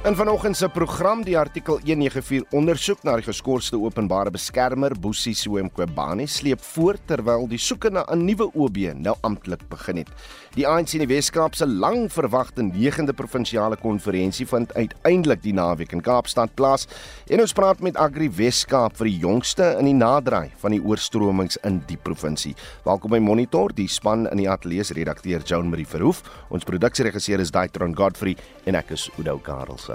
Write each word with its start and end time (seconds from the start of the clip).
In 0.00 0.14
vanoggend 0.16 0.56
se 0.56 0.68
program 0.68 1.20
die 1.26 1.34
artikel 1.38 1.76
194 1.84 2.54
ondersoek 2.56 3.02
na 3.04 3.18
die 3.20 3.24
geskorste 3.26 3.76
openbare 3.76 4.30
beskermer 4.32 4.94
Boesie 4.96 5.34
Soemkwebane 5.36 6.24
sleep 6.24 6.62
voort 6.70 7.02
terwyl 7.04 7.44
die 7.50 7.58
soeke 7.60 7.90
na 7.92 8.06
'n 8.08 8.24
nuwe 8.24 8.48
OB 8.54 8.78
nou 8.96 9.14
amptelik 9.20 9.60
begin 9.68 9.96
het. 9.96 10.08
Die 10.54 10.66
ANC 10.66 10.94
in 10.94 11.04
die 11.04 11.14
Weskaap 11.14 11.54
se 11.54 11.66
lang 11.66 12.08
verwagte 12.08 12.62
9de 12.62 13.12
provinsiale 13.12 13.76
konferensie 13.76 14.46
vind 14.46 14.72
uiteindelik 14.74 15.42
die 15.42 15.52
naweek 15.52 15.92
in 15.92 16.00
Kaapstad 16.00 16.54
plaas 16.54 16.88
en 17.28 17.40
ons 17.40 17.52
praat 17.52 17.80
met 17.80 17.96
Agri 17.96 18.30
Weskaap 18.30 18.96
vir 18.96 19.06
die 19.06 19.18
jongste 19.18 19.76
in 19.78 19.84
die 19.84 19.94
naderdraai 19.94 20.50
van 20.56 20.70
die 20.70 20.80
oorstromings 20.80 21.58
in 21.62 21.82
die 21.86 21.98
provinsie. 21.98 22.54
Welkom 22.84 23.10
by 23.10 23.18
Monitor, 23.18 23.68
die 23.74 23.88
span 23.88 24.26
in 24.30 24.38
die 24.38 24.48
ateljee 24.48 24.82
se 24.82 24.94
redakteur 24.94 25.42
Joan 25.44 25.68
Marie 25.68 25.86
Verhoef, 25.86 26.22
ons 26.48 26.64
produksieregisseur 26.64 27.40
is 27.40 27.50
Daitron 27.50 27.94
Godfrey 27.94 28.36
en 28.64 28.74
ek 28.74 28.90
is 28.90 29.10
Udo 29.18 29.38
Karls. 29.38 29.89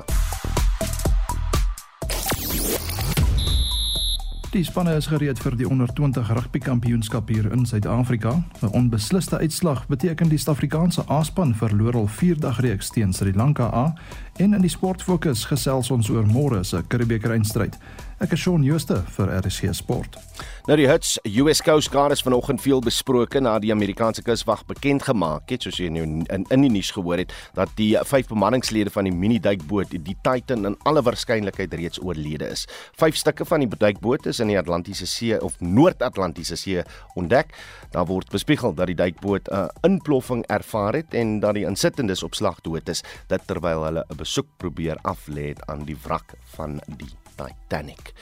Die 4.55 4.63
spanne 4.63 4.93
is 4.95 5.09
gereed 5.11 5.39
vir 5.43 5.57
die 5.59 5.65
onder 5.67 5.89
20 5.91 6.29
rugby 6.31 6.59
kampioenskap 6.63 7.27
hier 7.27 7.51
in 7.51 7.65
Suid-Afrika. 7.65 8.43
'n 8.61 8.71
Onbesliste 8.71 9.37
uitslag 9.37 9.87
beteken 9.87 10.29
die 10.29 10.37
Suid-Afrikaanse 10.37 11.03
A-span 11.09 11.55
verloor 11.55 11.93
al 11.93 12.07
4 12.07 12.39
dag 12.39 12.59
reeks 12.59 12.89
teen 12.89 13.13
Sri 13.13 13.33
Lanka 13.33 13.67
A 13.73 13.93
en 14.37 14.53
in 14.53 14.61
die 14.61 14.69
sportfokus 14.69 15.45
gesels 15.45 15.91
ons 15.91 16.09
oor 16.09 16.25
môre 16.25 16.63
se 16.63 16.83
Karibeker 16.87 17.31
eindstryd. 17.31 17.77
Ek 18.23 18.31
is 18.31 18.39
Shaun 18.45 18.63
Jooste 18.63 19.01
vir 19.17 19.27
RSG 19.41 19.73
Sport. 19.75 20.13
Nou 20.69 20.77
die 20.79 20.85
Huts 20.87 21.17
US 21.27 21.59
Coast 21.59 21.89
Guard 21.91 22.13
is 22.15 22.21
vanoggend 22.23 22.61
veel 22.63 22.79
besproke 22.79 23.41
na 23.43 23.57
die 23.59 23.73
Amerikaanse 23.73 24.23
kuswag 24.23 24.61
bekend 24.69 25.03
gemaak 25.03 25.51
het 25.51 25.65
soos 25.67 25.81
jy 25.81 25.89
nou 25.91 26.05
in 26.07 26.23
in 26.31 26.63
die 26.63 26.69
nuus 26.71 26.93
gehoor 26.95 27.19
het 27.19 27.33
dat 27.59 27.73
die 27.75 27.89
vyf 28.07 28.29
bemanningslede 28.31 28.93
van 28.95 29.09
die 29.09 29.11
mini 29.11 29.41
duikboot 29.43 29.91
die 29.91 30.15
Titan 30.23 30.63
in 30.69 30.77
alle 30.87 31.03
waarskynlikheid 31.03 31.75
reeds 31.75 31.99
oorlede 31.99 32.47
is. 32.55 32.63
Vyf 32.95 33.19
stukke 33.19 33.49
van 33.49 33.65
die 33.65 33.81
duikboot 33.83 34.31
is 34.31 34.39
in 34.39 34.53
die 34.53 34.57
Atlantiese 34.61 35.09
See 35.11 35.35
of 35.35 35.59
Noord-Atlantiese 35.59 36.55
See 36.55 36.87
ontdek. 37.19 37.51
Daar 37.91 38.07
word 38.07 38.31
bespiegel 38.31 38.79
dat 38.79 38.87
die 38.87 38.95
duikboot 38.95 39.51
'n 39.51 39.67
uh, 39.67 39.67
inploffing 39.83 40.47
ervaar 40.47 40.95
het 40.95 41.13
en 41.13 41.39
dat 41.43 41.59
die 41.59 41.67
insittendes 41.67 42.23
op 42.23 42.33
slag 42.33 42.61
dood 42.61 42.89
is, 42.89 43.03
dit 43.27 43.41
terwyl 43.45 43.83
hulle 43.83 44.05
'n 44.07 44.15
besoek 44.15 44.47
probeer 44.57 44.97
aflê 45.03 45.53
aan 45.67 45.83
die 45.83 45.99
wrak 45.99 46.39
van 46.55 46.79
die 46.87 47.11
Titanic 47.37 48.13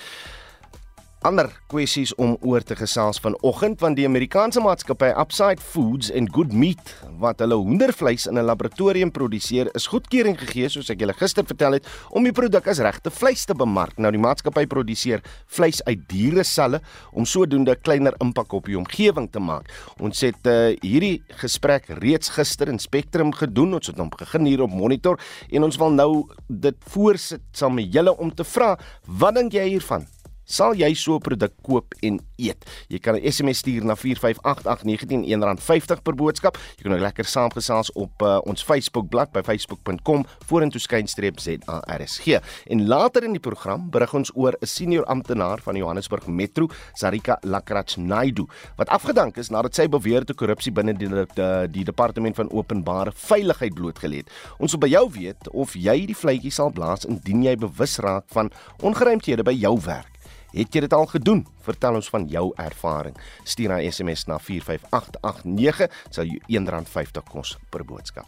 ander 1.27 1.47
kwessies 1.71 2.11
om 2.19 2.33
oor 2.43 2.63
te 2.67 2.75
gesels 2.75 3.19
vanoggend 3.23 3.79
want 3.83 3.95
die 3.95 4.05
Amerikaanse 4.07 4.59
maatskappy 4.63 5.11
Upside 5.19 5.61
Foods 5.63 6.09
and 6.11 6.31
Good 6.35 6.51
Meat 6.51 6.93
wat 7.21 7.39
hulle 7.43 7.55
hoendervleis 7.59 8.25
in 8.27 8.37
'n 8.37 8.45
laboratorium 8.45 9.11
produseer 9.11 9.69
is 9.75 9.87
goedkeuring 9.87 10.35
gegee 10.37 10.69
soos 10.69 10.89
ek 10.89 10.99
julle 10.99 11.13
gister 11.13 11.45
vertel 11.45 11.73
het 11.79 11.87
om 12.11 12.23
die 12.23 12.31
produk 12.31 12.67
as 12.67 12.79
regte 12.79 13.09
vleis 13.09 13.45
te 13.45 13.55
bemark. 13.55 13.97
Nou 13.97 14.11
die 14.11 14.19
maatskappy 14.19 14.65
produseer 14.65 15.21
vleis 15.47 15.81
uit 15.85 15.99
diere 16.09 16.43
selle 16.43 16.81
om 17.13 17.25
sodoende 17.25 17.75
kleiner 17.75 18.13
impak 18.19 18.53
op 18.53 18.65
die 18.65 18.77
omgewing 18.77 19.31
te 19.31 19.39
maak. 19.39 19.69
Ons 19.99 20.21
het 20.21 20.47
uh, 20.47 20.75
hierdie 20.81 21.23
gesprek 21.39 21.87
reeds 21.87 22.29
gister 22.29 22.67
in 22.67 22.79
Spectrum 22.79 23.31
gedoen. 23.31 23.73
Ons 23.73 23.87
het 23.87 23.97
hom 23.97 24.09
begin 24.09 24.45
hier 24.45 24.61
op 24.61 24.71
monitor 24.71 25.19
en 25.51 25.63
ons 25.63 25.77
wil 25.77 25.91
nou 25.91 26.27
dit 26.47 26.75
voorsit 26.89 27.41
saam 27.51 27.75
met 27.75 27.93
julle 27.93 28.17
om 28.17 28.29
te 28.29 28.43
vra 28.43 28.77
wat 29.07 29.35
dink 29.35 29.53
jy 29.53 29.69
hiervan? 29.69 30.05
Sal 30.45 30.75
jy 30.75 30.93
so 30.93 31.15
'n 31.15 31.21
produk 31.21 31.53
koop 31.63 31.93
en 32.01 32.19
eet? 32.37 32.65
Jy 32.89 32.99
kan 32.99 33.15
'n 33.15 33.31
SMS 33.31 33.57
stuur 33.59 33.85
na 33.85 33.95
4588919 33.95 35.23
R1.50 35.23 36.01
per 36.03 36.15
boodskap. 36.15 36.57
Jy 36.77 36.83
kan 36.83 36.93
ook 36.93 36.99
lekker 36.99 37.25
saamgesels 37.25 37.91
op 37.93 38.21
uh, 38.21 38.39
ons 38.43 38.63
Facebookblad 38.63 39.31
by 39.31 39.41
facebook.com 39.41 40.25
vorentoe 40.45 40.79
skynstreep 40.79 41.39
ZARSG. 41.39 42.39
En 42.67 42.87
later 42.87 43.23
in 43.23 43.31
die 43.31 43.39
program 43.39 43.89
berig 43.89 44.13
ons 44.13 44.31
oor 44.35 44.55
'n 44.59 44.65
senior 44.65 45.05
amptenaar 45.05 45.59
van 45.61 45.75
Johannesburg 45.75 46.27
Metro, 46.27 46.67
Sarika 46.93 47.37
Lakrats 47.41 47.95
Naidu, 47.95 48.45
wat 48.75 48.89
afgedank 48.89 49.37
is 49.37 49.49
nadat 49.49 49.75
sy 49.75 49.87
beweerde 49.87 50.33
korrupsie 50.33 50.71
binne 50.71 50.93
die, 50.93 51.07
die 51.07 51.83
die 51.83 51.83
departement 51.83 52.35
van 52.35 52.51
openbare 52.51 53.11
veiligheid 53.15 53.73
blootgelê 53.73 54.23
het. 54.23 54.31
Ons 54.59 54.71
wil 54.71 54.79
by 54.79 54.91
jou 54.93 55.05
weet 55.11 55.49
of 55.51 55.75
jy 55.75 56.05
die 56.05 56.17
vletjie 56.17 56.51
sal 56.51 56.71
blaas 56.71 57.05
indien 57.05 57.43
jy 57.43 57.55
bewus 57.59 57.97
raak 58.03 58.25
van 58.35 58.51
ongeruimthede 58.81 59.43
by 59.43 59.55
jou 59.57 59.77
werk. 59.85 60.12
Het 60.53 60.73
jy 60.73 60.83
dit 60.85 60.93
al 60.93 61.05
gedoen? 61.09 61.45
Vertel 61.65 61.97
ons 61.97 62.09
van 62.13 62.27
jou 62.29 62.51
ervaring. 62.61 63.17
Stuur 63.43 63.73
'n 63.73 63.91
SMS 63.91 64.25
na 64.25 64.39
45889, 64.39 65.91
sal 66.09 66.25
jou 66.25 66.39
R1.50 66.47 67.23
kos 67.29 67.57
per 67.69 67.85
boodskap. 67.85 68.27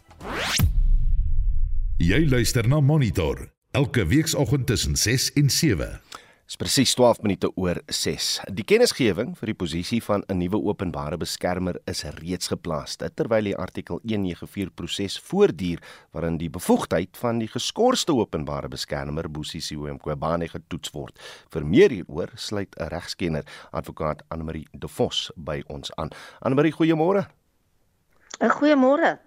Jy 1.96 2.28
luister 2.28 2.68
na 2.68 2.80
Monitor 2.80 3.48
elke 3.70 4.06
weekoggend 4.06 4.66
tussen 4.66 4.96
6 4.96 5.32
en 5.32 5.50
7. 5.50 6.00
Dis 6.46 6.54
presies 6.54 6.92
12 6.94 7.24
minute 7.24 7.48
oor 7.58 7.80
6. 7.90 8.26
Die 8.54 8.62
kennisgewing 8.62 9.32
vir 9.34 9.50
die 9.50 9.56
posisie 9.58 9.98
van 9.98 10.22
'n 10.30 10.38
nuwe 10.38 10.60
openbare 10.62 11.16
beskermer 11.18 11.80
is 11.90 12.04
reeds 12.20 12.46
geplaas, 12.52 12.96
terwyl 12.96 13.42
die 13.42 13.56
artikel 13.56 13.98
194 14.04 14.70
proses 14.74 15.18
voortduur 15.18 15.82
waarin 16.12 16.38
die 16.38 16.48
bevoegdheid 16.48 17.16
van 17.16 17.40
die 17.40 17.48
geskorste 17.48 18.14
openbare 18.14 18.68
beskermer 18.68 19.28
Boesie 19.28 19.60
Siwemkwebane 19.60 20.48
getoets 20.48 20.92
word. 20.94 21.18
Vir 21.50 21.66
meer 21.66 21.90
hieroor 21.90 22.30
sluit 22.36 22.76
'n 22.78 22.88
regskenner, 22.94 23.44
advokaat 23.72 24.22
Annelie 24.30 24.68
De 24.72 24.88
Vos 24.88 25.32
by 25.36 25.64
ons 25.66 25.90
aan. 25.96 26.10
Annelie, 26.42 26.72
goeiemôre. 26.72 27.26
'n 28.40 28.50
Goeiemôre. 28.50 29.18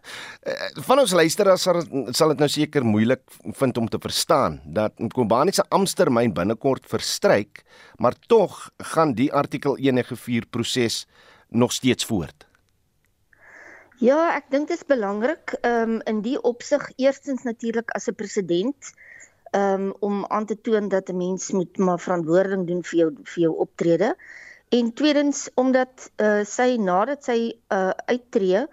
Eh, 0.42 0.53
van 0.86 1.00
ons 1.00 1.12
luisteraars 1.12 1.62
sal 2.18 2.28
dit 2.34 2.38
nou 2.38 2.50
seker 2.50 2.86
moeilik 2.86 3.22
vind 3.58 3.78
om 3.78 3.90
te 3.90 3.97
verstaan 4.02 4.62
dat 4.66 4.94
Kombani 5.14 5.52
se 5.52 5.66
amptetermyn 5.70 6.34
binnekort 6.34 6.86
verstryk, 6.86 7.64
maar 7.97 8.14
tog 8.28 8.70
gaan 8.78 9.14
die 9.14 9.34
artikel 9.34 9.78
194 9.78 10.50
proses 10.50 11.08
nog 11.50 11.72
steeds 11.72 12.06
voort. 12.06 12.47
Ja, 14.00 14.36
ek 14.36 14.46
dink 14.50 14.70
dit 14.70 14.78
is 14.78 14.86
belangrik 14.88 15.58
um, 15.68 15.97
in 16.08 16.22
die 16.24 16.38
opsig 16.41 16.86
eerstens 16.96 17.44
natuurlik 17.44 17.91
as 17.91 18.08
'n 18.08 18.16
president 18.16 18.94
um, 19.52 19.94
om 20.00 20.26
aan 20.30 20.46
te 20.46 20.62
toon 20.62 20.88
dat 20.88 21.09
'n 21.09 21.18
mens 21.18 21.52
moet 21.52 21.78
maar 21.78 22.00
verantwoording 22.00 22.68
doen 22.68 22.84
vir 22.84 23.00
jou 23.00 23.09
vir 23.24 23.41
jou 23.41 23.53
optrede. 23.56 24.16
En 24.70 24.94
tweedens 24.94 25.50
omdat 25.56 26.12
uh, 26.22 26.46
sy 26.46 26.78
nadat 26.78 27.24
sy 27.24 27.58
uh, 27.74 27.90
uittreë 28.06 28.68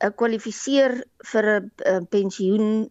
uh, 0.00 0.10
kwalifiseer 0.16 1.02
vir 1.32 1.44
'n 1.60 1.70
uh, 1.86 2.00
pensioen, 2.10 2.88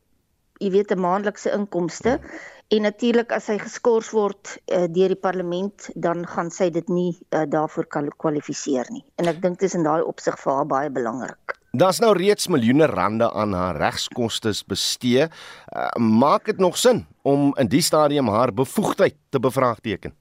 jy 0.59 0.69
weet 0.72 0.91
'n 0.91 1.00
maandelikse 1.00 1.51
inkomste 1.53 2.19
en 2.68 2.81
natuurlik 2.84 3.31
as 3.31 3.47
hy 3.47 3.57
geskort 3.62 4.09
word 4.12 4.57
uh, 4.75 4.88
deur 4.91 5.13
die 5.13 5.19
parlement 5.19 5.90
dan 5.96 6.25
gaan 6.28 6.51
sy 6.51 6.69
dit 6.69 6.90
nie 6.90 7.13
uh, 7.31 7.46
daarvoor 7.47 7.88
kwalifiseer 8.17 8.90
nie. 8.91 9.06
En 9.16 9.28
ek 9.31 9.41
dink 9.41 9.59
dit 9.59 9.69
is 9.69 9.78
in 9.78 9.88
daai 9.88 10.03
opsig 10.03 10.35
vir 10.41 10.53
haar 10.53 10.67
baie 10.67 10.90
belangrik. 10.91 11.56
Daar's 11.78 12.00
nou 12.01 12.13
reeds 12.17 12.47
miljoene 12.47 12.88
rande 12.90 13.28
aan 13.31 13.53
haar 13.53 13.78
regskoste 13.78 14.51
bestee. 14.67 15.28
Uh, 15.28 15.90
maak 16.00 16.46
dit 16.46 16.57
nog 16.59 16.78
sin 16.78 17.06
om 17.22 17.53
in 17.59 17.67
die 17.67 17.81
stadium 17.81 18.28
haar 18.28 18.53
bevoegdheid 18.53 19.16
te 19.29 19.40
bevraagteken? 19.40 20.16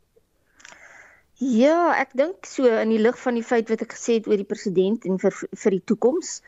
Ja, 1.36 1.92
ek 2.00 2.14
dink 2.16 2.46
so 2.48 2.64
in 2.64 2.92
die 2.94 3.00
lig 3.00 3.18
van 3.20 3.36
die 3.36 3.44
feit 3.44 3.68
wat 3.68 3.82
ek 3.84 3.92
gesê 3.92 4.18
het 4.18 4.28
oor 4.28 4.40
die 4.40 4.48
president 4.48 5.04
en 5.04 5.18
vir 5.20 5.34
vir 5.36 5.74
die 5.74 5.82
toekoms. 5.84 6.40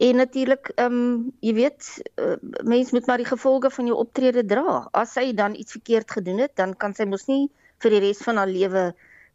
En 0.00 0.16
natuurlik, 0.16 0.70
ehm 0.74 0.92
um, 0.92 1.32
jy 1.44 1.52
weet, 1.54 1.86
uh, 2.16 2.36
mens 2.64 2.90
moet 2.90 3.06
maar 3.06 3.20
die 3.20 3.28
gevolge 3.28 3.70
van 3.70 3.88
jou 3.90 3.96
optrede 4.00 4.44
dra. 4.48 4.86
As 4.96 5.12
sy 5.12 5.34
dan 5.36 5.52
iets 5.54 5.76
verkeerd 5.76 6.10
gedoen 6.10 6.38
het, 6.40 6.54
dan 6.56 6.72
kan 6.76 6.94
sy 6.96 7.04
mos 7.04 7.26
nie 7.28 7.50
vir 7.84 7.92
die 7.92 8.00
res 8.06 8.22
van 8.24 8.40
haar 8.40 8.48
lewe 8.48 8.84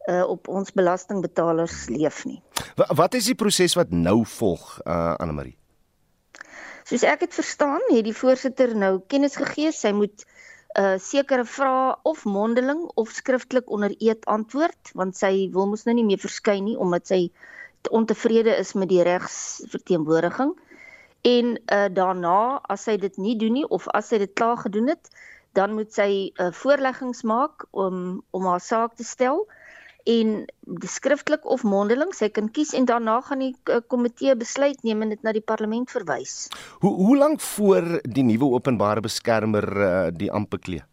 uh 0.10 0.24
op 0.30 0.48
ons 0.50 0.74
belastingbetalers 0.74 1.86
leef 1.90 2.24
nie. 2.26 2.40
Wat, 2.78 3.14
is 3.18 3.30
die 3.30 3.38
proses 3.38 3.74
wat 3.78 3.94
nou 3.94 4.24
volg, 4.26 4.66
uh 4.86 5.14
Anne 5.22 5.38
Marie? 5.38 5.56
Soos 6.86 7.06
ek 7.06 7.26
dit 7.26 7.34
verstaan, 7.34 7.82
het 7.90 8.06
die 8.06 8.14
voorsitter 8.14 8.76
nou 8.78 9.00
kennis 9.10 9.38
gegee 9.42 9.74
sy 9.74 9.94
moet 9.98 10.26
uh 10.82 10.98
sekere 11.02 11.46
vrae 11.46 11.94
of 12.10 12.26
mondeling 12.26 12.88
of 13.02 13.14
skriftelik 13.14 13.70
onder 13.70 13.94
eed 13.98 14.26
antwoord 14.26 14.98
want 14.98 15.18
sy 15.18 15.48
wil 15.54 15.70
mos 15.70 15.86
nou 15.86 15.94
nie 15.96 16.10
meer 16.10 16.22
verskyn 16.22 16.66
nie 16.68 16.76
omdat 16.78 17.08
sy 17.14 17.22
ontevrede 17.90 18.56
is 18.56 18.74
met 18.74 18.90
die 18.90 19.04
regsverteenwoordiging 19.04 20.54
en 21.22 21.56
uh, 21.74 21.86
daarna 21.90 22.62
as 22.70 22.86
sy 22.86 22.98
dit 23.02 23.18
nie 23.18 23.36
doen 23.38 23.58
nie 23.60 23.68
of 23.68 23.88
as 23.98 24.12
sy 24.14 24.22
dit 24.22 24.34
klaar 24.34 24.58
gedoen 24.62 24.92
het 24.94 25.10
dan 25.58 25.74
moet 25.74 25.94
sy 25.94 26.32
'n 26.32 26.48
uh, 26.48 26.52
voorleggings 26.52 27.24
maak 27.24 27.66
om 27.72 28.22
om 28.32 28.46
haar 28.46 28.62
saak 28.62 28.96
te 28.96 29.04
stel 29.04 29.46
en 30.06 30.46
skriftelik 30.86 31.46
of 31.46 31.64
mondeling 31.64 32.14
sy 32.14 32.30
kan 32.30 32.50
kies 32.52 32.74
en 32.78 32.86
daarna 32.86 33.22
gaan 33.26 33.42
die 33.42 33.56
uh, 33.70 33.82
komitee 33.88 34.36
besluit 34.36 34.84
neem 34.84 35.02
en 35.02 35.10
dit 35.10 35.24
na 35.26 35.34
die 35.34 35.42
parlement 35.42 35.90
verwys. 35.92 36.48
Hoe 36.80 36.94
hoe 36.94 37.18
lank 37.18 37.42
voor 37.42 38.02
die 38.04 38.24
nuwe 38.24 38.52
openbare 38.60 39.02
beskermer 39.02 39.66
uh, 39.78 40.08
die 40.14 40.32
amp 40.32 40.50
beklee? 40.50 40.86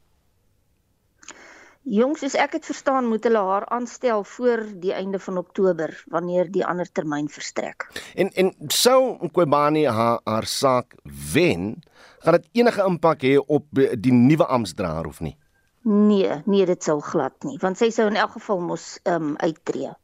Jongs, 1.82 2.20
soos 2.22 2.36
ek 2.38 2.52
het 2.54 2.66
verstaan, 2.68 3.08
moet 3.10 3.24
hulle 3.26 3.40
haar 3.42 3.64
aanstel 3.74 4.22
voor 4.36 4.60
die 4.78 4.92
einde 4.94 5.18
van 5.18 5.40
Oktober 5.40 5.90
wanneer 6.14 6.50
die 6.54 6.62
ander 6.62 6.86
termyn 6.86 7.26
verstrek. 7.28 7.88
En 8.14 8.30
en 8.38 8.52
sou 8.70 9.16
Nkwebani 9.26 9.86
haar 9.90 10.20
haar 10.24 10.46
saak 10.46 10.94
wen, 11.32 11.82
gaan 12.22 12.38
dit 12.38 12.46
enige 12.62 12.86
impak 12.86 13.26
hê 13.26 13.34
op 13.38 13.66
die 13.74 14.12
nuwe 14.14 14.46
amptdraer 14.46 15.06
of 15.10 15.20
nie? 15.20 15.34
Nee, 15.82 16.30
nee, 16.46 16.66
dit 16.66 16.82
sou 16.82 17.00
glad 17.02 17.34
nie, 17.42 17.58
want 17.58 17.78
sy 17.78 17.90
sou 17.90 18.06
in 18.06 18.16
elk 18.16 18.38
geval 18.38 18.62
mos 18.62 19.00
ehm 19.02 19.32
um, 19.32 19.34
uittreë. 19.42 19.96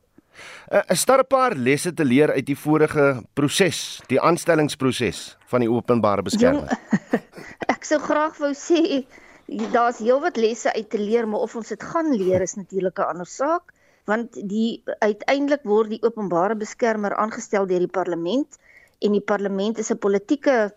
Uh, 0.70 0.82
is 0.90 1.04
daar 1.04 1.22
'n 1.22 1.26
paar 1.26 1.54
lesse 1.54 1.94
te 1.94 2.04
leer 2.04 2.30
uit 2.32 2.46
die 2.46 2.58
vorige 2.58 3.22
proses, 3.34 4.02
die 4.06 4.20
aanstellingsproses 4.20 5.36
van 5.46 5.60
die 5.60 5.70
openbare 5.70 6.22
beskermer? 6.22 6.74
ek 7.74 7.84
sou 7.84 7.98
graag 8.02 8.36
wou 8.38 8.52
sê 8.54 9.06
daar's 9.48 9.98
heelwat 9.98 10.36
lesse 10.36 10.72
uit 10.72 10.90
te 10.90 10.98
leer, 10.98 11.28
maar 11.28 11.40
of 11.40 11.56
ons 11.56 11.68
dit 11.68 11.82
gaan 11.82 12.12
leer 12.14 12.40
is 12.44 12.54
natuurlik 12.54 12.98
'n 12.98 13.10
ander 13.12 13.26
saak, 13.26 13.72
want 14.04 14.48
die 14.48 14.82
uiteindelik 14.98 15.62
word 15.62 15.88
die 15.88 16.02
openbare 16.02 16.56
beskermer 16.56 17.16
aangestel 17.16 17.66
deur 17.66 17.78
die 17.78 17.96
parlement 18.00 18.58
en 18.98 19.12
die 19.12 19.24
parlement 19.24 19.78
is 19.78 19.90
'n 19.90 19.98
politieke 19.98 20.74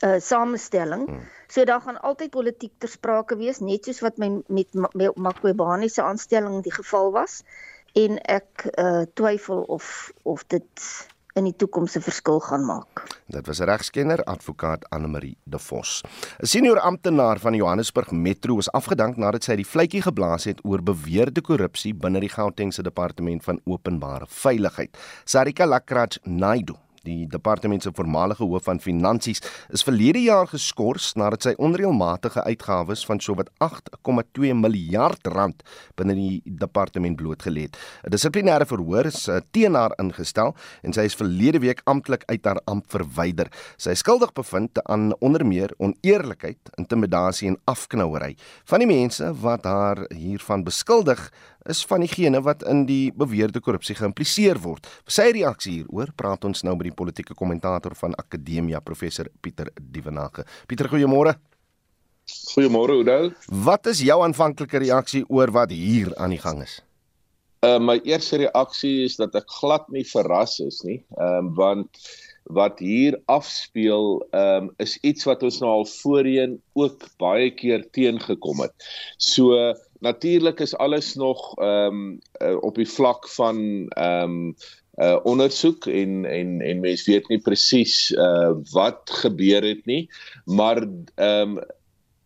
uh 0.00 0.18
samestelling. 0.18 1.06
Hmm. 1.08 1.20
So 1.48 1.64
daar 1.64 1.80
gaan 1.80 2.00
altyd 2.00 2.30
politiek 2.30 2.72
ter 2.78 2.88
sprake 2.88 3.36
wees, 3.36 3.58
net 3.58 3.84
soos 3.84 4.00
wat 4.00 4.16
my 4.16 4.42
met 4.46 4.72
Makwebani 5.14 5.88
se 5.88 6.02
aanstelling 6.02 6.62
die 6.62 6.72
geval 6.72 7.12
was. 7.12 7.42
En 7.92 8.18
ek 8.18 8.70
uh 8.78 9.02
twyfel 9.14 9.62
of 9.62 10.12
of 10.22 10.44
dit 10.46 11.10
in 11.34 11.44
die 11.44 11.56
toekoms 11.56 11.96
'n 11.96 12.02
verskil 12.02 12.40
gaan 12.40 12.64
maak. 12.64 13.02
Dit 13.26 13.46
was 13.46 13.60
regskenner 13.60 14.24
advokaat 14.24 14.90
Anne 14.90 15.08
Marie 15.08 15.36
De 15.44 15.58
Vos. 15.58 16.02
'n 16.42 16.46
Senior 16.46 16.80
amptenaar 16.80 17.38
van 17.38 17.54
Johannesburg 17.54 18.10
Metro 18.10 18.58
is 18.58 18.70
afgedank 18.70 19.16
nadat 19.16 19.44
sy 19.44 19.56
die 19.56 19.66
vletjie 19.66 20.02
geblaas 20.02 20.44
het 20.44 20.60
oor 20.64 20.82
beweerde 20.82 21.40
korrupsie 21.40 21.94
binne 21.94 22.20
die 22.20 22.28
Gautengse 22.28 22.82
departement 22.82 23.44
van 23.44 23.60
openbare 23.64 24.26
veiligheid. 24.28 24.98
Sarika 25.24 25.66
Lakraj 25.66 26.18
Naidu 26.24 26.74
Die 27.02 27.26
departement 27.26 27.82
se 27.82 27.90
voormalige 27.90 28.46
hoof 28.46 28.68
van 28.68 28.78
finansies 28.78 29.40
is 29.74 29.82
verlede 29.82 30.20
jaar 30.22 30.46
geskort 30.46 31.16
nadat 31.18 31.48
sy 31.48 31.52
onreëlmatige 31.58 32.44
uitgawes 32.46 33.02
van 33.08 33.18
sowat 33.18 33.48
8,2 33.64 34.52
miljard 34.54 35.26
rand 35.34 35.64
binne 35.98 36.14
die 36.14 36.42
departement 36.46 37.18
blootgelê 37.18 37.66
het. 37.66 37.78
'n 38.06 38.14
Dissiplinêre 38.14 38.66
verhoor 38.70 39.10
is 39.10 39.26
eh, 39.26 39.40
teen 39.50 39.74
haar 39.74 39.96
ingestel 39.98 40.54
en 40.82 40.92
sy 40.92 41.08
is 41.10 41.18
verlede 41.18 41.58
week 41.58 41.82
amptelik 41.90 42.22
uit 42.30 42.44
haar 42.44 42.60
amp 42.70 42.86
verwyder. 42.86 43.50
Sy 43.76 43.90
is 43.90 44.04
skuldig 44.06 44.32
bevind 44.32 44.78
aan 44.86 45.10
onder 45.18 45.46
meer 45.46 45.74
oneerlikheid, 45.78 46.70
intimidasie 46.78 47.48
en 47.48 47.58
afknouery. 47.64 48.36
Van 48.64 48.78
die 48.78 48.86
mense 48.86 49.34
wat 49.42 49.64
haar 49.64 50.06
hiervan 50.14 50.62
beskuldig, 50.62 51.32
is 51.70 51.84
van 51.86 52.02
diegene 52.02 52.40
wat 52.42 52.64
in 52.68 52.84
die 52.88 53.12
beweerde 53.14 53.60
korrupsie 53.60 53.96
geïmpliseer 53.98 54.60
word. 54.62 54.88
Sy 55.06 55.30
reaksie 55.36 55.78
hieroor 55.80 56.12
praat 56.16 56.44
ons 56.48 56.64
nou 56.66 56.74
met 56.76 56.90
die 56.90 56.96
politieke 56.96 57.36
kommentator 57.38 57.94
van 57.98 58.16
Akademia 58.18 58.80
professor 58.80 59.30
Pieter 59.40 59.70
Dievenage. 59.78 60.46
Pieter, 60.66 60.90
goeiemôre. 60.90 61.36
Goeiemôre 62.54 62.96
Oudo. 63.00 63.18
Wat 63.66 63.86
is 63.90 64.02
jou 64.06 64.18
aanvanklike 64.24 64.82
reaksie 64.82 65.24
oor 65.28 65.52
wat 65.54 65.74
hier 65.74 66.12
aan 66.16 66.34
die 66.34 66.42
gang 66.42 66.62
is? 66.62 66.80
Uh 67.62 67.78
my 67.78 68.00
eerste 68.02 68.40
reaksie 68.42 69.04
is 69.04 69.16
dat 69.20 69.36
ek 69.38 69.46
glad 69.60 69.86
nie 69.94 70.02
verras 70.08 70.58
is 70.62 70.80
nie, 70.82 70.98
ehm 71.14 71.46
um, 71.46 71.50
want 71.58 72.00
wat 72.50 72.80
hier 72.82 73.18
afspeel 73.30 74.18
ehm 74.34 74.66
um, 74.66 74.70
is 74.82 74.96
iets 75.06 75.28
wat 75.30 75.44
ons 75.46 75.60
nou 75.62 75.70
al 75.70 75.86
voorheen 75.86 76.56
ook 76.74 77.06
baie 77.22 77.52
keer 77.54 77.86
teengekom 77.94 78.64
het. 78.64 78.74
So 79.18 79.74
natuurlik 80.02 80.60
is 80.60 80.76
alles 80.76 81.14
nog 81.14 81.52
ehm 81.58 81.94
um, 81.94 82.18
uh, 82.42 82.56
op 82.60 82.74
die 82.74 82.88
vlak 82.88 83.28
van 83.28 83.88
ehm 83.88 84.22
um, 84.22 84.54
uh 85.00 85.16
ondersoek 85.24 85.86
en 85.86 86.24
en 86.24 86.60
en 86.60 86.80
mense 86.80 87.10
weet 87.10 87.28
nie 87.28 87.40
presies 87.40 88.10
uh 88.10 88.50
wat 88.72 89.08
gebeur 89.22 89.64
het 89.64 89.86
nie 89.86 90.08
maar 90.44 90.84
ehm 91.14 91.56
um, 91.56 91.62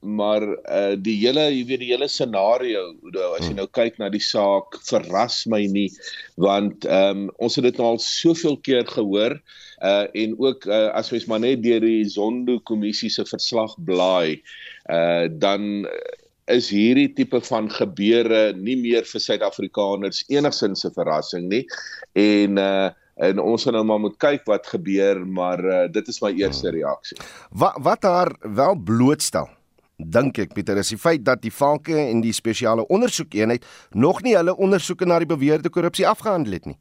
maar 0.07 0.43
uh 0.47 0.97
die 0.99 1.17
hele 1.21 1.47
jy 1.51 1.63
weet 1.67 1.83
die 1.85 1.93
hele 1.93 2.09
scenario 2.09 2.83
as 2.91 3.47
jy 3.47 3.53
hmm. 3.53 3.61
nou 3.61 3.69
kyk 3.79 3.99
na 3.99 4.11
die 4.11 4.23
saak 4.23 4.81
verras 4.89 5.45
my 5.47 5.63
nie 5.71 5.89
want 6.35 6.85
ehm 6.85 7.27
um, 7.27 7.31
ons 7.39 7.57
het 7.59 7.69
dit 7.71 7.79
nou 7.79 7.95
al 7.95 8.03
soveel 8.03 8.59
keer 8.67 8.87
gehoor 8.91 9.39
uh 9.85 10.07
en 10.13 10.37
ook 10.39 10.67
uh, 10.67 10.91
as 10.97 11.11
mens 11.13 11.27
maar 11.31 11.43
net 11.45 11.63
deur 11.63 11.81
die 11.85 12.05
Zondo 12.09 12.59
kommissie 12.65 13.11
se 13.11 13.25
verslag 13.29 13.75
blaai 13.79 14.43
uh 14.91 15.27
dan 15.31 15.85
uh, 15.85 16.26
is 16.53 16.69
hierdie 16.71 17.09
tipe 17.15 17.41
van 17.49 17.69
gebeure 17.73 18.53
nie 18.55 18.77
meer 18.79 19.07
vir 19.09 19.23
Suid-Afrikaners 19.23 20.25
enigsins 20.31 20.85
'n 20.87 20.95
verrassing 20.95 21.49
nie. 21.49 21.67
En 22.15 22.59
uh 22.59 22.91
en 23.17 23.39
ons 23.41 23.63
gaan 23.65 23.73
nou 23.73 23.85
maar 23.85 24.01
moet 24.01 24.17
kyk 24.21 24.43
wat 24.45 24.67
gebeur, 24.67 25.27
maar 25.27 25.61
uh, 25.65 25.89
dit 25.89 26.09
is 26.09 26.21
my 26.21 26.35
eerste 26.37 26.69
reaksie. 26.71 27.17
Wat 27.51 27.79
wat 27.81 28.03
haar 28.03 28.37
wel 28.43 28.77
blootstel 28.77 29.49
dink 29.97 30.39
ek 30.39 30.53
Pieter 30.53 30.77
is 30.77 30.93
die 30.93 31.01
feit 31.01 31.25
dat 31.25 31.41
die 31.41 31.53
valke 31.53 31.97
en 31.97 32.21
die 32.21 32.35
spesiale 32.37 32.85
ondersoekeenheid 32.93 33.65
nog 33.97 34.21
nie 34.23 34.37
hulle 34.37 34.57
ondersoeke 34.57 35.07
na 35.09 35.19
die 35.19 35.31
beweerde 35.31 35.73
korrupsie 35.73 36.07
afgehandel 36.07 36.53
het 36.53 36.67
nie. 36.67 36.79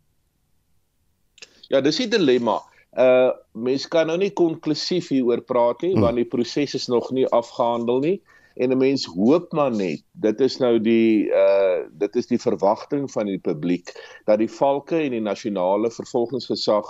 Ja, 1.71 1.81
dis 1.81 1.97
die 2.03 2.09
dilemma. 2.11 2.59
Uh 2.91 3.31
mense 3.53 3.87
kan 3.89 4.07
nou 4.07 4.17
nie 4.17 4.33
konklusief 4.35 5.09
hieroor 5.09 5.41
praat 5.41 5.81
nie 5.81 5.93
hmm. 5.93 6.01
want 6.01 6.19
die 6.19 6.27
proses 6.27 6.75
is 6.75 6.87
nog 6.91 7.11
nie 7.11 7.27
afgehandel 7.31 7.99
nie 8.03 8.21
en 8.55 8.71
'n 8.71 8.77
mens 8.77 9.05
hoop 9.05 9.51
maar 9.53 9.71
net 9.71 10.03
dit 10.11 10.41
is 10.41 10.57
nou 10.63 10.79
die 10.79 11.27
uh 11.27 11.83
dit 11.91 12.15
is 12.15 12.27
die 12.27 12.39
verwagting 12.39 13.11
van 13.11 13.25
die 13.25 13.39
publiek 13.39 13.91
dat 14.25 14.39
die 14.39 14.51
valke 14.51 14.99
en 15.01 15.11
die 15.11 15.23
nasionale 15.23 15.91
vervolgingsgesag 15.91 16.87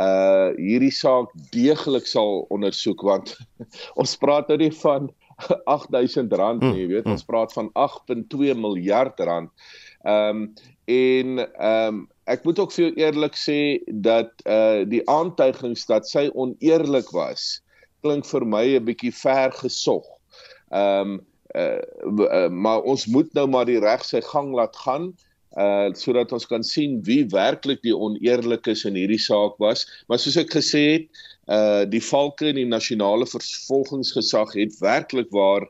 uh 0.00 0.50
hierdie 0.56 0.92
saak 0.92 1.32
deeglik 1.52 2.06
sal 2.06 2.46
ondersoek 2.48 3.02
want 3.02 3.36
ons 4.00 4.16
praat 4.16 4.48
nou 4.48 4.58
nie 4.58 4.72
van 4.84 5.10
8000 5.64 6.32
rand 6.32 6.62
nie, 6.62 6.84
jy 6.84 6.88
weet, 6.90 7.08
ons 7.10 7.24
praat 7.26 7.52
van 7.56 7.70
8.2 7.78 8.54
miljard 8.58 9.20
rand. 9.20 9.50
Ehm 10.02 10.44
um, 10.44 10.46
en 10.90 11.38
ehm 11.38 11.94
um, 11.94 12.00
ek 12.26 12.42
moet 12.44 12.58
ook 12.58 12.72
vir 12.74 12.82
jou 12.84 12.94
eerlik 12.98 13.36
sê 13.38 13.58
dat 13.86 14.42
uh 14.46 14.82
die 14.88 15.02
aantuigings 15.10 15.86
dat 15.86 16.08
sy 16.08 16.28
oneerlik 16.34 17.10
was 17.14 17.62
klink 18.02 18.26
vir 18.26 18.44
my 18.46 18.64
'n 18.76 18.84
bietjie 18.84 19.12
ver 19.14 19.52
gesog. 19.54 20.06
Ehm 20.72 21.12
um, 21.12 21.20
uh, 21.52 21.82
uh, 22.08 22.48
maar 22.48 22.80
ons 22.88 23.06
moet 23.12 23.32
nou 23.36 23.46
maar 23.52 23.68
die 23.68 23.80
reg 23.80 24.04
sy 24.08 24.22
gang 24.24 24.54
laat 24.56 24.76
gaan 24.86 25.12
uh 25.60 25.92
sodat 26.00 26.32
ons 26.32 26.46
kan 26.48 26.62
sien 26.64 27.00
wie 27.04 27.26
werklik 27.28 27.82
die 27.84 27.92
oneerlikes 27.92 28.86
in 28.88 28.96
hierdie 28.96 29.20
saak 29.20 29.58
was. 29.60 29.84
Maar 30.08 30.20
soos 30.22 30.38
ek 30.40 30.54
gesê 30.56 30.84
het, 30.86 31.08
uh 31.52 31.84
die 31.84 32.00
valke 32.00 32.48
in 32.48 32.56
die 32.56 32.68
nasionale 32.68 33.28
vervolgingsgesag 33.28 34.54
het 34.56 34.78
werklik 34.80 35.28
waar 35.30 35.68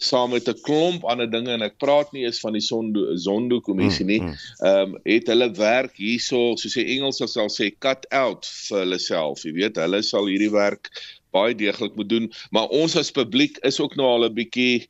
saam 0.00 0.30
met 0.32 0.48
'n 0.48 0.60
klomp 0.64 1.04
ander 1.04 1.30
dinge 1.30 1.52
en 1.52 1.62
ek 1.62 1.76
praat 1.78 2.12
nie 2.12 2.24
eens 2.24 2.40
van 2.40 2.56
die 2.56 2.64
Zondo 2.64 3.16
Zondo 3.16 3.60
kommissie 3.60 4.06
nie. 4.06 4.20
Hmm, 4.20 4.34
hmm. 4.34 4.66
Ehm 4.66 4.94
um, 4.94 4.98
het 5.04 5.26
hulle 5.28 5.50
werk 5.58 5.96
hierso 5.96 6.56
soos 6.56 6.74
die 6.74 6.88
Engels 6.96 7.20
sal 7.20 7.52
sê 7.52 7.70
cut 7.78 8.06
out 8.10 8.48
vir 8.68 8.78
hulle 8.84 8.98
self. 8.98 9.44
Jy 9.44 9.52
weet, 9.52 9.76
hulle 9.76 10.02
sal 10.02 10.26
hierdie 10.26 10.52
werk 10.52 10.90
baie 11.30 11.54
deeglik 11.54 11.94
moet 11.94 12.08
doen, 12.08 12.32
maar 12.50 12.72
ons 12.74 12.96
as 12.96 13.12
publiek 13.14 13.58
is 13.62 13.80
ook 13.80 13.94
nou 13.96 14.08
al 14.08 14.28
'n 14.28 14.34
bietjie 14.34 14.88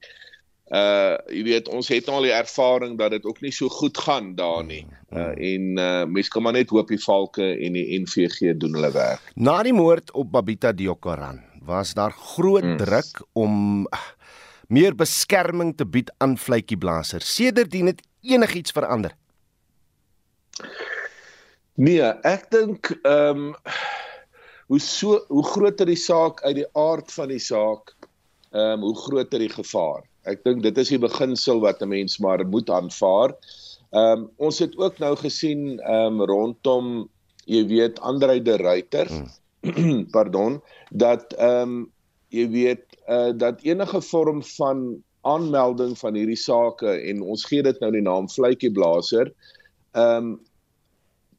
uh 0.71 1.19
jy 1.27 1.43
weet 1.43 1.69
ons 1.69 1.89
het 1.91 2.09
al 2.09 2.23
die 2.23 2.35
ervaring 2.35 2.95
dat 2.99 3.11
dit 3.11 3.25
ook 3.27 3.41
nie 3.43 3.51
so 3.51 3.69
goed 3.69 3.99
gaan 3.99 4.35
daar 4.39 4.63
nie. 4.65 4.87
Uh 5.11 5.35
en 5.35 5.79
uh 5.79 6.05
mense 6.07 6.31
kan 6.31 6.43
maar 6.43 6.55
net 6.55 6.71
hoop 6.71 6.89
die 6.89 7.03
valke 7.03 7.43
en 7.43 7.73
die 7.73 7.99
NVG 7.99 8.55
doen 8.55 8.79
hulle 8.79 8.93
werk. 8.95 9.33
Na 9.35 9.63
die 9.67 9.75
moord 9.75 10.13
op 10.13 10.31
Babita 10.31 10.73
Diokaran 10.73 11.43
was 11.67 11.95
daar 11.95 12.13
groot 12.13 12.63
hmm. 12.63 12.77
druk 12.77 13.27
om 13.33 13.87
meer 14.71 14.95
beskerming 14.97 15.75
te 15.77 15.87
bied 15.87 16.11
aan 16.23 16.37
vletjieblassers. 16.39 17.35
Sedertdien 17.35 17.91
het 17.91 18.03
enigiets 18.23 18.75
verander. 18.77 19.17
Nee, 21.81 22.05
ek 22.29 22.51
dink 22.53 22.93
ehm 23.03 23.51
um, 23.51 23.55
hoe 24.71 24.79
so 24.79 25.19
hoe 25.29 25.43
groter 25.43 25.89
die 25.89 25.99
saak 25.99 26.43
uit 26.45 26.61
die 26.61 26.69
aard 26.79 27.11
van 27.11 27.33
die 27.33 27.43
saak, 27.43 27.95
ehm 28.53 28.79
um, 28.79 28.87
hoe 28.91 28.97
groter 29.07 29.43
die 29.43 29.53
gevaar. 29.53 30.05
Ek 30.29 30.45
dink 30.45 30.63
dit 30.63 30.79
is 30.79 30.93
die 30.93 31.01
beginsel 31.01 31.63
wat 31.65 31.81
'n 31.83 31.89
mens 31.89 32.19
maar 32.19 32.45
moet 32.47 32.71
aanvaar. 32.71 33.35
Ehm 33.91 34.27
um, 34.27 34.29
ons 34.37 34.59
het 34.63 34.77
ook 34.77 34.99
nou 34.99 35.17
gesien 35.17 35.81
ehm 35.81 36.21
um, 36.21 36.27
rondom 36.29 37.09
jy 37.47 37.65
weet 37.67 38.01
Andre 38.01 38.39
de 38.43 38.57
Ruyter, 38.57 39.09
hmm. 39.09 40.07
pardon, 40.17 40.61
dat 40.91 41.33
ehm 41.39 41.81
um, 41.81 41.91
jy 42.31 42.47
weet 42.51 42.90
uh, 43.11 43.33
dat 43.35 43.63
enige 43.67 44.01
vorm 44.01 44.43
van 44.57 45.03
aanmelding 45.21 45.99
van 45.99 46.15
hierdie 46.15 46.39
sake 46.39 46.93
en 47.11 47.23
ons 47.23 47.45
gee 47.45 47.63
dit 47.63 47.81
nou 47.83 47.91
die 47.93 48.05
naam 48.07 48.31
vletjieblaser 48.31 49.33
ehm 49.93 50.31
um, 50.31 50.39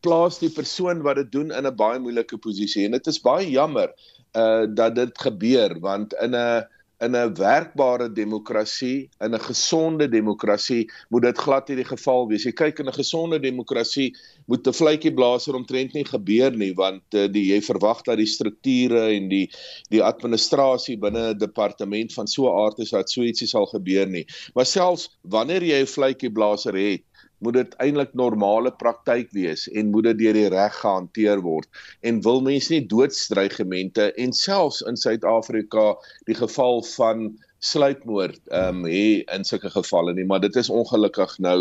plaas 0.02 0.40
die 0.42 0.50
persoon 0.50 1.04
wat 1.06 1.20
dit 1.20 1.28
doen 1.32 1.52
in 1.54 1.68
'n 1.70 1.76
baie 1.78 2.00
moeilike 2.02 2.38
posisie 2.42 2.86
en 2.86 2.96
dit 2.98 3.08
is 3.08 3.22
baie 3.22 3.46
jammer 3.50 3.92
uh 4.34 4.66
dat 4.74 4.96
dit 4.96 5.20
gebeur 5.22 5.76
want 5.80 6.14
in 6.26 6.34
'n 6.36 6.66
in 7.02 7.16
'n 7.16 7.34
werkbare 7.34 8.12
demokrasie, 8.14 9.10
in 9.20 9.34
'n 9.34 9.40
gesonde 9.40 10.10
demokrasie, 10.10 10.90
moet 11.10 11.22
dit 11.22 11.38
glad 11.38 11.68
nie 11.68 11.76
die 11.76 11.86
geval 11.86 12.28
wees. 12.28 12.44
Jy 12.44 12.52
kyk 12.52 12.80
in 12.80 12.88
'n 12.88 12.94
gesonde 12.94 13.40
demokrasie 13.40 14.16
moet 14.46 14.68
'n 14.68 14.74
vletjie 14.74 15.14
blaaser 15.14 15.56
omtrent 15.56 15.94
nie 15.94 16.06
gebeur 16.06 16.52
nie 16.52 16.74
want 16.74 17.04
uh, 17.14 17.28
die 17.28 17.46
jy 17.54 17.62
verwag 17.62 18.04
dat 18.04 18.18
die 18.18 18.30
strukture 18.30 19.10
en 19.16 19.30
die 19.30 19.50
die 19.90 20.04
administrasie 20.04 20.98
binne 20.98 21.34
'n 21.34 21.38
departement 21.38 22.14
van 22.14 22.28
so 22.28 22.46
'n 22.46 22.66
aard 22.66 22.80
is 22.80 22.92
dat 22.92 23.10
so 23.10 23.22
ietsie 23.22 23.48
sal 23.48 23.66
gebeur 23.66 24.08
nie. 24.08 24.26
Maar 24.54 24.66
selfs 24.66 25.10
wanneer 25.24 25.64
jy 25.64 25.82
'n 25.82 25.88
vletjie 25.88 26.32
blaaser 26.32 26.78
het, 26.78 27.02
moet 27.42 27.58
dit 27.60 27.78
eintlik 27.84 28.14
normale 28.18 28.72
praktyk 28.72 29.32
wees 29.36 29.68
en 29.70 29.92
moet 29.94 30.12
dit 30.12 30.24
deur 30.24 30.40
die 30.40 30.50
reg 30.54 30.76
gehanteer 30.80 31.42
word. 31.46 31.70
En 32.02 32.22
wil 32.26 32.42
mense 32.46 32.74
nie 32.74 32.86
doodstrygemente 32.86 34.12
en 34.14 34.36
selfs 34.38 34.82
in 34.88 35.00
Suid-Afrika 35.00 35.96
die 36.30 36.38
geval 36.38 36.86
van 36.96 37.32
sluipmoord 37.62 38.40
ehm 38.50 38.82
um, 38.82 38.86
hê 38.90 39.22
in 39.36 39.44
sulke 39.46 39.70
gevalle 39.70 40.16
nie 40.18 40.26
maar 40.26 40.42
dit 40.42 40.56
is 40.58 40.70
ongelukkig 40.74 41.36
nou 41.46 41.58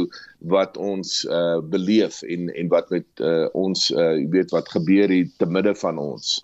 wat 0.53 0.79
ons 0.81 1.11
uh, 1.29 1.59
beleef 1.75 2.23
en 2.25 2.49
en 2.63 2.71
wat 2.73 2.89
met 2.95 3.21
uh, 3.21 3.49
ons 3.53 3.91
uh, 3.93 4.15
weet 4.33 4.55
wat 4.57 4.73
gebeur 4.77 5.13
hier 5.13 5.29
te 5.37 5.49
midde 5.57 5.75
van 5.83 6.01
ons 6.01 6.39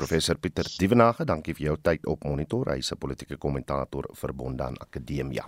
Professor 0.00 0.38
Pieter 0.40 0.64
Dievenage, 0.80 1.26
dankie 1.28 1.52
vir 1.52 1.66
jou 1.66 1.74
tyd 1.84 2.06
op 2.08 2.22
Monitor. 2.24 2.70
Hy 2.72 2.78
is 2.80 2.90
'n 2.92 2.96
politieke 2.96 3.36
kommentator 3.36 4.08
verbonde 4.16 4.62
aan 4.64 4.78
Akademia. 4.80 5.44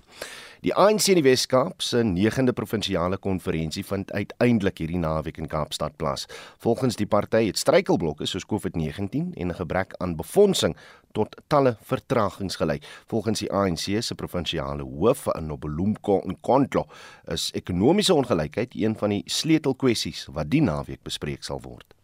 Die 0.61 0.75
ANC 0.75 1.09
in 1.09 1.23
die 1.23 1.23
Wes-Kaap 1.23 1.81
se 1.81 2.03
9de 2.03 2.53
provinsiale 2.53 3.17
konferensie 3.17 3.85
vind 3.85 4.13
uiteindelik 4.13 4.79
hierdie 4.79 4.99
naweek 4.99 5.39
in 5.39 5.49
Kaapstad 5.49 5.97
plaas. 5.97 6.27
Volgens 6.59 6.97
die 6.97 7.07
party 7.07 7.47
het 7.47 7.59
struikelblokke 7.59 8.27
soos 8.27 8.45
COVID-19 8.45 9.33
en 9.35 9.49
'n 9.49 9.55
gebrek 9.55 9.95
aan 9.99 10.17
befondsing 10.17 10.77
tot 11.13 11.41
talle 11.49 11.77
vertragings 11.81 12.57
gelei. 12.57 12.79
Volgens 13.07 13.39
die 13.39 13.53
ANC 13.53 14.03
se 14.03 14.15
provinsiale 14.15 14.83
hoof 14.83 15.27
in 15.35 15.47
Nobelumko 15.47 16.21
en 16.21 16.41
Kontlo 16.41 16.85
is 17.25 17.51
ekonomiese 17.55 18.15
ongelykheid 18.15 18.75
een 18.75 18.97
van 18.97 19.09
die 19.09 19.23
sleutelkwessies 19.27 20.27
wat 20.31 20.51
die 20.51 20.63
naweek 20.63 21.03
bespreek 21.03 21.43
sal 21.43 21.61
word. 21.61 21.95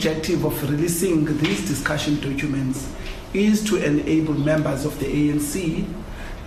Objective 0.00 0.44
of 0.44 0.70
releasing 0.70 1.24
these 1.38 1.66
discussion 1.66 2.18
documents 2.20 2.90
is 3.32 3.64
to 3.64 3.76
enable 3.82 4.34
members 4.34 4.84
of 4.84 4.98
the 4.98 5.06
ANC 5.06 5.86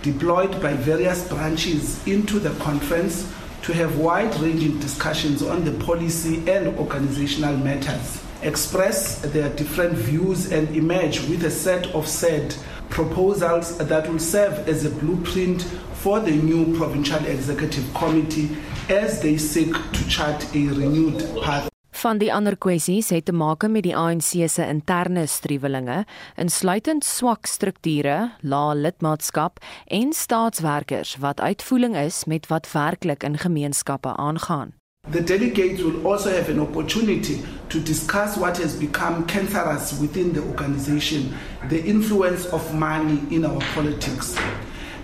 deployed 0.02 0.52
by 0.62 0.72
various 0.74 1.28
branches 1.28 2.04
into 2.06 2.38
the 2.38 2.50
conference 2.62 3.32
to 3.62 3.72
have 3.72 3.98
wide-ranging 3.98 4.78
discussions 4.78 5.42
on 5.42 5.64
the 5.64 5.72
policy 5.84 6.48
and 6.48 6.78
organizational 6.78 7.56
matters, 7.56 8.22
express 8.42 9.20
their 9.20 9.48
different 9.56 9.94
views 9.94 10.52
and 10.52 10.68
emerge 10.76 11.20
with 11.28 11.44
a 11.44 11.50
set 11.50 11.86
of 11.88 12.06
said 12.06 12.54
proposals 12.88 13.78
that 13.78 14.08
will 14.08 14.20
serve 14.20 14.68
as 14.68 14.84
a 14.84 14.90
blueprint 14.90 15.62
for 15.94 16.20
the 16.20 16.30
new 16.30 16.76
provincial 16.76 17.24
executive 17.26 17.92
committee 17.94 18.56
as 18.88 19.20
they 19.22 19.36
seek 19.36 19.74
to 19.92 20.08
chart 20.08 20.44
a 20.54 20.68
renewed 20.68 21.18
path 21.42 21.68
Van 22.04 22.18
die 22.20 22.28
ander 22.28 22.52
kwessies 22.60 23.08
het 23.14 23.24
te 23.24 23.32
maak 23.32 23.64
met 23.72 23.86
die 23.86 23.94
ANC 23.96 24.34
se 24.52 24.64
interne 24.68 25.22
struwelinge, 25.24 26.02
insluitend 26.36 27.06
swak 27.08 27.48
strukture, 27.48 28.16
lae 28.44 28.74
lidmaatskap 28.76 29.62
en 29.88 30.12
staatswerkers 30.12 31.14
wat 31.24 31.40
uitvoering 31.40 31.96
is 31.96 32.26
met 32.28 32.50
wat 32.52 32.68
werklik 32.74 33.24
in 33.24 33.38
gemeenskappe 33.40 34.12
aangaan. 34.20 34.74
The 35.16 35.24
delegates 35.24 35.80
will 35.80 36.04
also 36.04 36.28
have 36.28 36.52
an 36.52 36.60
opportunity 36.60 37.40
to 37.68 37.80
discuss 37.80 38.36
what 38.36 38.60
has 38.60 38.76
become 38.76 39.24
cancerous 39.24 39.98
within 39.98 40.32
the 40.32 40.42
organization, 40.42 41.32
the 41.68 41.80
influence 41.84 42.50
of 42.52 42.72
money 42.74 43.18
in 43.30 43.46
our 43.46 43.64
politics. 43.74 44.36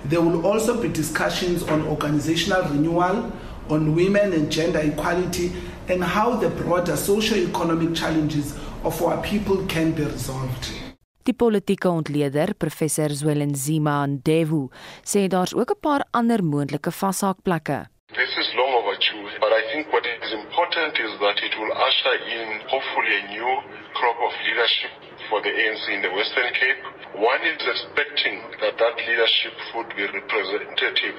There 0.09 0.21
will 0.21 0.45
also 0.45 0.77
be 0.81 0.93
discussions 0.93 1.63
on 1.63 1.87
organizational 1.87 2.69
renewal, 2.69 3.33
on 3.71 3.95
women 3.95 4.33
and 4.33 4.53
gender 4.53 4.81
equality 4.81 5.53
and 5.91 6.05
how 6.05 6.37
the 6.37 6.49
broader 6.49 6.97
socio-economic 6.97 7.95
challenges 7.95 8.55
of 8.85 9.03
our 9.03 9.19
people 9.23 9.67
can 9.67 9.93
be 9.93 10.05
resolved. 10.05 10.71
Die 11.23 11.35
politieke 11.35 11.89
ontleder, 11.89 12.55
professor 12.55 13.11
Zwelenzima 13.11 14.07
Ndevu, 14.07 14.71
sê 15.05 15.27
daar's 15.29 15.55
ook 15.55 15.71
'n 15.71 15.81
paar 15.81 16.03
ander 16.11 16.43
moontlike 16.45 16.91
vashaakplekke. 16.91 17.79
This 18.21 18.33
is 18.43 18.49
long 18.55 18.73
overdue, 18.81 19.25
but 19.43 19.53
I 19.61 19.63
think 19.71 19.93
what 19.93 20.05
is 20.07 20.33
important 20.33 20.99
is 21.07 21.13
that 21.25 21.37
it 21.47 21.55
will 21.59 21.73
usher 21.89 22.17
in 22.39 22.49
hopefully 22.73 23.13
a 23.21 23.23
new 23.37 23.51
crop 23.99 24.19
of 24.27 24.33
leadership 24.47 24.93
for 25.29 25.39
the 25.43 25.53
ANC 25.61 25.85
in 25.97 26.03
the 26.03 26.13
Western 26.19 26.51
Cape. 26.61 26.83
One 27.15 27.43
is 27.53 27.63
expecting 27.75 28.37
that 28.63 28.75
that 28.83 28.97
leadership 29.09 29.55
would 29.75 29.91
be 29.99 30.05
representative 30.19 31.17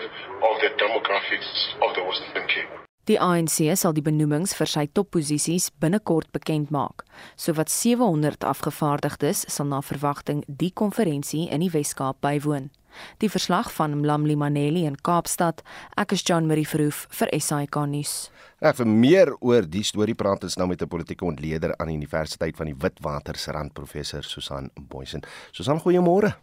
of 0.47 0.53
the 0.63 0.71
demographics 0.83 1.51
of 1.85 1.89
the 1.95 2.03
Western 2.09 2.47
Cape. 2.47 2.80
Die 3.09 3.17
ANC 3.17 3.63
sal 3.79 3.95
die 3.97 4.03
benoemings 4.05 4.51
vir 4.53 4.69
sy 4.69 4.83
topposisies 4.93 5.71
binnekort 5.81 6.27
bekend 6.35 6.69
maak. 6.69 7.01
Sowat 7.33 7.71
700 7.73 8.45
afgevaardigdes 8.45 9.47
sal 9.49 9.71
na 9.71 9.79
verwagting 9.81 10.43
die 10.45 10.69
konferensie 10.69 11.47
in 11.49 11.65
die 11.65 11.71
Wes-Kaap 11.73 12.19
bywoon. 12.21 12.69
Die 13.17 13.29
verslag 13.31 13.71
van 13.73 13.95
Mlamli 14.03 14.35
Maneli 14.37 14.83
in 14.85 14.99
Kaapstad. 15.01 15.63
Ek 15.97 16.13
is 16.13 16.21
John 16.27 16.45
Marie 16.45 16.67
Verhoef 16.67 17.07
vir 17.17 17.33
SAK 17.39 17.79
nuus. 17.89 18.13
Ek 18.61 18.77
vir 18.77 18.91
meer 18.93 19.33
oor 19.39 19.65
die 19.65 19.81
storie 19.87 20.13
praat 20.13 20.45
ons 20.45 20.59
nou 20.61 20.67
met 20.69 20.83
'n 20.83 20.87
politieke 20.87 21.25
ontleder 21.25 21.73
aan 21.79 21.87
die 21.87 21.97
Universiteit 21.97 22.55
van 22.55 22.67
die 22.67 22.77
Witwatersrand 22.77 23.73
professor 23.73 24.21
Susan 24.23 24.69
Boysen. 24.75 25.23
Susan, 25.51 25.79
goeiemôre. 25.79 26.35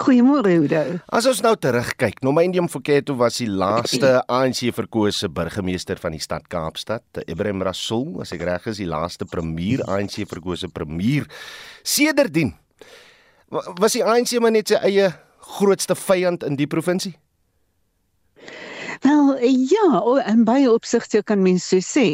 Goeiemôre 0.00 0.54
Oudo. 0.56 1.00
As 1.12 1.26
ons 1.28 1.42
nou 1.44 1.52
terugkyk, 1.60 2.22
Nomendium 2.24 2.68
Foketo 2.72 3.14
was 3.20 3.36
die 3.42 3.48
laaste 3.50 4.14
ANC 4.40 4.64
verkose 4.72 5.28
burgemeester 5.28 6.00
van 6.00 6.16
die 6.16 6.22
stad 6.22 6.48
Kaapstad. 6.52 7.04
Ibrahim 7.26 7.60
Rasool, 7.62 8.22
as 8.24 8.32
ek 8.32 8.44
reg 8.48 8.70
is, 8.72 8.80
die 8.80 8.88
laaste 8.88 9.28
premier 9.28 9.84
ANC 9.84 10.22
verkose 10.30 10.72
premier. 10.72 11.28
Sedertdien 11.84 12.54
was 13.52 13.98
die 13.98 14.04
ANC 14.04 14.32
maar 14.40 14.54
net 14.54 14.72
sy 14.72 14.80
eie 14.80 15.10
grootste 15.58 15.94
vyand 15.98 16.46
in 16.48 16.56
die 16.56 16.70
provinsie. 16.70 17.12
Wel 19.02 19.38
ja, 19.42 20.22
in 20.30 20.44
baie 20.44 20.70
opsigte 20.70 21.22
kan 21.26 21.42
mens 21.42 21.64
so 21.66 21.80
sê, 21.82 22.04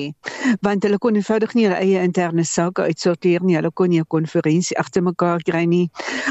want 0.64 0.84
hulle 0.86 0.96
kon 0.98 1.18
eenvoudig 1.18 1.52
nie 1.52 1.66
hulle 1.66 1.76
eie 1.82 2.00
interne 2.00 2.44
sake 2.48 2.86
uitsorteer 2.88 3.44
nie. 3.44 3.58
Hulle 3.58 3.70
kon 3.76 3.90
nie 3.92 4.00
'n 4.00 4.08
konferensie 4.08 4.76
agter 4.80 5.02
mekaar 5.02 5.42
kry 5.44 5.64
nie. 5.68 5.90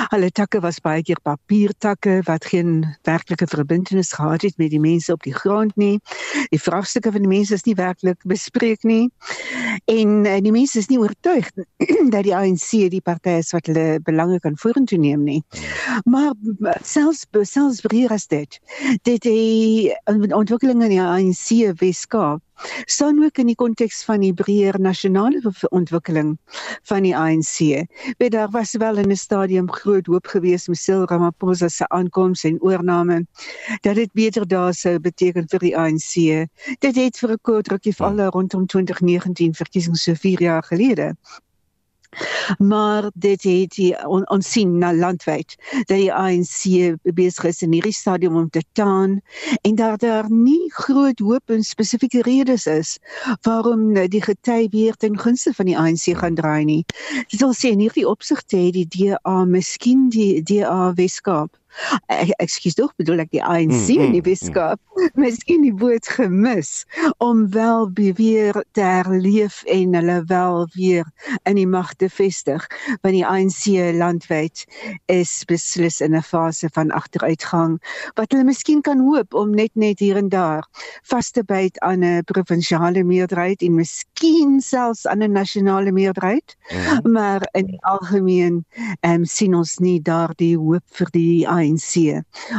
Hulle 0.10 0.32
takke 0.32 0.62
was 0.62 0.80
baie 0.82 1.04
keer 1.04 1.22
papiertakke 1.22 2.22
wat 2.26 2.46
geen 2.46 2.86
werklike 3.04 3.48
verbintenis 3.48 4.14
gehad 4.18 4.42
het 4.42 4.58
met 4.58 4.72
die 4.72 4.80
mense 4.80 5.14
op 5.14 5.24
die 5.24 5.34
grond 5.34 5.76
nie. 5.78 6.00
Die 6.50 6.62
vraagstukke 6.62 7.12
van 7.12 7.22
die 7.22 7.34
mense 7.38 7.54
is 7.54 7.66
nie 7.66 7.76
werklik 7.76 8.18
bespreek 8.26 8.84
nie. 8.84 9.12
En 9.86 10.26
uh, 10.26 10.40
die 10.42 10.52
mense 10.52 10.80
is 10.80 10.90
nie 10.90 10.98
oortuig 10.98 11.52
dat 12.14 12.24
die 12.24 12.36
ANC 12.36 12.90
die 12.90 13.02
party 13.02 13.38
is 13.44 13.54
wat 13.54 13.70
hulle 13.70 14.00
belange 14.02 14.40
kan 14.40 14.58
vorentoe 14.58 14.98
neem 14.98 15.24
nie. 15.24 15.44
Maar 16.06 16.34
selfs 16.82 17.28
selfs 17.44 17.82
breër 17.86 18.10
as 18.10 18.28
dit. 18.28 18.60
Dit 19.04 19.22
die 19.22 19.94
ontwikkelinge 20.48 20.86
in 20.88 20.94
die 20.94 21.04
ANC 21.04 21.76
Weskaap 21.82 22.40
staan 22.88 23.20
ook 23.24 23.38
in 23.42 23.50
die 23.52 23.56
konteks 23.60 23.98
van 24.08 24.22
die 24.24 24.32
breër 24.34 24.78
nasionale 24.80 25.42
ontwikkeling 25.76 26.38
van 26.88 27.04
die 27.04 27.12
ANC. 27.16 27.84
Weet 28.18 28.32
daar 28.32 28.50
was 28.56 28.72
wel 28.80 28.98
in 28.98 29.12
'n 29.12 29.16
stadium 29.16 29.68
groot 29.72 30.06
hoop 30.06 30.28
gewees 30.28 30.68
met 30.68 30.78
Cyril 30.78 31.06
Ramaphosa 31.06 31.68
se 31.68 31.88
aankoms 31.88 32.44
en 32.44 32.62
oorname 32.62 33.26
dat 33.82 33.96
dit 33.96 34.14
beter 34.14 34.48
daar 34.48 34.74
sou 34.74 35.00
beteken 35.00 35.50
vir 35.50 35.60
die 35.60 35.78
ANC. 35.78 36.48
Dit 36.80 36.96
het 36.96 37.18
vir 37.18 37.32
'n 37.32 37.42
kort 37.42 37.68
rukkie 37.68 37.94
vir 37.94 38.06
alle 38.06 38.30
rondom 38.30 38.66
2019 38.66 39.54
verkiesings 39.54 40.04
so 40.04 40.14
4 40.14 40.42
jaar 40.42 40.64
gelede 40.64 41.16
maar 42.58 43.10
dit 43.14 43.44
het 43.44 43.76
die 43.76 43.92
on, 44.08 44.26
ons 44.30 44.52
sien 44.52 44.78
na 44.78 44.94
landwyd 44.94 45.56
dat 45.86 45.98
die 45.98 46.14
ANC 46.14 46.64
besig 47.18 47.50
is 47.52 47.62
in 47.62 47.76
hierdie 47.76 47.96
stadium 47.96 48.36
om 48.36 48.50
te 48.50 48.64
taan 48.72 49.20
en 49.62 49.76
dat 49.76 50.00
daar 50.00 50.30
nie 50.32 50.72
groot 50.74 51.20
hoop 51.20 51.50
en 51.50 51.64
spesifieke 51.64 52.22
redes 52.22 52.66
is 52.66 52.98
waarom 53.42 53.94
die 53.94 54.22
gety 54.24 54.68
weer 54.72 54.96
ten 54.96 55.20
gunste 55.20 55.54
van 55.54 55.66
die 55.66 55.78
ANC 55.78 56.18
gaan 56.18 56.36
draai 56.36 56.66
nie. 56.66 56.84
Dit 57.28 57.40
wil 57.40 57.54
sê 57.54 57.74
in 57.76 57.84
hierdie 57.84 58.08
opsigte 58.08 58.58
het 58.58 58.74
die 58.74 58.88
DA 58.88 59.44
miskien 59.46 60.10
die 60.14 60.44
DA 60.44 60.94
Weskaap 60.98 61.56
ekskuus 62.42 62.76
tog 62.78 62.94
bedoel 62.98 63.24
ek 63.26 63.32
die 63.36 63.44
ANC 63.44 63.88
mm, 63.94 64.06
in 64.08 64.16
die 64.16 64.22
mm, 64.22 64.28
Weskaap 64.28 64.80
mm. 64.80 65.10
miskien 65.24 65.64
die 65.66 65.74
boot 65.74 66.08
gemis 66.10 66.86
om 67.24 67.46
wel 67.54 67.90
weer 67.94 68.58
te 68.78 68.82
herleef 68.86 69.62
en 69.72 69.96
hulle 69.98 70.18
wel 70.30 70.68
weer 70.74 71.06
in 71.44 71.60
die 71.60 71.68
mag 71.68 71.94
te 72.02 72.10
vestig 72.10 72.66
want 73.04 73.14
die 73.16 73.26
ANC 73.26 73.68
landwyd 73.98 74.66
is 75.12 75.44
beslis 75.50 76.02
in 76.02 76.16
'n 76.16 76.26
fase 76.26 76.70
van 76.74 76.92
agteruitgang 76.92 77.78
wat 78.16 78.32
hulle 78.32 78.48
miskien 78.48 78.82
kan 78.82 79.00
hoop 79.00 79.34
om 79.34 79.54
net 79.54 79.74
net 79.76 80.00
hier 80.00 80.18
en 80.18 80.30
daar 80.30 80.66
vas 81.12 81.32
te 81.32 81.44
byt 81.44 81.80
aan 81.80 82.04
'n 82.04 82.24
provinsiale 82.24 83.04
meerderheid 83.04 83.62
en 83.62 83.76
miskien 83.76 84.62
selfs 84.62 85.06
aan 85.06 85.24
'n 85.24 85.32
nasionale 85.32 85.92
meerderheid 85.92 86.58
mm. 86.72 87.12
maar 87.12 87.48
in 87.54 87.66
die 87.66 87.82
algemeen 87.86 88.66
um, 89.02 89.26
sien 89.26 89.54
ons 89.56 89.78
nie 89.78 90.02
daardie 90.02 90.58
hoop 90.58 90.84
vir 91.00 91.08
die 91.12 91.48
ANC 91.48 91.57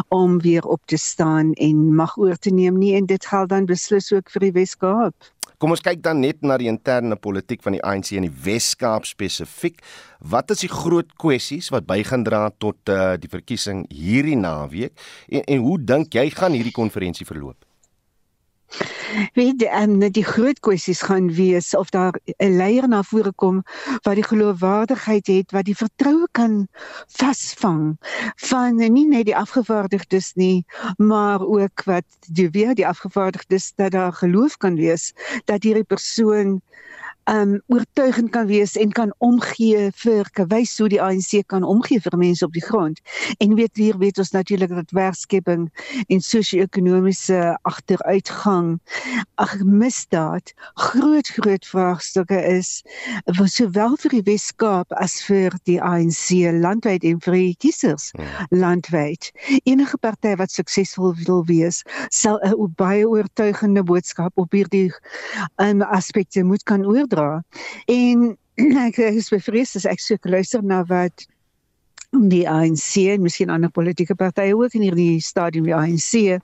om 0.08 0.38
weer 0.40 0.66
op 0.66 0.80
te 0.86 0.96
staan 0.96 1.52
en 1.52 1.94
mag 1.94 2.16
oor 2.18 2.36
te 2.36 2.50
neem 2.50 2.78
nie 2.78 2.94
en 2.98 3.06
dit 3.06 3.26
geld 3.26 3.48
dan 3.48 3.66
beslis 3.66 4.12
ook 4.12 4.30
vir 4.30 4.48
die 4.48 4.54
Wes-Kaap. 4.60 5.14
Kom 5.58 5.74
ons 5.74 5.82
kyk 5.82 6.04
dan 6.04 6.20
net 6.22 6.44
na 6.46 6.54
die 6.60 6.68
interne 6.70 7.16
politiek 7.18 7.64
van 7.64 7.74
die 7.74 7.82
ANC 7.82 8.12
in 8.14 8.28
die 8.28 8.34
Wes-Kaap 8.44 9.08
spesifiek. 9.10 9.80
Wat 10.22 10.52
is 10.54 10.62
die 10.62 10.70
groot 10.70 11.10
kwessies 11.18 11.72
wat 11.74 11.88
bygaan 11.88 12.22
dra 12.26 12.44
tot 12.62 12.92
uh, 12.94 13.16
die 13.18 13.30
verkiesing 13.32 13.82
hierdie 13.90 14.38
naweek 14.38 14.94
en, 15.26 15.42
en 15.42 15.64
hoe 15.64 15.78
dink 15.82 16.14
jy 16.14 16.28
gaan 16.30 16.54
hierdie 16.54 16.76
konferensie 16.76 17.26
verloop? 17.26 17.67
Wie 19.34 19.54
die, 19.56 19.68
um, 19.72 20.00
die 20.12 20.24
groot 20.24 20.60
kwessies 20.60 21.00
gaan 21.08 21.30
wees 21.34 21.74
of 21.76 21.90
daar 21.90 22.14
'n 22.36 22.56
leier 22.56 22.88
na 22.88 23.02
vore 23.02 23.32
kom 23.32 23.62
wat 24.02 24.14
die 24.20 24.26
geloofwaardigheid 24.30 25.26
het, 25.26 25.52
wat 25.56 25.64
die 25.64 25.76
vertroue 25.76 26.28
kan 26.32 26.68
vasvang 27.20 27.96
van 28.50 28.76
nie 28.76 29.06
net 29.08 29.24
die 29.30 29.36
afgevaardigdes 29.36 30.34
nie, 30.34 30.66
maar 30.96 31.40
ook 31.40 31.84
wat 31.84 32.04
die 32.28 32.50
weer 32.50 32.74
die 32.74 32.86
afgevaardigdes 32.86 33.72
dat 33.76 33.92
daar 33.92 34.12
geloof 34.12 34.56
kan 34.56 34.76
wees 34.76 35.12
dat 35.44 35.62
hierdie 35.62 35.84
persoon 35.84 36.60
um 37.28 37.60
oortuigend 37.66 38.30
kan 38.30 38.46
wees 38.46 38.76
en 38.76 38.92
kan 38.92 39.12
omgee 39.18 39.90
vir 40.00 40.28
wys 40.48 40.72
hoe 40.80 40.88
die 40.88 41.00
ANC 41.02 41.42
kan 41.52 41.64
omgee 41.66 42.00
vir 42.00 42.16
mense 42.16 42.44
op 42.44 42.54
die 42.56 42.64
grond. 42.64 43.00
En 43.38 43.54
weet 43.58 43.76
hier 43.76 43.98
weet 43.98 44.18
ons 44.18 44.30
natuurlik 44.32 44.72
dat 44.72 44.94
werkskepping 44.96 45.66
en 46.06 46.20
sosio-ekonomiese 46.24 47.58
agteruitgang 47.68 48.78
ag 49.34 49.52
misdaad 49.64 50.54
groot 50.74 51.28
groot 51.36 51.66
vraagstukke 51.66 52.38
is 52.48 52.70
vir 53.26 53.52
sowel 53.52 53.98
vir 54.00 54.16
die 54.16 54.24
Wes-Kaap 54.30 54.96
as 54.96 55.18
vir 55.26 55.52
die 55.68 55.78
ANC 55.82 56.32
landwyd 56.62 57.04
en 57.04 57.20
vir 57.20 57.36
die 57.36 57.54
kiesers 57.60 58.10
hmm. 58.16 58.48
landwyd. 58.56 59.30
Enige 59.64 60.00
party 60.00 60.34
wat 60.40 60.54
suksesvol 60.54 61.12
wil 61.26 61.44
wees, 61.50 61.82
sal 62.08 62.40
'n 62.40 62.72
baie 62.80 63.04
oortuigende 63.04 63.84
boodskap 63.84 64.32
op 64.40 64.52
hierdie 64.52 64.88
um, 65.60 65.82
aspekte 65.82 66.42
moet 66.44 66.64
kan 66.64 66.86
oordra 66.86 67.17
dra. 67.18 67.40
En 67.94 68.30
ek 68.86 69.02
is 69.10 69.32
bevrees 69.34 69.76
as 69.78 69.86
ek 69.86 70.02
so 70.02 70.30
luister 70.30 70.62
na 70.62 70.84
wat 70.88 71.28
die 72.10 72.46
ANC 72.48 72.96
en 73.12 73.20
miskien 73.20 73.50
ander 73.52 73.68
politieke 73.70 74.14
partye 74.16 74.54
ook 74.56 74.72
in 74.78 74.86
hierdie 74.86 75.20
stadium 75.20 75.66
die 75.68 75.74
ANC 75.76 76.40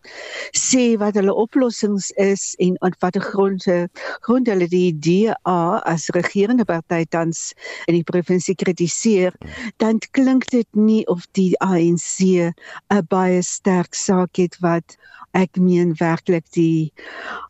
sê 0.61 0.83
wat 1.01 1.17
hulle 1.17 1.33
oplossings 1.33 2.11
is 2.21 2.53
en 2.61 2.77
wat 3.01 3.17
'n 3.17 3.25
gronde 3.25 3.89
grond 4.21 4.47
hulle 4.47 4.69
die 4.69 4.93
DA 4.93 5.81
as 5.89 6.11
regerende 6.13 6.69
party 6.69 7.05
tans 7.09 7.55
in 7.89 7.97
die 7.97 8.05
provinsie 8.05 8.55
kritiseer 8.55 9.33
dan 9.79 9.99
klink 10.13 10.51
dit 10.51 10.69
nie 10.77 11.07
of 11.09 11.25
die 11.33 11.57
ANC 11.61 12.53
'n 12.93 13.07
baie 13.09 13.43
sterk 13.43 13.95
saak 13.95 14.37
het 14.37 14.61
wat 14.61 14.97
ek 15.33 15.57
meen 15.57 15.97
werklik 15.97 16.45
die 16.53 16.93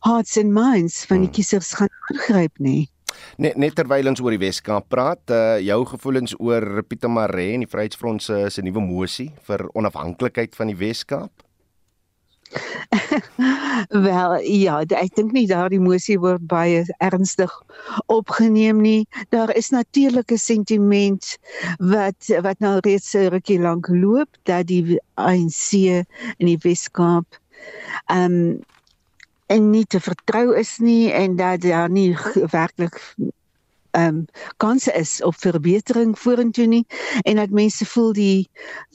hearts 0.07 0.37
and 0.37 0.53
minds 0.53 1.05
van 1.05 1.19
die 1.19 1.27
hmm. 1.27 1.35
kiesers 1.35 1.73
gaan 1.73 1.91
aangryp 2.09 2.55
nie 2.59 2.87
Net 3.37 3.57
net 3.57 3.75
terwyl 3.75 4.07
ons 4.07 4.21
oor 4.21 4.35
die 4.35 4.41
Weskaap 4.41 4.89
praat, 4.89 5.23
uh, 5.29 5.57
jou 5.59 5.81
gevoelens 5.85 6.35
oor 6.39 6.83
Pieter 6.83 7.09
Maree 7.09 7.55
en 7.55 7.65
die 7.65 7.71
Vryheidsfront 7.71 8.23
se 8.23 8.49
se 8.49 8.61
nuwe 8.61 8.83
mosie 8.83 9.31
vir 9.47 9.67
onafhanklikheid 9.73 10.55
van 10.55 10.71
die 10.71 10.79
Weskaap? 10.79 11.45
Wel, 14.05 14.35
ja, 14.63 14.75
ek 14.85 15.15
dink 15.17 15.33
nie 15.35 15.47
daardie 15.49 15.81
mosie 15.81 16.17
word 16.21 16.45
baie 16.49 16.83
ernstig 17.03 17.51
opgeneem 18.13 18.81
nie. 18.83 19.07
Daar 19.33 19.51
is 19.55 19.71
natuurlik 19.73 20.31
'n 20.31 20.37
sentiment 20.37 21.37
wat 21.79 22.29
wat 22.47 22.59
nou 22.59 22.79
reeds 22.85 23.15
'n 23.15 23.31
rukkie 23.33 23.59
lank 23.59 23.87
loop 23.89 24.29
dat 24.43 24.67
die 24.67 24.99
ANC 25.15 25.73
in 26.37 26.47
die 26.51 26.61
Weskaap 26.61 27.27
ehm 28.07 28.31
um, 28.31 28.63
en 29.47 29.69
nie 29.69 29.85
te 29.85 29.99
vertrou 29.99 30.53
is 30.57 30.77
nie 30.77 31.11
en 31.11 31.35
dat 31.35 31.61
daar 31.61 31.89
nie 31.89 32.11
werklik 32.51 33.01
ehm 33.95 34.07
um, 34.07 34.25
kanse 34.57 34.91
is 34.91 35.21
op 35.23 35.35
verbetering 35.39 36.17
vorentoe 36.19 36.65
nie 36.67 36.85
en 37.21 37.35
dat 37.39 37.49
mense 37.49 37.85
voel 37.85 38.11
die 38.13 38.49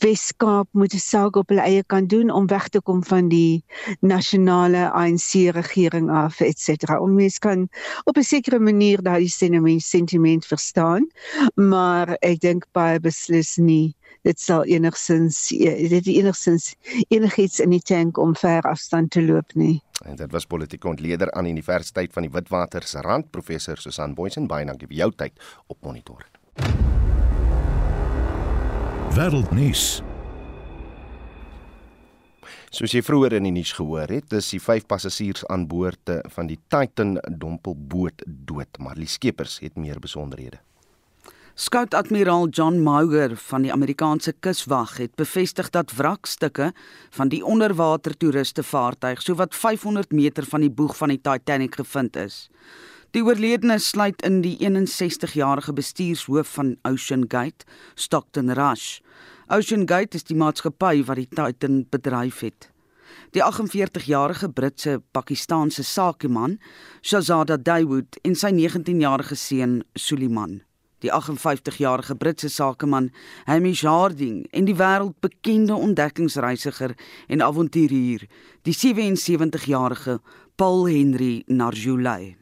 Wes-Kaap 0.05 0.69
moet 0.73 0.95
'n 0.95 0.99
saak 1.05 1.37
op 1.41 1.49
hulle 1.49 1.65
eie 1.65 1.85
kan 1.87 2.07
doen 2.07 2.31
om 2.31 2.47
weg 2.47 2.69
te 2.69 2.81
kom 2.81 3.05
van 3.05 3.29
die 3.29 3.65
nasionale 4.01 4.91
ANC 4.91 5.31
regering 5.57 6.11
af 6.11 6.41
et 6.41 6.59
cetera. 6.59 7.01
Om 7.01 7.15
mens 7.15 7.39
kan 7.39 7.69
op 8.05 8.17
'n 8.17 8.23
sekere 8.23 8.59
manier 8.59 9.03
daai 9.03 9.29
sentiment 9.29 9.83
sentiment 9.83 10.47
verstaan, 10.47 11.09
maar 11.55 12.17
ek 12.21 12.41
dink 12.41 12.67
baie 12.73 13.01
beslis 13.01 13.57
nie 13.57 13.95
dit 14.23 14.41
sal 14.41 14.65
enigsins 14.65 15.49
dit 15.49 16.07
enigsins 16.07 16.75
enigiets 17.09 17.61
in 17.61 17.71
die 17.71 17.85
tank 17.93 18.19
om 18.19 18.37
ver 18.37 18.63
afstand 18.63 19.11
te 19.11 19.23
loop 19.23 19.55
nie. 19.55 19.81
En 20.05 20.17
dit 20.17 20.33
was 20.33 20.47
politieke 20.47 20.89
ontleder 20.89 21.33
aan 21.33 21.45
die 21.45 21.53
Universiteit 21.53 22.13
van 22.13 22.25
die 22.25 22.33
Witwatersrand 22.33 23.31
professor 23.31 23.77
Susan 23.77 24.15
Boysen 24.15 24.47
baie 24.49 24.65
dankie 24.65 24.89
vir 24.89 25.03
jou 25.03 25.11
tyd 25.13 25.37
op 25.69 25.83
monitor. 25.85 26.25
Wêreldnuus. 29.17 30.01
Soos 32.71 32.93
jy 32.95 33.03
vroeër 33.03 33.35
in 33.41 33.49
die 33.49 33.55
nuus 33.57 33.73
gehoor 33.75 34.13
het, 34.15 34.33
is 34.39 34.53
die 34.55 34.63
vyf 34.63 34.87
passasiers 34.87 35.43
aan 35.51 35.67
boord 35.69 36.13
van 36.37 36.47
die 36.47 36.59
Titan 36.71 37.17
dompelboot 37.27 38.23
dood, 38.27 38.79
maar 38.79 38.95
die 38.95 39.11
skeepers 39.11 39.59
het 39.65 39.75
meer 39.75 39.99
besonderhede. 39.99 40.63
Skout-admiraal 41.61 42.49
John 42.49 42.79
Mauger 42.81 43.35
van 43.37 43.67
die 43.67 43.73
Amerikaanse 43.73 44.33
kuswag 44.33 44.95
het 44.97 45.13
bevestig 45.21 45.67
dat 45.71 45.91
wrakstukke 45.93 46.71
van 47.13 47.29
die 47.29 47.43
onderwater 47.45 48.15
toeriste 48.17 48.63
vaartuig 48.65 49.21
sowat 49.21 49.53
500 49.55 50.15
meter 50.17 50.47
van 50.49 50.65
die 50.65 50.71
boeg 50.73 50.95
van 50.97 51.13
die 51.13 51.21
Titanic 51.21 51.77
gevind 51.77 52.17
is. 52.17 52.39
Die 53.13 53.21
oorledenes 53.21 53.91
sluit 53.93 54.25
in 54.25 54.39
die 54.41 54.55
61-jarige 54.57 55.75
bestuurshoof 55.77 56.55
van 56.55 56.79
Ocean 56.89 57.27
Gate, 57.29 57.69
Stockton 57.95 58.55
Rush. 58.57 59.03
Ocean 59.53 59.85
Gate 59.85 60.17
is 60.17 60.25
die 60.25 60.39
maatskappy 60.41 61.05
wat 61.05 61.21
die 61.21 61.29
Titan 61.29 61.83
bedryf 61.93 62.41
het. 62.41 62.71
Die 63.37 63.45
48-jarige 63.45 64.49
Britse 64.49 65.03
Pakistaanse 65.13 65.85
sakeman, 65.85 66.57
Shahzada 67.05 67.61
Dawood 67.61 68.17
en 68.25 68.33
sy 68.33 68.55
19-jarige 68.57 69.37
seun 69.37 69.83
Suleiman 69.93 70.63
die 71.01 71.13
58-jarige 71.13 72.15
Britse 72.15 72.49
sakeman 72.49 73.11
Hamish 73.47 73.85
Harding 73.85 74.45
en 74.53 74.69
die 74.69 74.77
wêreldbekende 74.77 75.75
ontdekkingsreisiger 75.75 76.95
en 77.29 77.43
avonturier, 77.45 78.27
die 78.63 78.77
77-jarige 78.77 80.21
Paul 80.57 80.87
Henry 80.89 81.43
Narjulay. 81.47 82.37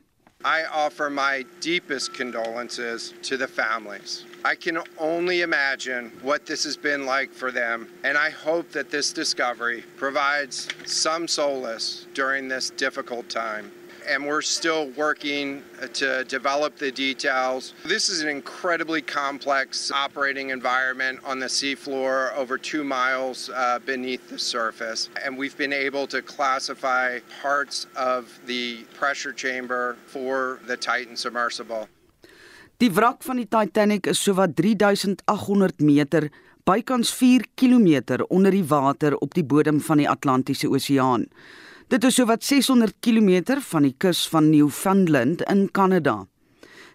I 0.44 0.64
offer 0.72 1.10
my 1.10 1.44
deepest 1.60 2.14
condolences 2.14 3.12
to 3.22 3.36
the 3.36 3.48
families. 3.48 4.24
I 4.44 4.54
can 4.54 4.78
only 4.98 5.42
imagine 5.42 6.12
what 6.22 6.46
this 6.46 6.62
has 6.64 6.76
been 6.76 7.06
like 7.06 7.32
for 7.34 7.50
them, 7.50 7.88
and 8.04 8.16
I 8.16 8.30
hope 8.30 8.70
that 8.72 8.90
this 8.90 9.12
discovery 9.12 9.82
provides 9.96 10.68
some 10.86 11.26
solace 11.26 12.06
during 12.14 12.48
this 12.48 12.70
difficult 12.70 13.28
time 13.28 13.72
and 14.08 14.26
we're 14.26 14.42
still 14.42 14.88
working 14.96 15.62
to 15.92 16.24
develop 16.24 16.76
the 16.76 16.90
details. 16.90 17.74
This 17.84 18.08
is 18.08 18.22
an 18.22 18.28
incredibly 18.28 19.02
complex 19.02 19.92
operating 19.92 20.50
environment 20.50 21.20
on 21.24 21.38
the 21.38 21.46
seafloor 21.46 22.34
over 22.34 22.56
two 22.56 22.84
miles 22.84 23.50
uh, 23.50 23.78
beneath 23.84 24.28
the 24.30 24.38
surface. 24.38 25.10
And 25.24 25.36
we've 25.36 25.56
been 25.56 25.72
able 25.72 26.06
to 26.08 26.22
classify 26.22 27.18
parts 27.42 27.86
of 27.94 28.40
the 28.46 28.84
pressure 28.94 29.32
chamber 29.32 29.96
for 30.06 30.60
the 30.66 30.76
Titan 30.76 31.16
submersible. 31.16 31.88
Die 32.78 32.90
wrak 32.94 33.24
van 33.26 33.40
die 33.40 33.48
Titanic 33.50 34.06
is 34.06 34.20
sowat 34.22 34.52
3800 34.54 35.80
meter 35.82 36.28
bykans 36.62 37.10
4 37.10 37.42
km 37.58 38.22
onder 38.28 38.54
die 38.54 38.62
water 38.64 39.16
op 39.18 39.34
die 39.34 39.42
bodem 39.42 39.80
van 39.82 39.98
die 39.98 40.06
Atlantiese 40.08 40.70
Oseaan. 40.70 41.26
Dit 41.88 42.04
is 42.04 42.18
sowat 42.18 42.42
600 42.44 42.98
km 43.00 43.54
van 43.64 43.86
die 43.86 43.94
kus 43.96 44.26
van 44.28 44.50
Newfoundland 44.52 45.40
in 45.48 45.62
Kanada. 45.72 46.26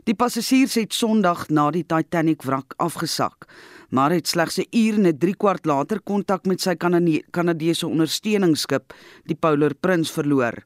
Die 0.06 0.14
passasiers 0.14 0.76
het 0.78 0.94
Sondag 0.94 1.48
na 1.50 1.64
die 1.74 1.82
Titanic 1.82 2.44
wrak 2.46 2.76
afgesak, 2.78 3.48
maar 3.90 4.14
het 4.14 4.28
slegs 4.30 4.60
'n 4.60 4.70
uur 4.70 4.94
en 4.94 5.08
'n 5.08 5.18
3 5.18 5.36
kwart 5.36 5.66
later 5.66 6.00
kontak 6.02 6.46
met 6.46 6.62
sy 6.62 6.76
Kanadese 7.32 7.88
ondersteuningsskip, 7.88 8.94
die 9.26 9.36
Polar 9.36 9.74
Prince, 9.74 10.14
verloor. 10.14 10.64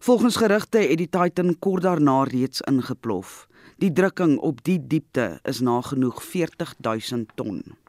Volgens 0.00 0.36
gerugte 0.36 0.78
het 0.78 0.98
die 0.98 1.08
Titan 1.08 1.58
kort 1.58 1.82
daarna 1.82 2.24
reeds 2.24 2.60
ingeplof. 2.60 3.46
Die 3.78 3.92
drukking 3.92 4.38
op 4.38 4.64
die 4.64 4.86
diepte 4.86 5.38
is 5.44 5.60
nagenoeg 5.60 6.22
40000 6.22 7.30
ton. 7.36 7.81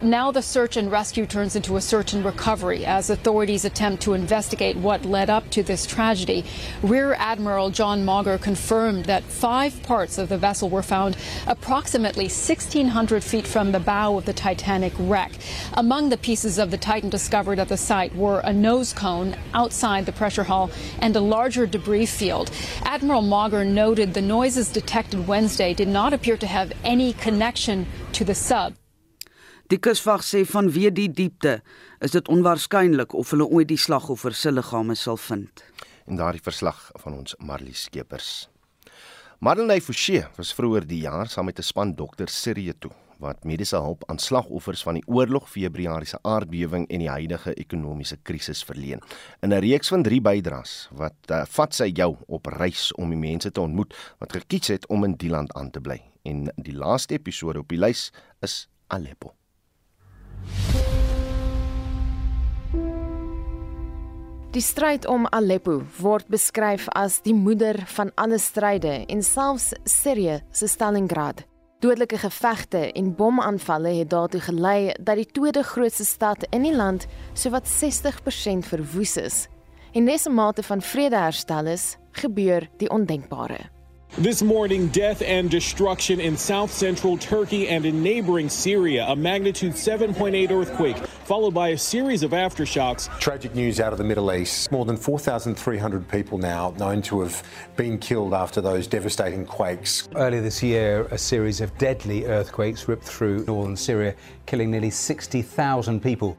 Now 0.00 0.30
the 0.30 0.42
search 0.42 0.76
and 0.76 0.92
rescue 0.92 1.26
turns 1.26 1.56
into 1.56 1.76
a 1.76 1.80
search 1.80 2.12
and 2.12 2.24
recovery 2.24 2.86
as 2.86 3.10
authorities 3.10 3.64
attempt 3.64 4.00
to 4.04 4.14
investigate 4.14 4.76
what 4.76 5.04
led 5.04 5.28
up 5.28 5.50
to 5.50 5.64
this 5.64 5.86
tragedy. 5.86 6.44
Rear 6.84 7.14
Admiral 7.14 7.70
John 7.70 8.04
Mauger 8.04 8.38
confirmed 8.38 9.06
that 9.06 9.24
five 9.24 9.82
parts 9.82 10.16
of 10.16 10.28
the 10.28 10.38
vessel 10.38 10.70
were 10.70 10.84
found 10.84 11.16
approximately 11.48 12.26
1,600 12.26 13.24
feet 13.24 13.44
from 13.44 13.72
the 13.72 13.80
bow 13.80 14.16
of 14.16 14.24
the 14.24 14.32
Titanic 14.32 14.92
wreck. 15.00 15.32
Among 15.72 16.10
the 16.10 16.16
pieces 16.16 16.60
of 16.60 16.70
the 16.70 16.78
Titan 16.78 17.10
discovered 17.10 17.58
at 17.58 17.66
the 17.66 17.76
site 17.76 18.14
were 18.14 18.38
a 18.38 18.52
nose 18.52 18.92
cone 18.92 19.34
outside 19.52 20.06
the 20.06 20.12
pressure 20.12 20.44
hull 20.44 20.70
and 21.00 21.16
a 21.16 21.20
larger 21.20 21.66
debris 21.66 22.06
field. 22.06 22.52
Admiral 22.84 23.22
Mauger 23.22 23.64
noted 23.64 24.14
the 24.14 24.22
noises 24.22 24.70
detected 24.70 25.26
Wednesday 25.26 25.74
did 25.74 25.88
not 25.88 26.12
appear 26.12 26.36
to 26.36 26.46
have 26.46 26.72
any 26.84 27.14
connection 27.14 27.84
to 28.12 28.24
the 28.24 28.36
sub. 28.36 28.74
Die 29.68 29.76
kusvag 29.84 30.22
sê 30.24 30.46
vanweë 30.48 30.88
die 30.96 31.10
diepte 31.12 31.58
is 32.00 32.14
dit 32.14 32.28
onwaarskynlik 32.32 33.12
of 33.12 33.34
hulle 33.34 33.44
ooit 33.52 33.68
die 33.68 33.76
slagoffer 33.76 34.32
se 34.32 34.48
liggame 34.48 34.94
sal 34.96 35.18
vind. 35.20 35.60
En 36.08 36.16
daardie 36.16 36.40
verslag 36.40 36.78
van 37.02 37.18
ons 37.18 37.34
Marlie 37.44 37.76
Skeepers. 37.76 38.48
Madeleine 39.44 39.84
Fouché 39.84 40.22
was 40.38 40.54
vroeër 40.56 40.86
die 40.88 41.02
jaar 41.02 41.28
saam 41.28 41.50
met 41.52 41.58
'n 41.60 41.68
span 41.68 41.92
dokters 41.92 42.40
Sirië 42.42 42.72
toe 42.78 42.94
wat 43.18 43.44
mediese 43.44 43.76
hulp 43.76 44.04
aan 44.08 44.18
slagoffers 44.18 44.82
van 44.82 44.94
die 44.94 45.06
oorlog, 45.06 45.50
Februarie 45.50 46.06
se 46.06 46.18
aardbewing 46.22 46.88
en 46.88 46.98
die 46.98 47.10
huidige 47.10 47.54
ekonomiese 47.54 48.16
krisis 48.22 48.64
verleen. 48.64 49.00
In 49.42 49.52
'n 49.52 49.60
reeks 49.60 49.88
van 49.88 50.02
3 50.02 50.20
bydraes 50.20 50.88
wat 50.92 51.16
uh, 51.30 51.44
vat 51.44 51.74
sy 51.74 51.90
jou 51.92 52.16
op 52.26 52.46
reis 52.46 52.92
om 52.94 53.10
die 53.10 53.18
mense 53.18 53.50
te 53.50 53.60
ontmoet 53.60 53.94
wat 54.18 54.32
gekies 54.32 54.68
het 54.68 54.86
om 54.86 55.04
in 55.04 55.16
die 55.16 55.30
land 55.30 55.52
aan 55.52 55.70
te 55.70 55.80
bly. 55.80 56.00
En 56.22 56.52
die 56.56 56.74
laaste 56.74 57.14
episode 57.14 57.58
op 57.58 57.68
die 57.68 57.78
lys 57.78 58.12
is 58.40 58.68
Aleppo. 58.86 59.37
Die 64.48 64.62
stryd 64.64 65.04
om 65.04 65.26
Aleppo 65.28 65.82
word 66.00 66.30
beskryf 66.32 66.86
as 66.96 67.18
die 67.20 67.34
moeder 67.36 67.76
van 67.92 68.08
alle 68.16 68.38
stryde 68.40 68.94
en 69.04 69.20
selfs 69.20 69.74
Sirië 69.84 70.38
se 70.56 70.70
Stalingrad. 70.72 71.42
Dodelike 71.84 72.16
gevegte 72.22 72.86
en 72.96 73.12
bomaanvalle 73.18 73.92
het 73.98 74.08
daartoe 74.08 74.40
gelei 74.46 74.94
dat 74.96 75.20
die 75.20 75.28
tweede 75.36 75.62
grootste 75.62 76.08
stad 76.08 76.46
in 76.48 76.64
die 76.64 76.72
land 76.72 77.04
sowat 77.36 77.68
60% 77.68 78.64
verwoes 78.72 79.16
is. 79.20 79.48
En 79.92 80.04
nes 80.04 80.24
'n 80.26 80.32
mate 80.32 80.62
van 80.62 80.80
vrede 80.80 81.16
herstel 81.16 81.66
is, 81.66 81.96
gebeur 82.12 82.68
die 82.78 82.90
ondenkbare. 82.90 83.77
This 84.16 84.42
morning, 84.42 84.88
death 84.88 85.22
and 85.22 85.48
destruction 85.48 86.18
in 86.18 86.36
south 86.36 86.72
central 86.72 87.16
Turkey 87.18 87.68
and 87.68 87.86
in 87.86 88.02
neighboring 88.02 88.48
Syria. 88.48 89.06
A 89.06 89.14
magnitude 89.14 89.74
7.8 89.74 90.50
earthquake, 90.50 90.96
followed 90.96 91.54
by 91.54 91.68
a 91.68 91.78
series 91.78 92.24
of 92.24 92.32
aftershocks. 92.32 93.16
Tragic 93.20 93.54
news 93.54 93.78
out 93.78 93.92
of 93.92 93.98
the 93.98 94.04
Middle 94.04 94.32
East. 94.32 94.72
More 94.72 94.84
than 94.84 94.96
4,300 94.96 96.08
people 96.08 96.36
now 96.36 96.74
known 96.78 97.00
to 97.02 97.20
have 97.20 97.44
been 97.76 97.96
killed 97.98 98.34
after 98.34 98.60
those 98.60 98.88
devastating 98.88 99.46
quakes. 99.46 100.08
Earlier 100.16 100.40
this 100.40 100.62
year, 100.64 101.06
a 101.12 101.18
series 101.18 101.60
of 101.60 101.76
deadly 101.78 102.24
earthquakes 102.24 102.88
ripped 102.88 103.04
through 103.04 103.44
northern 103.44 103.76
Syria, 103.76 104.16
killing 104.46 104.70
nearly 104.70 104.90
60,000 104.90 106.00
people. 106.02 106.36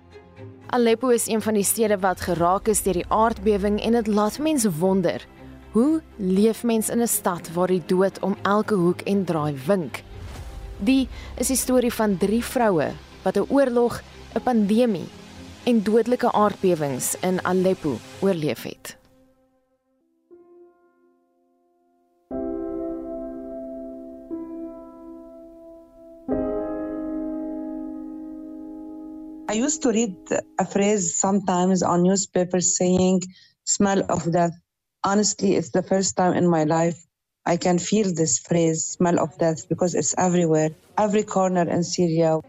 Aleppo 0.71 1.09
is 1.09 1.27
een 1.27 1.41
van 1.41 1.53
die 1.53 1.63
stede 1.63 1.97
wat 1.99 2.21
geraak 2.21 2.67
is 2.67 2.83
deur 2.83 2.93
die 2.93 3.05
aardbewing 3.07 3.79
en 3.81 3.91
dit 3.91 4.07
laat 4.07 4.39
mense 4.39 4.71
wonder. 4.71 5.25
Hoe 5.69 6.01
leef 6.17 6.63
mens 6.63 6.89
in 6.89 7.01
'n 7.01 7.07
stad 7.07 7.53
waar 7.53 7.67
die 7.67 7.83
dood 7.85 8.19
om 8.19 8.35
elke 8.41 8.73
hoek 8.73 9.01
en 9.01 9.25
draai 9.25 9.53
wink? 9.65 10.03
Die 10.77 11.07
is 11.37 11.47
die 11.47 11.57
storie 11.57 11.93
van 11.93 12.17
drie 12.17 12.43
vroue 12.43 12.91
wat 13.23 13.37
'n 13.37 13.45
oorlog, 13.49 14.01
'n 14.33 14.41
pandemie 14.41 15.07
en 15.63 15.83
dodelike 15.83 16.31
aardbewings 16.31 17.15
in 17.21 17.43
Aleppo 17.45 17.97
oorleef 18.19 18.63
het. 18.63 18.97
I 29.51 29.61
used 29.63 29.81
to 29.81 29.89
read 29.89 30.43
a 30.61 30.65
phrase 30.65 31.13
sometimes 31.13 31.83
on 31.83 32.01
newspapers 32.01 32.75
saying 32.75 33.23
smell 33.63 34.03
of 34.07 34.23
death 34.23 34.57
honestly, 35.03 35.55
it's 35.55 35.71
the 35.71 35.83
first 35.83 36.15
time 36.15 36.33
in 36.33 36.47
my 36.47 36.63
life 36.63 37.05
I 37.45 37.57
can 37.57 37.79
feel 37.79 38.13
this 38.13 38.39
phrase, 38.39 38.85
smell 38.85 39.19
of 39.19 39.37
death, 39.37 39.67
because 39.69 39.95
it's 39.95 40.13
everywhere, 40.17 40.69
every 40.97 41.23
corner 41.23 41.67
in 41.69 41.83
Syria. 41.83 42.39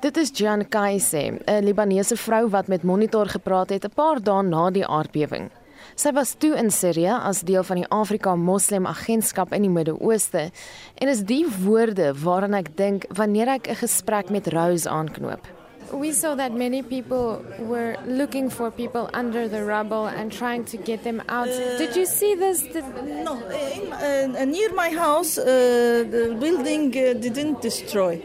Dit 0.00 0.16
is 0.16 0.30
Jan 0.32 0.64
Kaise, 0.64 1.40
'n 1.46 1.64
Libanese 1.64 2.16
vrou 2.16 2.48
wat 2.48 2.68
met 2.68 2.82
Monitor 2.82 3.26
gepraat 3.28 3.68
het 3.68 3.84
'n 3.84 3.94
paar 3.94 4.22
dae 4.22 4.42
na 4.42 4.70
die 4.70 4.86
aardbewing. 4.86 5.50
Sy 5.94 6.12
was 6.12 6.34
toe 6.38 6.56
in 6.56 6.70
Sirië 6.70 7.20
as 7.22 7.40
deel 7.40 7.62
van 7.62 7.76
die 7.76 7.88
Afrika 7.88 8.36
Moslem 8.36 8.86
Agentskap 8.86 9.52
in 9.52 9.62
die 9.62 9.70
Midde-Ooste 9.70 10.50
en 10.94 11.08
is 11.08 11.24
die 11.24 11.46
woorde 11.64 12.14
waaraan 12.14 12.54
ek 12.54 12.76
dink 12.76 13.04
wanneer 13.08 13.48
ek 13.48 13.68
'n 13.68 13.74
gesprek 13.74 14.30
met 14.30 14.48
Rose 14.48 14.88
aanknoop 14.88 15.59
we 15.92 16.12
saw 16.12 16.34
that 16.34 16.52
many 16.52 16.82
people 16.82 17.44
were 17.58 17.96
looking 18.06 18.50
for 18.50 18.70
people 18.70 19.10
under 19.12 19.48
the 19.48 19.64
rubble 19.64 20.06
and 20.06 20.32
trying 20.32 20.64
to 20.66 20.76
get 20.76 21.04
them 21.04 21.22
out. 21.28 21.48
Uh, 21.48 21.78
Did 21.78 21.96
you 21.96 22.06
see 22.06 22.34
this? 22.34 22.62
Did 22.62 22.84
no, 23.04 23.36
in, 23.50 24.36
uh, 24.36 24.44
near 24.44 24.72
my 24.74 24.90
house, 24.90 25.38
uh, 25.38 25.44
the 25.44 26.36
building 26.38 26.88
uh, 26.90 27.14
didn't 27.14 27.60
destroy. 27.62 28.22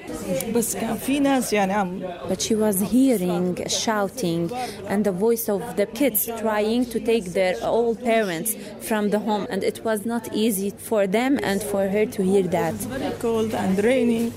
But 0.53 2.41
she 2.41 2.55
was 2.55 2.79
hearing 2.81 3.67
shouting 3.67 4.51
and 4.87 5.05
the 5.05 5.11
voice 5.11 5.49
of 5.49 5.75
the 5.75 5.85
kids 5.85 6.29
trying 6.37 6.85
to 6.85 6.99
take 6.99 7.25
their 7.33 7.55
old 7.63 8.03
parents 8.03 8.55
from 8.81 9.09
the 9.09 9.19
home, 9.19 9.47
and 9.49 9.63
it 9.63 9.83
was 9.83 10.05
not 10.05 10.33
easy 10.33 10.69
for 10.69 11.07
them 11.07 11.39
and 11.43 11.61
for 11.63 11.87
her 11.87 12.05
to 12.05 12.23
hear 12.23 12.43
that. 12.43 12.73
Very 12.73 13.11
cold 13.19 13.53
and 13.53 13.83
raining, 13.83 14.31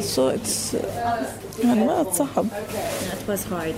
so 0.00 0.28
it's. 0.28 0.74
And 1.62 1.86
well, 1.86 2.06
it's 2.06 2.18
hard. 2.18 2.50
It 2.52 3.26
was 3.26 3.44
hard. 3.44 3.74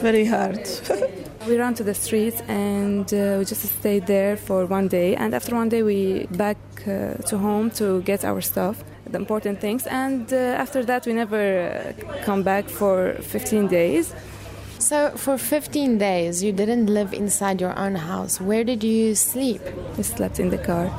Very 0.00 0.24
hard. 0.26 0.68
we 1.46 1.56
ran 1.56 1.74
to 1.74 1.84
the 1.84 1.94
streets 1.94 2.40
and 2.48 3.12
uh, 3.14 3.36
we 3.38 3.44
just 3.44 3.62
stayed 3.62 4.06
there 4.06 4.36
for 4.36 4.66
one 4.66 4.88
day. 4.88 5.14
And 5.16 5.34
after 5.34 5.54
one 5.54 5.68
day, 5.68 5.82
we 5.82 6.26
back 6.32 6.58
uh, 6.86 7.14
to 7.28 7.38
home 7.38 7.70
to 7.72 8.02
get 8.02 8.24
our 8.24 8.40
stuff, 8.40 8.82
the 9.06 9.18
important 9.18 9.60
things. 9.60 9.86
And 9.86 10.32
uh, 10.32 10.36
after 10.36 10.84
that, 10.84 11.06
we 11.06 11.12
never 11.12 11.94
uh, 11.98 12.22
come 12.24 12.42
back 12.42 12.68
for 12.68 13.14
15 13.14 13.68
days. 13.68 14.14
So, 14.78 15.10
for 15.16 15.38
15 15.38 15.98
days, 15.98 16.42
you 16.42 16.52
didn't 16.52 16.86
live 16.86 17.14
inside 17.14 17.60
your 17.60 17.76
own 17.78 17.94
house. 17.94 18.40
Where 18.40 18.62
did 18.62 18.84
you 18.84 19.14
sleep? 19.14 19.62
We 19.96 20.02
slept 20.02 20.38
in 20.38 20.50
the 20.50 20.58
car. 20.58 20.92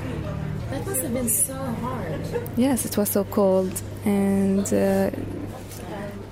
That 0.71 0.85
must 0.85 1.01
have 1.01 1.13
been 1.13 1.29
so 1.29 1.53
hard. 1.53 2.21
Yes, 2.57 2.85
it 2.85 2.97
was 2.97 3.09
so 3.09 3.23
cold, 3.23 3.81
and 4.03 4.65
uh, 4.73 5.11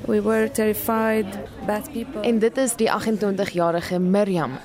We 0.06 0.20
were 0.22 0.48
terrified 0.48 1.26
bad 1.66 1.92
people. 1.92 2.20
En 2.22 2.38
dit 2.38 2.56
is 2.56 2.76
die 2.76 2.90
28-jarige 2.90 3.98
Miriam. 3.98 4.58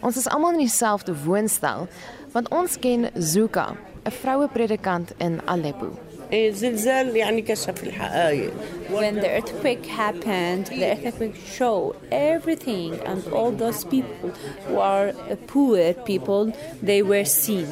Ons 0.00 0.16
is 0.16 0.28
almal 0.28 0.52
in 0.52 0.58
dieselfde 0.58 1.14
woonstel 1.24 1.88
want 2.32 2.48
ons 2.48 2.78
ken 2.78 3.10
Zuka, 3.18 3.76
'n 4.04 4.10
vroue 4.10 4.48
predikant 4.48 5.12
in 5.18 5.40
Aleppo. 5.44 5.90
زلزال 6.32 7.16
يعني 7.16 7.42
كشف 7.42 7.82
الحقائق. 7.82 8.52
When 8.90 9.14
the 9.14 9.30
earthquake 9.30 9.86
happened, 9.86 10.66
the 10.66 10.96
earthquake 10.96 11.36
showed 11.58 11.94
everything 12.10 13.00
and 13.06 13.32
all 13.32 13.50
those 13.50 13.84
people 13.84 14.30
who 14.66 14.78
are 14.78 15.12
poor 15.46 15.94
people, 16.04 16.52
they 16.82 17.02
were 17.02 17.24
seen. 17.24 17.66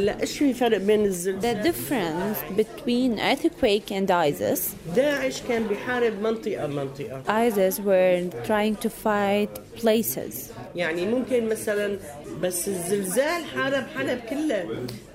لا 0.00 0.20
ايش 0.20 0.38
في 0.38 0.54
فرق 0.54 0.78
بين 0.78 1.04
الزلزال 1.04 1.62
The 1.62 1.66
difference 1.66 2.58
between 2.60 3.18
earthquake 3.18 3.90
and 3.90 4.10
ISIS 4.10 4.60
داعش 4.96 5.42
كان 5.42 5.66
بيحارب 5.66 6.22
منطقة 6.22 6.66
منطقة 6.66 7.22
ISIS 7.50 7.74
were 7.74 8.46
trying 8.46 8.86
to 8.86 8.88
fight 8.88 9.69
places 9.82 10.52
يعني 10.76 11.06
ممكن 11.06 11.48
مثلا 11.48 11.98
بس 12.42 12.68
الزلزال 12.68 13.44
حارب 13.44 13.84
حلب 13.96 14.20
كلها 14.30 14.64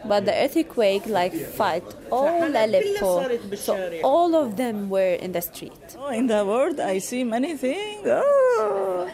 But 0.03 0.25
the 0.25 0.33
earthquake 0.33 1.05
like 1.05 1.35
fight 1.59 1.83
all 2.11 2.55
Aleppo 2.55 3.21
so 3.55 3.75
all 4.03 4.35
of 4.35 4.55
them 4.55 4.89
were 4.89 5.15
in 5.25 5.31
the 5.31 5.41
street 5.41 5.85
oh, 5.97 6.19
In 6.19 6.27
the 6.27 6.43
world 6.51 6.79
I 6.79 6.99
see 6.99 7.23
many 7.23 7.53
things 7.57 8.07
oh. 8.07 9.07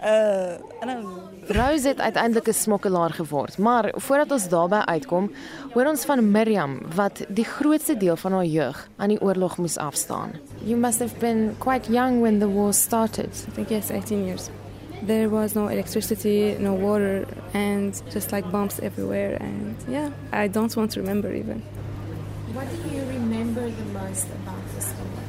uh, 0.00 0.82
أنا 0.82 1.28
Rose 1.50 1.88
het 1.88 2.00
uiteindelik 2.00 2.48
'n 2.48 2.52
smokkelaar 2.52 3.10
geword, 3.10 3.58
maar 3.58 3.92
voordat 3.96 4.30
ons 4.30 4.48
daarby 4.48 4.74
uitkom, 4.84 5.32
hoor 5.72 5.86
ons 5.86 6.04
van 6.04 6.30
Miriam 6.30 6.80
wat 6.94 7.24
die 7.28 7.44
grootste 7.44 7.96
deel 7.96 8.16
van 8.16 8.32
haar 8.32 8.44
jeug 8.44 8.88
aan 8.96 9.08
die 9.08 9.20
oorlog 9.20 9.56
moes 9.56 9.76
afstaan. 9.76 10.30
You 10.64 10.76
must 10.76 10.98
have 10.98 11.18
been 11.18 11.54
quite 11.58 11.92
young 11.92 12.20
when 12.20 12.38
the 12.38 12.52
war 12.52 12.72
started. 12.72 13.30
I 13.48 13.50
think 13.54 13.68
yes, 13.68 13.90
18 13.90 14.24
years. 14.24 14.48
There 15.05 15.29
was 15.29 15.55
no 15.55 15.67
electricity, 15.67 16.55
no 16.59 16.73
water 16.73 17.27
and 17.53 17.93
just 18.11 18.31
like 18.31 18.49
bombs 18.51 18.79
everywhere 18.79 19.37
and 19.39 19.75
yeah, 19.87 20.11
I 20.31 20.47
don't 20.47 20.75
want 20.75 20.91
to 20.91 21.01
remember 21.01 21.33
even. 21.33 21.61
What 22.53 22.67
do 22.69 22.95
you 22.95 23.03
remember 23.05 23.69
the 23.69 23.85
most 23.85 24.27
about 24.27 24.63
this 24.75 24.87
war? 24.97 25.23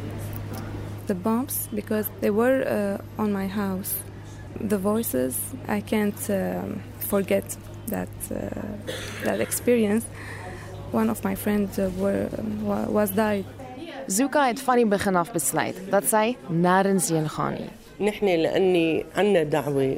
the 1.07 1.15
bombs 1.15 1.69
because 1.75 2.09
they 2.21 2.31
were 2.31 2.63
uh, 2.67 3.23
on 3.23 3.33
my 3.33 3.47
house. 3.47 3.97
The 4.61 4.79
voices, 4.79 5.39
I 5.67 5.81
can't 5.81 6.31
um, 6.31 6.83
forget 6.99 7.57
that 7.89 8.09
uh, 8.31 8.63
that 9.25 9.41
experience. 9.41 10.05
One 10.93 11.11
of 11.11 11.25
my 11.25 11.35
friends 11.35 11.79
uh, 11.79 11.91
were 11.97 12.29
was 12.89 13.11
died. 13.11 13.45
Zuka 14.07 14.47
het 14.47 14.61
van 14.61 14.77
die 14.77 14.87
begin 14.87 15.17
af 15.17 15.33
besluit 15.33 15.77
dat 15.91 16.05
sy 16.05 16.37
nêrens 16.49 17.09
heen 17.09 17.29
gaan 17.29 17.55
nie. 17.59 17.71
نحن 18.00 18.26
لاني 18.26 19.06
عندنا 19.16 19.44
دعوه 19.44 19.98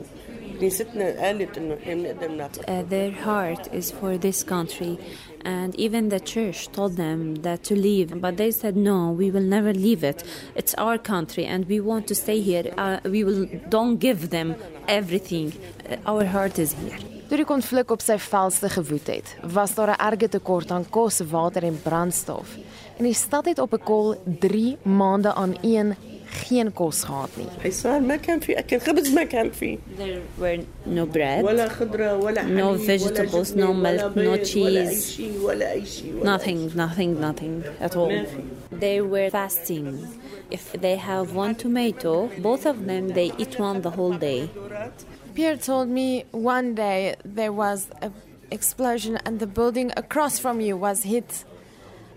كنيستنا 0.59 1.25
قالت 1.25 1.57
انه 1.57 1.77
احنا 1.83 1.93
بنقدر 1.93 2.31
نعطي 2.31 2.61
Uh, 2.61 2.83
their 2.89 3.11
heart 3.25 3.73
is 3.73 3.91
for 3.91 4.17
this 4.17 4.43
country 4.43 4.97
and 5.45 5.75
even 5.85 6.09
the 6.09 6.19
church 6.19 6.59
told 6.77 6.93
them 6.97 7.19
that 7.45 7.59
to 7.69 7.75
leave 7.87 8.09
but 8.25 8.33
they 8.37 8.51
said 8.61 8.75
no 8.75 8.99
we 9.21 9.27
will 9.33 9.47
never 9.57 9.73
leave 9.73 10.03
it 10.11 10.19
it's 10.59 10.73
our 10.85 10.97
country 11.13 11.45
and 11.53 11.61
we 11.73 11.79
want 11.91 12.03
to 12.11 12.15
stay 12.23 12.39
here 12.49 12.65
uh, 12.77 12.99
we 13.15 13.21
will 13.27 13.41
don't 13.75 13.97
give 14.07 14.21
them 14.35 14.47
everything 14.99 15.47
Uh, 15.53 16.11
our 16.11 16.25
heart 16.35 16.55
is 16.65 16.71
here 16.81 16.99
Toe 17.31 17.37
die 17.39 17.47
konflik 17.47 17.91
op 17.95 18.01
sy 18.03 18.17
velste 18.19 18.67
gewoed 18.73 19.07
het, 19.07 19.29
was 19.53 19.75
daar 19.77 19.91
'n 19.93 20.01
erge 20.09 20.27
tekort 20.29 20.71
aan 20.71 20.85
kos, 20.89 21.19
water 21.19 21.63
en 21.63 21.79
brandstof. 21.83 22.47
En 22.97 23.03
die 23.03 23.13
stad 23.13 23.45
het 23.45 23.59
op 23.59 23.73
'n 23.73 23.83
kol 23.83 24.15
3 24.39 24.77
maande 24.83 25.33
aan 25.33 25.55
een 25.61 25.95
geen 26.31 26.71
kos 26.71 27.03
gehad 27.03 27.29
nie. 27.37 27.47
حصار 27.63 27.99
ما 27.99 28.15
كان 28.15 28.39
في 28.39 28.59
اكل 28.59 28.79
خبز 28.79 29.13
ما 29.13 29.23
كان 29.23 29.51
في 29.51 29.77
there 29.99 30.41
were 30.41 30.59
no 30.87 31.05
bread 31.15 31.43
ولا 31.43 31.67
خضره 31.69 32.17
ولا 32.17 32.41
حليب 32.41 32.57
no 32.59 32.63
ولا 32.63 32.97
vegetables 32.97 33.51
جبنة، 33.51 33.65
no 33.65 33.69
ولا 33.69 33.97
milk 33.97 34.11
no 34.11 34.15
بيض، 34.15 34.55
ولا 34.55 34.81
اي 34.89 34.95
cheese 34.95 35.03
شيء 35.03 35.39
ولا 35.41 35.71
اي 35.71 35.85
شيء 35.85 36.13
ولا 36.15 36.37
nothing 36.37 36.71
nothing 36.75 37.21
nothing 37.21 37.85
at 37.85 37.95
all 37.95 37.97
ما 37.97 38.23
في. 38.23 38.43
they 38.79 39.01
were 39.01 39.29
fasting 39.29 40.07
if 40.51 40.81
they 40.81 40.95
have 40.95 41.35
one 41.35 41.55
tomato 41.55 42.29
both 42.41 42.65
of 42.65 42.85
them 42.87 43.09
they 43.09 43.31
eat 43.41 43.59
one 43.59 43.81
the 43.81 43.91
whole 43.97 44.17
day 44.17 44.49
Pierre 45.35 45.57
told 45.57 45.87
me 45.87 46.25
one 46.31 46.75
day 46.75 47.15
there 47.23 47.53
was 47.63 47.79
an 48.01 48.13
explosion 48.57 49.13
and 49.25 49.39
the 49.39 49.47
building 49.47 49.89
across 50.03 50.33
from 50.43 50.59
you 50.59 50.75
was 50.75 51.03
hit. 51.03 51.31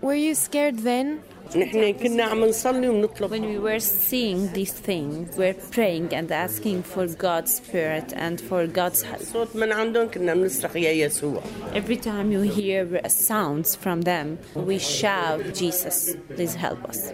Were 0.01 0.19
you 0.27 0.33
scared 0.35 0.79
then? 0.91 1.07
نحن 1.55 1.93
كنا 1.93 2.23
عم 2.23 2.45
نصلي 2.45 2.89
وبنطلب 2.89 3.31
when 3.31 3.45
we 3.45 3.59
were 3.59 3.79
seeing 3.79 4.51
these 4.53 4.73
things 4.73 5.37
we're 5.37 5.59
praying 5.71 6.13
and 6.13 6.31
asking 6.31 6.83
for 6.83 7.07
God's 7.07 7.55
spirit 7.55 8.13
and 8.13 8.41
for 8.41 8.67
God's 8.67 9.03
help 9.03 9.23
صوت 9.23 9.55
من 9.55 9.71
عندهم 9.71 10.07
كنا 10.07 10.33
بنصرخ 10.33 10.75
يا 10.75 10.91
يسوع 10.91 11.41
every 11.73 11.97
time 11.97 12.31
you 12.31 12.41
hear 12.41 13.09
sounds 13.09 13.75
from 13.75 14.01
them 14.01 14.37
we 14.55 14.79
shout 14.79 15.53
Jesus 15.53 16.15
please 16.35 16.55
help 16.55 16.89
us 16.89 17.13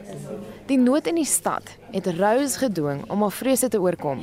Die 0.71 0.77
nood 0.79 1.07
in 1.07 1.17
die 1.19 1.27
stad 1.27 1.67
het 1.91 2.05
Rose 2.15 2.55
gedwing 2.61 3.01
om 3.11 3.25
haar 3.25 3.33
vrese 3.35 3.67
te 3.67 3.79
oorkom. 3.81 4.21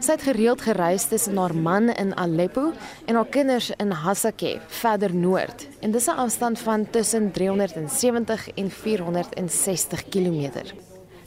Sy 0.00 0.14
het 0.14 0.22
gereeld 0.24 0.62
gereis 0.64 1.04
tussen 1.10 1.36
haar 1.36 1.52
man 1.52 1.90
in 1.92 2.14
Aleppo 2.16 2.70
en 3.04 3.18
haar 3.18 3.28
kinders 3.28 3.68
in 3.76 3.92
Hasakeh, 3.92 4.62
verder 4.80 5.12
noord. 5.14 5.66
En 5.85 5.91
dis 5.91 6.05
'n 6.05 6.09
afstand 6.09 6.59
van 6.59 6.89
tussen 6.89 7.31
370 7.31 8.49
en 8.55 8.71
460 8.71 10.09
km. 10.09 10.49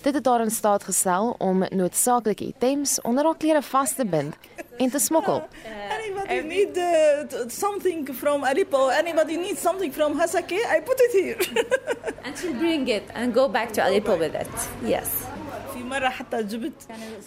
Dit 0.03 0.15
het 0.15 0.27
haar 0.27 0.41
in 0.41 0.51
staat 0.51 0.85
gestel 0.85 1.35
om 1.39 1.65
noodsaaklike 1.69 2.45
items 2.45 3.01
onder 3.01 3.25
haar 3.25 3.37
klere 3.37 3.63
vas 3.63 3.95
te 3.95 4.07
bind 4.07 4.35
en 4.77 4.91
te 4.91 4.99
smokkel. 4.99 5.49
Anybody 5.89 6.47
need 6.47 6.77
uh, 6.77 7.49
something 7.49 8.09
from 8.15 8.45
Aleppo? 8.45 8.89
Anybody 8.89 9.37
needs 9.37 9.61
something 9.61 9.93
from 9.95 10.19
Hasake? 10.19 10.77
I 10.77 10.81
put 10.85 11.01
it 11.01 11.13
here. 11.13 11.65
and 12.25 12.39
she'll 12.39 12.59
bring 12.59 12.89
it 12.89 13.03
and 13.15 13.35
go 13.35 13.49
back 13.49 13.73
to 13.73 13.83
Aleppo 13.83 14.19
with 14.19 14.35
it 14.35 14.69
yes 14.83 15.28
في 15.78 15.84
مرة 15.84 16.10
حتى 16.10 16.44
جبت 16.44 16.74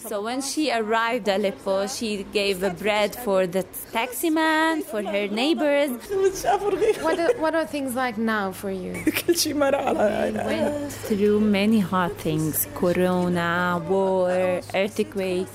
So 0.09 0.23
when 0.23 0.41
she 0.41 0.71
arrived 0.71 1.29
at 1.29 1.41
Aleppo, 1.41 1.87
she 1.87 2.25
gave 2.33 2.63
a 2.63 2.71
bread 2.71 3.15
for 3.15 3.47
the 3.47 3.65
taxi 3.93 4.31
man, 4.31 4.83
for 4.83 5.03
her 5.03 5.27
neighbors. 5.29 5.91
What 7.07 7.19
are, 7.19 7.33
what 7.45 7.55
are 7.55 7.67
things 7.67 7.95
like 7.95 8.17
now 8.19 8.53
for 8.53 8.71
you? 8.71 8.93
كل 9.27 9.37
شيء 9.37 9.55
مرة 9.55 9.77
على 9.77 10.33
We 10.33 10.47
went 10.47 10.93
through 10.93 11.41
many 11.41 11.81
hard 11.81 12.17
things 12.19 12.67
corona, 12.75 13.83
war, 13.89 14.61
earthquake. 14.75 15.49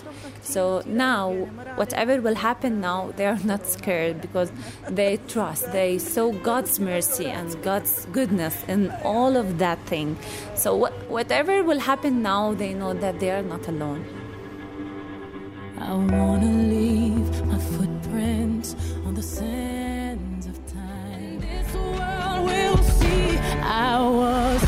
So 0.47 0.81
now, 0.87 1.33
whatever 1.75 2.21
will 2.21 2.37
happen 2.37 2.81
now, 2.81 3.13
they 3.17 3.27
are 3.27 3.39
not 3.45 3.67
scared 3.67 4.21
because 4.21 4.53
they 4.89 5.19
trust, 5.29 5.73
they 5.73 5.99
saw 5.99 6.31
God's 6.31 6.79
mercy 6.79 7.27
and 7.27 7.61
God's 7.63 8.07
goodness 8.13 8.55
in 8.69 8.93
all 9.03 9.37
of 9.37 9.59
that 9.59 9.81
thing. 9.87 10.17
So, 10.55 10.77
what, 10.77 10.93
whatever 11.11 11.65
will 11.65 11.81
happen 11.81 12.23
now, 12.23 12.55
they 12.55 12.75
know 12.75 12.95
that 12.95 13.19
they 13.19 13.33
are 13.33 13.43
not 13.43 13.67
alone. 13.67 14.05
I 15.81 15.93
wanna 15.93 16.53
leave 16.75 17.45
my 17.47 17.59
footprints 17.59 18.77
on 19.05 19.15
the 19.15 19.23
sands 19.23 20.47
of 20.47 20.57
time. 20.73 21.41
This 21.41 21.75
world 21.75 22.47
will 22.47 22.79
see 22.85 23.37
I 23.63 24.01
was 24.01 24.63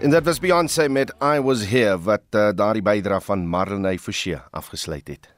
En 0.00 0.10
dit 0.10 0.24
was 0.24 0.38
Beyoncé 0.40 0.88
met 0.88 1.12
I 1.22 1.40
Was 1.40 1.66
Here 1.68 1.98
wat 2.00 2.22
uh, 2.30 2.48
daardie 2.56 2.82
bydra 2.82 3.20
van 3.20 3.44
Marlenae 3.46 3.98
Forsie 3.98 4.38
afgesluit 4.50 5.08
het. 5.08 5.28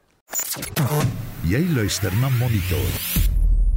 Jy 1.43 1.65
luister 1.75 2.15
na 2.21 2.31
Monitor. 2.39 3.32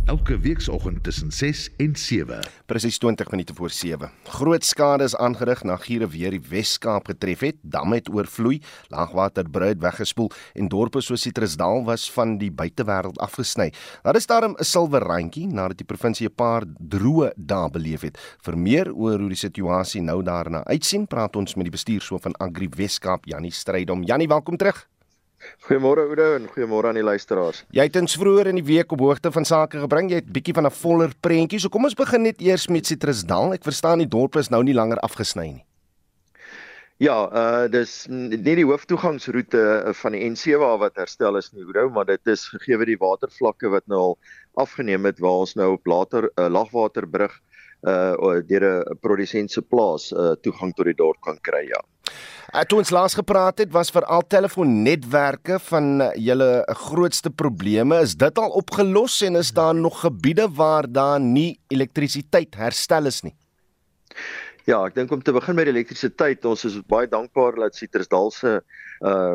Elke 0.07 0.38
weekoggend 0.38 1.03
tussen 1.03 1.33
6 1.33 1.71
en 1.77 1.97
7. 1.97 2.38
Presies 2.66 2.99
20 2.99 3.31
minute 3.31 3.55
voor 3.55 3.71
7. 3.71 4.11
Groot 4.25 4.64
skade 4.64 5.05
is 5.05 5.16
aangerig 5.16 5.64
na 5.66 5.77
giere 5.77 6.07
weer 6.09 6.31
die 6.31 6.40
Wes-Kaap 6.49 7.11
getref 7.11 7.42
het. 7.42 7.57
Damme 7.62 7.99
het 7.99 8.12
oorvloei, 8.14 8.61
laagwaterbruid 8.95 9.83
weggespoel 9.83 10.31
en 10.55 10.69
dorpe 10.71 11.03
soos 11.03 11.27
Citrusdal 11.27 11.83
was 11.85 12.07
van 12.12 12.38
die 12.38 12.53
buitewêreld 12.53 13.19
afgesny. 13.19 13.73
Daar 14.03 14.16
is 14.16 14.31
daarom 14.31 14.55
'n 14.55 14.64
silwer 14.64 15.03
randjie 15.03 15.47
nadat 15.47 15.79
die 15.79 15.87
provinsie 15.87 16.29
'n 16.29 16.35
paar 16.35 16.62
droë 16.79 17.33
dae 17.37 17.71
beleef 17.71 18.01
het. 18.01 18.19
Vir 18.42 18.59
meer 18.59 18.95
oor 18.95 19.19
hoe 19.19 19.29
die 19.29 19.42
situasie 19.47 20.03
nou 20.03 20.23
daarna 20.23 20.64
uitsien, 20.64 21.07
praat 21.07 21.37
ons 21.37 21.55
met 21.55 21.64
die 21.64 21.77
bestuurshoof 21.79 22.23
van 22.23 22.35
Agri 22.38 22.69
Wes-Kaap, 22.69 23.25
Jannie 23.25 23.51
Strydom. 23.51 24.03
Jannie, 24.03 24.29
welkom 24.29 24.57
terug. 24.57 24.87
Goeiemôre 25.66 26.06
Oude 26.06 26.26
en 26.37 26.48
goeiemôre 26.52 26.90
aan 26.90 26.98
die 26.98 27.04
luisteraars. 27.06 27.64
Jy 27.74 27.87
het 27.88 27.96
ons 28.00 28.16
vroeër 28.20 28.52
in 28.52 28.61
die 28.61 28.66
week 28.66 28.92
op 28.92 29.02
hoogte 29.04 29.32
van 29.35 29.44
sake 29.48 29.80
gebring. 29.82 30.11
Jy 30.11 30.20
het 30.22 30.32
bietjie 30.32 30.54
van 30.54 30.66
'n 30.66 30.70
voller 30.70 31.12
prentjie. 31.20 31.61
So 31.61 31.68
kom 31.68 31.85
ons 31.85 31.94
begin 31.94 32.22
net 32.22 32.40
eers 32.40 32.68
met 32.68 32.87
Citrusdal. 32.87 33.54
Ek 33.54 33.64
verstaan 33.64 33.98
die 33.98 34.09
dorp 34.09 34.37
is 34.37 34.50
nou 34.50 34.62
nie 34.62 34.74
langer 34.74 34.98
afgesny 34.98 35.48
nie. 35.52 35.64
Ja, 36.98 37.28
uh 37.28 37.68
dis 37.68 38.06
nie 38.09 38.56
die 38.56 38.64
hooftoegangsroete 38.64 39.85
uh, 39.85 39.92
van 39.92 40.12
die 40.12 40.22
N7 40.30 40.78
wat 40.80 40.96
herstel 40.96 41.37
is 41.37 41.52
nie, 41.52 41.64
Oude, 41.64 41.90
maar 41.92 42.06
dit 42.06 42.26
is 42.26 42.48
gegee 42.48 42.87
die 42.88 42.96
watervlakke 42.96 43.68
wat 43.68 43.85
nou 43.87 43.98
al 43.98 44.18
afgeneem 44.54 45.04
het 45.04 45.18
waar 45.20 45.44
ons 45.44 45.54
nou 45.54 45.74
op 45.74 45.87
later 45.87 46.30
uh, 46.38 46.46
lagwaterbrug 46.48 47.37
uh 47.87 48.40
deur 48.49 48.64
'n 48.66 48.99
produsent 49.01 49.51
se 49.51 49.62
plaas 49.62 50.12
uh 50.12 50.35
toegang 50.42 50.75
tot 50.75 50.87
die 50.87 50.94
dorp 50.94 51.20
kan 51.22 51.38
kry, 51.40 51.66
ja. 51.68 51.81
Uh, 52.55 52.62
toe 52.62 52.79
ons 52.79 52.90
laas 52.90 53.14
gepraat 53.14 53.59
het, 53.59 53.72
was 53.72 53.90
veral 53.90 54.22
telefoonnetwerke 54.27 55.59
van 55.59 56.01
uh, 56.01 56.11
julle 56.14 56.64
grootste 56.87 57.31
probleme. 57.31 58.01
Is 58.01 58.14
dit 58.14 58.38
al 58.38 58.51
opgelos 58.51 59.22
en 59.22 59.37
is 59.37 59.53
daar 59.53 59.75
nog 59.75 60.01
gebiede 60.01 60.49
waar 60.55 60.87
daar 60.88 61.20
nie 61.20 61.59
elektrisiteit 61.68 62.55
herstel 62.55 63.07
is 63.07 63.22
nie? 63.22 63.35
Ja, 64.66 64.85
ek 64.87 64.94
dink 64.94 65.12
om 65.12 65.22
te 65.22 65.33
begin 65.33 65.55
met 65.55 65.66
elektrisiteit, 65.66 66.44
ons 66.44 66.64
is 66.64 66.81
baie 66.87 67.07
dankbaar 67.07 67.55
dat 67.55 67.75
Citrusdal 67.75 68.31
se 68.31 68.49
uh 68.49 68.61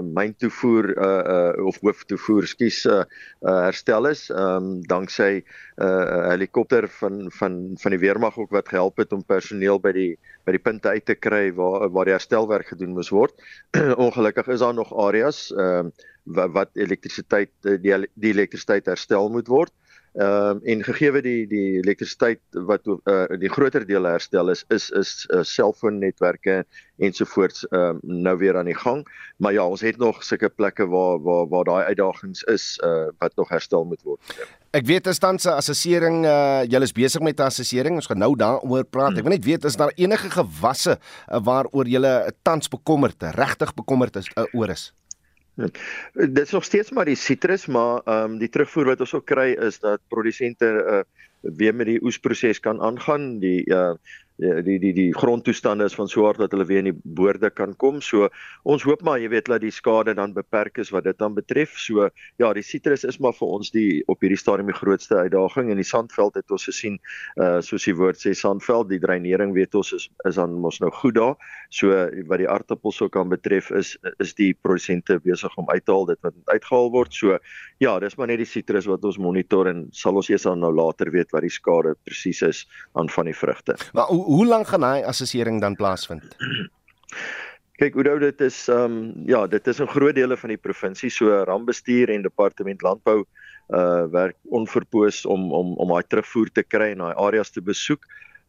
myn 0.02 0.34
toevoer 0.38 0.90
uh 0.98 1.24
uh 1.34 1.66
of 1.68 1.80
hooftoevoer 1.82 2.48
skus 2.48 2.86
uh, 2.86 3.04
uh 3.46 3.60
herstel 3.68 4.08
is. 4.10 4.30
Ehm 4.30 4.56
um, 4.56 4.82
danksy 4.88 5.42
'n 5.42 5.44
uh, 5.86 6.30
helikopter 6.30 6.88
van 6.90 7.32
van 7.32 7.78
van 7.78 7.92
die 7.92 8.00
weermag 8.00 8.38
ook 8.38 8.52
wat 8.52 8.70
gehelp 8.70 8.98
het 8.98 9.14
om 9.14 9.24
personeel 9.24 9.80
by 9.80 9.92
die 9.92 10.20
by 10.46 10.52
die 10.52 10.64
punte 10.64 10.90
uit 10.90 11.06
te 11.06 11.16
kry 11.16 11.54
waar 11.54 11.90
waar 11.90 12.06
die 12.06 12.18
herstelwerk 12.18 12.68
gedoen 12.68 12.94
moes 12.94 13.10
word. 13.10 13.34
Ongelukkig 14.06 14.48
is 14.48 14.60
daar 14.60 14.74
nog 14.74 14.94
areas 14.94 15.52
ehm 15.52 15.86
uh, 15.86 15.92
wat, 16.24 16.52
wat 16.52 16.70
elektrisiteit 16.78 17.52
die 17.62 17.96
die 18.14 18.34
elektrisiteit 18.34 18.86
herstel 18.86 19.30
moet 19.30 19.48
word. 19.48 19.74
Ehm 20.14 20.58
um, 20.58 20.60
en 20.64 20.82
gegee 20.84 21.22
die 21.24 21.48
die 21.48 21.78
elektrisiteit 21.80 22.42
wat 22.68 22.88
uh, 22.88 23.30
die 23.40 23.50
groter 23.50 23.86
deel 23.88 24.04
herstel 24.04 24.52
is 24.52 24.66
is 24.68 24.90
is 24.90 25.12
uh, 25.32 25.40
selfoonnetwerke 25.48 26.66
ensovoorts 27.00 27.64
ehm 27.70 28.02
um, 28.04 28.18
nou 28.26 28.36
weer 28.38 28.58
aan 28.58 28.68
die 28.68 28.76
gang. 28.76 29.06
Maar 29.38 29.54
ja, 29.54 29.64
ons 29.64 29.82
het 29.82 29.98
nog 29.98 30.20
sulke 30.24 30.50
plekke 30.50 30.86
waar 30.92 31.22
waar 31.24 31.48
waar 31.48 31.64
daai 31.64 31.86
uitdagings 31.86 32.44
is 32.44 32.76
uh, 32.84 33.08
wat 33.24 33.36
nog 33.36 33.50
herstel 33.50 33.86
moet 33.86 34.04
word. 34.04 34.20
Ek 34.76 34.86
weet 34.86 35.08
is 35.08 35.20
tans 35.20 35.48
'n 35.48 35.56
assessering 35.56 36.26
uh 36.26 36.64
julle 36.68 36.84
is 36.84 36.92
besig 36.92 37.22
met 37.22 37.40
'n 37.40 37.48
assessering. 37.48 37.96
Ons 37.96 38.12
gaan 38.12 38.20
nou 38.20 38.36
daaroor 38.36 38.84
praat. 38.84 39.16
Ek 39.18 39.24
wil 39.24 39.38
net 39.40 39.46
weet 39.46 39.64
is 39.64 39.80
daar 39.80 39.96
enige 39.96 40.30
gewasse 40.30 41.00
uh, 41.00 41.40
waaroor 41.40 41.88
julle 41.88 42.34
tans 42.42 42.68
bekommerd, 42.68 43.24
regtig 43.24 43.74
bekommerd 43.74 44.16
is 44.16 44.28
uh, 44.36 44.44
oor 44.52 44.70
is? 44.70 44.92
Dit 46.14 46.40
is 46.40 46.52
nog 46.52 46.64
steeds 46.64 46.92
maar 46.92 47.06
die 47.06 47.16
sitrus, 47.16 47.66
maar 47.66 48.02
ehm 48.06 48.32
um, 48.32 48.38
die 48.40 48.50
terugvoer 48.50 48.86
wat 48.86 49.00
ons 49.00 49.14
ook 49.14 49.26
kry 49.26 49.52
is 49.60 49.80
dat 49.80 50.02
produsente 50.08 50.66
uh, 50.66 51.02
weer 51.42 51.76
met 51.76 51.86
die 51.86 52.02
oesproses 52.04 52.60
kan 52.60 52.82
aangaan. 52.82 53.40
Die 53.40 53.66
uh 53.70 53.94
die 54.42 54.80
die 54.82 54.92
die 54.94 55.12
grondtoestande 55.14 55.86
is 55.86 55.96
van 55.96 56.08
so 56.10 56.26
hard 56.26 56.40
dat 56.42 56.54
hulle 56.56 56.66
weer 56.66 56.82
in 56.82 56.90
die 56.90 57.00
boorde 57.04 57.52
kan 57.54 57.76
kom. 57.78 58.00
So 58.02 58.30
ons 58.64 58.84
hoop 58.88 59.04
maar 59.06 59.20
jy 59.22 59.30
weet 59.30 59.50
dat 59.52 59.62
die 59.62 59.74
skade 59.74 60.16
dan 60.18 60.34
beperk 60.34 60.80
is 60.82 60.90
wat 60.94 61.06
dit 61.06 61.18
dan 61.20 61.36
betref. 61.38 61.78
So 61.78 62.10
ja, 62.42 62.52
die 62.54 62.66
sitrus 62.66 63.06
is 63.06 63.20
maar 63.22 63.36
vir 63.38 63.54
ons 63.60 63.72
die 63.72 64.02
op 64.10 64.22
hierdie 64.26 64.40
stadium 64.40 64.72
die 64.72 64.78
grootste 64.78 65.20
uitdaging 65.22 65.70
en 65.72 65.82
die 65.82 65.88
sandveld 65.88 66.40
het 66.40 66.52
ons 66.52 66.66
gesien 66.70 66.98
uh 67.38 67.60
soos 67.62 67.86
die 67.86 67.96
woord 67.96 68.18
sê 68.18 68.34
sandveld 68.38 68.90
die 68.90 69.02
dreinering 69.04 69.54
weet 69.54 69.76
ons 69.78 69.94
is 69.98 70.08
is 70.26 70.40
dan 70.40 70.58
mos 70.64 70.82
nou 70.82 70.92
goed 71.02 71.20
daar. 71.20 71.36
So 71.70 71.94
wat 72.28 72.42
die 72.42 72.50
aardappels 72.50 72.98
sou 72.98 73.10
kan 73.10 73.30
betref 73.30 73.70
is 73.78 73.94
is 74.20 74.34
die 74.34 74.54
produsente 74.54 75.20
besig 75.22 75.54
om 75.58 75.70
uit 75.70 75.86
te 75.86 75.94
haal 75.94 76.10
dit 76.10 76.22
wat 76.26 76.34
uitgehaal 76.50 76.92
word. 76.92 77.14
So 77.14 77.38
ja, 77.82 78.00
dis 78.00 78.18
maar 78.18 78.32
net 78.32 78.42
die 78.42 78.50
sitrus 78.50 78.90
wat 78.90 79.06
ons 79.06 79.22
monitor 79.22 79.70
en 79.70 79.86
sal 79.94 80.18
ons 80.18 80.30
eers 80.30 80.50
dan 80.50 80.62
nou 80.62 80.74
later 80.74 81.12
weet 81.14 81.32
wat 81.36 81.46
die 81.46 81.54
skade 81.54 81.94
presies 82.06 82.42
is 82.46 82.66
aan 82.98 83.10
van 83.10 83.30
die 83.30 83.38
vrugte. 83.38 83.78
Maar 83.94 84.10
hoe 84.32 84.46
lank 84.48 84.72
gaan 84.72 84.86
hy 84.88 85.02
assessering 85.08 85.60
dan 85.62 85.76
plaasvind? 85.76 86.36
Kyk, 87.82 87.96
Oudo, 87.98 88.18
dit 88.22 88.42
is 88.46 88.68
ehm 88.70 88.98
um, 88.98 89.28
ja, 89.28 89.48
dit 89.50 89.68
is 89.68 89.82
'n 89.82 89.90
groot 89.90 90.16
dele 90.16 90.38
van 90.38 90.54
die 90.54 90.64
provinsie, 90.68 91.10
so 91.10 91.44
rampbestuur 91.50 92.10
en 92.14 92.22
departement 92.22 92.82
landbou 92.82 93.24
uh 93.72 94.06
werk 94.12 94.38
onverpoos 94.50 95.26
om 95.26 95.52
om 95.54 95.76
om 95.78 95.94
daai 95.94 96.04
terugvoer 96.08 96.50
te 96.54 96.64
kry 96.64 96.92
en 96.92 97.04
daai 97.04 97.16
areas 97.16 97.52
te 97.52 97.62
besoek. 97.62 98.06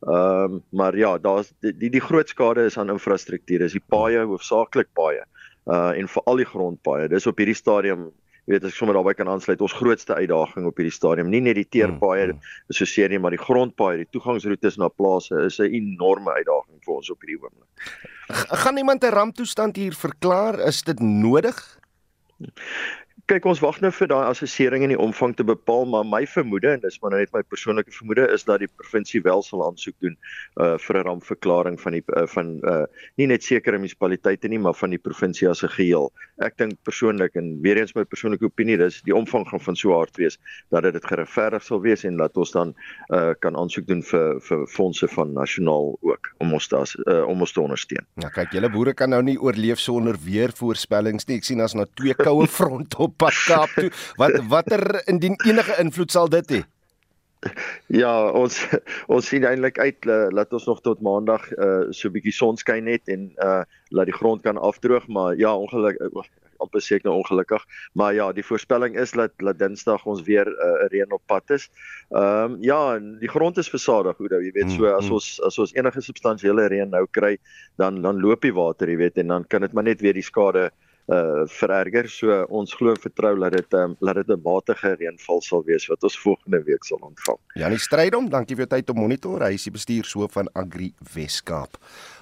Ehm 0.07 0.53
um, 0.53 0.62
maar 0.71 0.97
ja, 0.97 1.18
daar's 1.18 1.53
die, 1.61 1.73
die 1.73 1.90
die 1.90 2.05
groot 2.09 2.29
skade 2.29 2.64
is 2.64 2.79
aan 2.79 2.90
infrastruktuur. 2.90 3.59
Dis 3.59 3.79
die 3.79 3.87
paaie, 3.88 4.27
hoofsaaklik 4.27 4.88
paaie. 4.92 5.25
Uh 5.66 5.92
en 5.99 6.09
veral 6.09 6.37
die 6.37 6.51
grondpaaie. 6.55 7.09
Dis 7.09 7.27
op 7.27 7.38
hierdie 7.38 7.59
stadium 7.59 8.11
Jy 8.46 8.57
weet 8.57 8.64
as 8.66 8.72
ek 8.72 8.78
sommer 8.81 8.96
daarbey 8.96 9.14
kan 9.14 9.28
aansluit, 9.31 9.61
ons 9.62 9.74
grootste 9.78 10.16
uitdaging 10.18 10.64
op 10.66 10.81
hierdie 10.81 10.94
stadium, 10.94 11.28
nie 11.31 11.40
net 11.40 11.55
die 11.61 11.68
teerpaaie 11.76 12.33
mm, 12.33 12.40
mm. 12.40 12.74
so 12.74 12.88
seer 12.90 13.12
nie, 13.12 13.20
maar 13.22 13.31
die 13.31 13.38
grondpaaie, 13.38 14.00
die 14.02 14.11
toegangsroetes 14.11 14.81
na 14.83 14.88
plase 14.90 15.44
is 15.46 15.61
'n 15.61 15.70
enorme 15.70 16.35
uitdaging 16.35 16.81
vir 16.83 16.94
ons 16.94 17.11
op 17.11 17.22
hierdie 17.22 17.38
oomblik. 17.38 17.70
Gaan 18.64 18.83
iemand 18.83 19.05
'n 19.05 19.14
ramptoestand 19.14 19.76
hier 19.76 19.94
verklaar? 19.94 20.59
Is 20.59 20.83
dit 20.83 20.98
nodig? 21.00 21.78
Kyk 23.33 23.47
ons 23.49 23.62
wag 23.64 23.79
nou 23.81 23.88
vir 23.97 24.11
daai 24.11 24.27
assessering 24.29 24.83
en 24.85 24.92
die 24.92 24.99
omvang 25.01 25.33
te 25.38 25.45
bepaal 25.49 25.87
maar 25.88 26.05
my 26.05 26.21
vermoede 26.29 26.68
en 26.75 26.83
dis 26.83 26.99
maar 27.01 27.14
nou 27.14 27.21
net 27.23 27.31
my 27.33 27.40
persoonlike 27.49 27.92
vermoede 27.95 28.27
is 28.35 28.42
dat 28.45 28.61
die 28.61 28.68
provinsie 28.68 29.23
wel 29.25 29.40
sal 29.47 29.62
aansoek 29.64 29.95
doen 30.05 30.18
uh 30.61 30.75
vir 30.85 30.99
'n 30.99 31.07
rampverklaring 31.07 31.79
van 31.81 31.97
die 31.97 32.03
uh, 32.12 32.27
van 32.29 32.51
uh 32.68 32.85
nie 33.16 33.27
net 33.31 33.45
sekere 33.45 33.79
munisipaliteite 33.79 34.51
nie 34.53 34.59
maar 34.59 34.77
van 34.77 34.92
die 34.92 35.01
provinsie 35.01 35.49
as 35.49 35.62
'n 35.64 35.73
geheel. 35.73 36.12
Ek 36.45 36.59
dink 36.59 36.77
persoonlik 36.85 37.37
en 37.40 37.62
weer 37.62 37.81
eens 37.81 37.95
my 37.95 38.05
persoonlike 38.05 38.45
opinie 38.45 38.77
dis 38.77 39.01
die 39.03 39.16
omvang 39.16 39.49
gaan 39.49 39.61
van 39.61 39.77
so 39.77 39.97
hard 39.97 40.16
wees 40.16 40.37
dat 40.71 40.83
dit 40.83 41.05
geregverdig 41.05 41.62
sal 41.62 41.81
wees 41.81 42.05
en 42.05 42.16
dat 42.16 42.37
ons 42.37 42.53
dan 42.53 42.75
uh 43.09 43.33
kan 43.40 43.57
aansoek 43.57 43.87
doen 43.87 44.03
vir 44.03 44.40
vir 44.40 44.66
fondse 44.66 45.09
van 45.09 45.33
nasionaal 45.33 45.97
ook 46.03 46.35
om 46.38 46.53
ons 46.53 46.68
daar 46.68 46.88
uh, 47.07 47.25
om 47.25 47.40
ons 47.40 47.53
te 47.53 47.61
ondersteun. 47.61 48.05
Ja 48.21 48.29
kyk 48.29 48.53
julle 48.53 48.68
boere 48.68 48.92
kan 48.92 49.11
nou 49.11 49.23
nie 49.23 49.40
oorleef 49.40 49.81
sonder 49.81 50.16
weervoorspellings 50.21 51.27
nie. 51.27 51.37
Ek 51.37 51.45
sien 51.45 51.61
as 51.61 51.75
nou 51.75 51.87
twee 51.95 52.14
koue 52.14 52.47
fronte 52.59 52.99
op 52.99 53.22
pad 53.23 53.41
Kaap 53.47 53.75
toe. 53.79 53.91
Wat 54.21 54.39
watter 54.53 55.03
indien 55.11 55.39
enige 55.47 55.79
invloed 55.83 56.15
sal 56.15 56.31
dit 56.33 56.57
hê? 56.57 56.63
Ja, 57.91 58.13
ons 58.39 58.61
ons 59.15 59.27
sien 59.27 59.45
eintlik 59.47 59.81
uit 59.83 60.07
uh, 60.07 60.29
laat 60.31 60.53
ons 60.55 60.69
nog 60.71 60.83
tot 60.87 61.01
maandag 61.03 61.49
uh, 61.57 61.91
so 61.91 62.09
'n 62.09 62.15
bietjie 62.15 62.35
sonskyn 62.37 62.87
net 62.87 63.11
en 63.11 63.33
uh 63.43 63.63
laat 63.93 64.09
die 64.09 64.17
grond 64.17 64.41
kan 64.43 64.57
afdroog, 64.57 65.05
maar 65.13 65.35
ja, 65.37 65.51
ongelukkig 65.53 66.15
uh, 66.17 66.23
amper 66.63 66.83
seker 66.83 67.09
nou 67.09 67.17
ongelukkig, 67.21 67.65
maar 67.99 68.15
ja, 68.15 68.29
die 68.33 68.45
voorspelling 68.47 68.97
is 68.99 69.13
dat 69.19 69.35
dat 69.43 69.59
Dinsdag 69.59 70.05
ons 70.07 70.23
weer 70.29 70.47
'n 70.47 70.55
uh, 70.55 70.87
reën 70.95 71.13
op 71.13 71.23
pad 71.27 71.51
is. 71.51 71.69
Ehm 72.11 72.53
um, 72.53 72.57
ja, 72.61 72.99
die 72.99 73.29
grond 73.29 73.59
is 73.59 73.69
versadig, 73.69 74.17
hoe 74.17 74.29
jy 74.29 74.53
weet, 74.53 74.71
so 74.71 74.87
as 74.87 75.05
mm, 75.05 75.09
mm. 75.09 75.19
ons 75.19 75.41
as 75.43 75.59
ons 75.59 75.75
enige 75.75 76.01
substansiële 76.01 76.67
reën 76.69 76.91
nou 76.91 77.07
kry, 77.11 77.39
dan 77.77 78.03
dan 78.03 78.21
loop 78.21 78.43
die 78.43 78.55
water, 78.55 78.89
jy 78.89 78.97
weet, 78.97 79.19
en 79.19 79.27
dan 79.27 79.45
kan 79.47 79.61
dit 79.61 79.73
maar 79.73 79.85
net 79.85 80.01
weer 80.01 80.15
die 80.15 80.23
skade 80.31 80.71
uh 81.11 81.43
vererger. 81.47 82.09
So 82.09 82.45
ons 82.49 82.75
glo 82.75 82.95
vertrou 82.95 83.35
dat 83.41 83.53
dit 83.57 83.75
um, 83.75 83.97
dat 84.01 84.15
dit 84.15 84.29
'n 84.29 84.41
matige 84.45 84.95
reënval 84.95 85.41
sal 85.43 85.65
wees 85.65 85.87
wat 85.87 86.03
ons 86.03 86.19
volgende 86.19 86.62
week 86.62 86.85
sal 86.85 86.99
ontvang. 87.01 87.38
Janie 87.55 87.79
Strydom, 87.79 88.29
dankie 88.29 88.57
vir 88.57 88.67
jou 88.67 88.77
tyd 88.79 88.91
om 88.91 88.97
monitor. 88.97 89.43
Hy 89.43 89.55
is 89.55 89.65
die 89.65 89.75
bestuurshoof 89.75 90.33
van 90.33 90.49
Agri 90.55 90.95
Weskaap. 91.15 91.79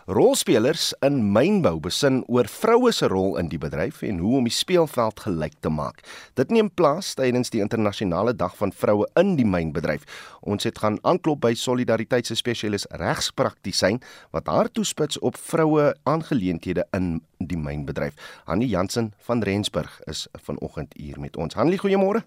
Rolspelers 0.08 0.94
in 1.04 1.18
mynbou 1.32 1.74
besin 1.84 2.22
oor 2.32 2.48
vroue 2.48 2.92
se 2.92 3.08
rol 3.12 3.36
in 3.36 3.50
die 3.52 3.58
bedryf 3.60 4.00
en 4.06 4.18
hoe 4.22 4.38
om 4.38 4.46
die 4.48 4.54
speelveld 4.54 5.20
gelyk 5.20 5.58
te 5.60 5.68
maak. 5.68 6.00
Dit 6.40 6.50
neem 6.50 6.70
plaas 6.72 7.12
tydens 7.18 7.52
die 7.52 7.60
internasionale 7.60 8.32
dag 8.32 8.56
van 8.56 8.72
vroue 8.72 9.08
in 9.20 9.34
die 9.36 9.44
mynbedryf. 9.44 10.06
Ons 10.40 10.64
het 10.64 10.80
gaan 10.80 10.96
aanklop 11.04 11.42
by 11.44 11.52
Solidariteit 11.52 12.26
se 12.26 12.38
spesialis 12.38 12.88
regspraktisyn 12.96 14.00
wat 14.32 14.48
haar 14.48 14.72
toespits 14.72 15.20
op 15.20 15.36
vroue 15.36 15.92
aangeleenthede 16.08 16.88
in 16.96 17.18
die 17.38 17.60
mynbedryf. 17.60 18.16
Hanni 18.48 18.72
Jansen 18.72 19.12
van 19.28 19.44
Rensburg 19.44 20.00
is 20.08 20.26
vanoggend 20.48 20.96
hier 20.96 21.20
met 21.20 21.36
ons. 21.36 21.54
Hanni, 21.54 21.76
goeiemôre. 21.76 22.24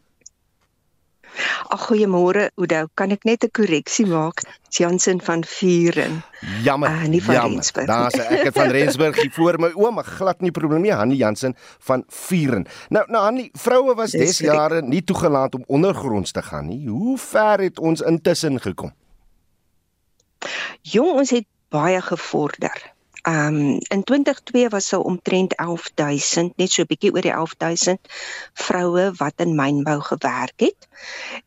Ag 1.73 1.87
goeiemôre 1.89 2.51
Oudo, 2.53 2.85
kan 2.93 3.09
ek 3.09 3.23
net 3.25 3.43
'n 3.43 3.49
korreksie 3.49 4.05
maak? 4.05 4.45
Jansen 4.69 5.17
van 5.21 5.41
Vuren. 5.43 6.21
Jammer. 6.61 6.89
Uh, 6.89 7.07
nie 7.09 7.23
van 7.23 7.33
jammer. 7.33 7.57
Rensburg. 7.57 7.87
Daar's 7.87 8.13
ek 8.13 8.43
het 8.43 8.53
van 8.53 8.69
Rensburg 8.69 9.15
hier 9.21 9.31
voor 9.31 9.57
my 9.57 9.71
ouma 9.73 10.03
glad 10.05 10.41
nie 10.41 10.51
probleem 10.51 10.81
nie. 10.81 10.93
Hanni 10.93 11.15
Jansen 11.15 11.55
van 11.79 12.03
Vuren. 12.07 12.67
Nou 12.89 13.05
nou 13.09 13.23
Hanni, 13.23 13.49
vroue 13.53 13.95
was 13.95 14.11
des 14.11 14.37
jare 14.37 14.81
nie 14.81 15.03
toegelaat 15.03 15.55
om 15.55 15.63
ondergronds 15.67 16.31
te 16.31 16.41
gaan 16.41 16.67
nie. 16.67 16.87
Hoe 16.87 17.17
ver 17.17 17.59
het 17.59 17.79
ons 17.79 18.01
intussen 18.01 18.61
gekom? 18.61 18.93
Jong, 20.81 21.11
ons 21.11 21.29
het 21.29 21.45
baie 21.69 22.01
gevorder. 22.01 22.92
Ehm 23.23 23.55
um, 23.55 23.77
in 23.87 24.03
2002 24.03 24.69
was 24.69 24.89
daar 24.89 24.99
omtrent 24.99 25.53
11000, 25.57 26.57
net 26.57 26.71
so 26.71 26.81
'n 26.81 26.89
bietjie 26.91 27.11
oor 27.13 27.23
die 27.23 27.31
11000 27.31 27.99
vroue 28.53 29.05
wat 29.19 29.43
in 29.45 29.55
mynbou 29.55 29.99
gewerk 30.01 30.59
het. 30.65 30.87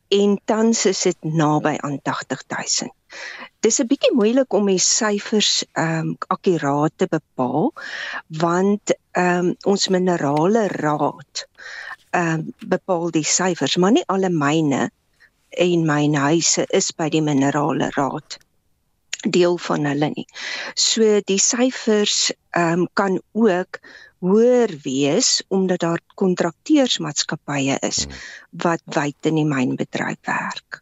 En 0.08 0.40
tans 0.44 0.84
is 0.86 1.02
dit 1.02 1.16
naby 1.20 1.74
aan 1.76 1.98
80000. 2.02 2.92
Dis 3.60 3.80
'n 3.82 3.86
bietjie 3.92 4.14
moeilik 4.14 4.52
om 4.52 4.66
die 4.72 4.78
syfers 4.78 5.64
ehm 5.72 5.98
um, 5.98 6.16
akkuraat 6.36 6.92
te 6.96 7.06
bepaal 7.10 7.72
want 8.28 8.96
ehm 9.12 9.44
um, 9.44 9.54
ons 9.72 9.88
minerale 9.88 10.66
raad 10.68 11.44
ehm 12.10 12.32
um, 12.32 12.52
bepaal 12.74 13.10
die 13.10 13.28
syfers, 13.36 13.76
maar 13.76 13.92
nie 13.92 14.06
alle 14.06 14.32
myne 14.32 14.90
en 15.50 15.86
mynhuise 15.92 16.64
is 16.80 16.90
by 16.96 17.12
die 17.12 17.22
minerale 17.22 17.92
raad 18.00 18.40
deel 19.22 19.58
van 19.58 19.86
hulle 19.88 20.10
nie. 20.14 20.26
So 20.74 21.20
die 21.26 21.40
syfers 21.40 22.32
ehm 22.56 22.86
um, 22.86 22.88
kan 22.94 23.20
ook 23.32 23.80
hoër 24.24 24.72
wees 24.82 25.42
omdat 25.48 25.84
daar 25.84 26.00
kontrakteursmaatskappye 26.14 27.78
is 27.84 28.04
hmm. 28.04 28.14
wat 28.64 28.82
wyd 28.84 29.28
in 29.30 29.42
die 29.42 29.48
mynbedryf 29.48 30.20
werk. 30.26 30.80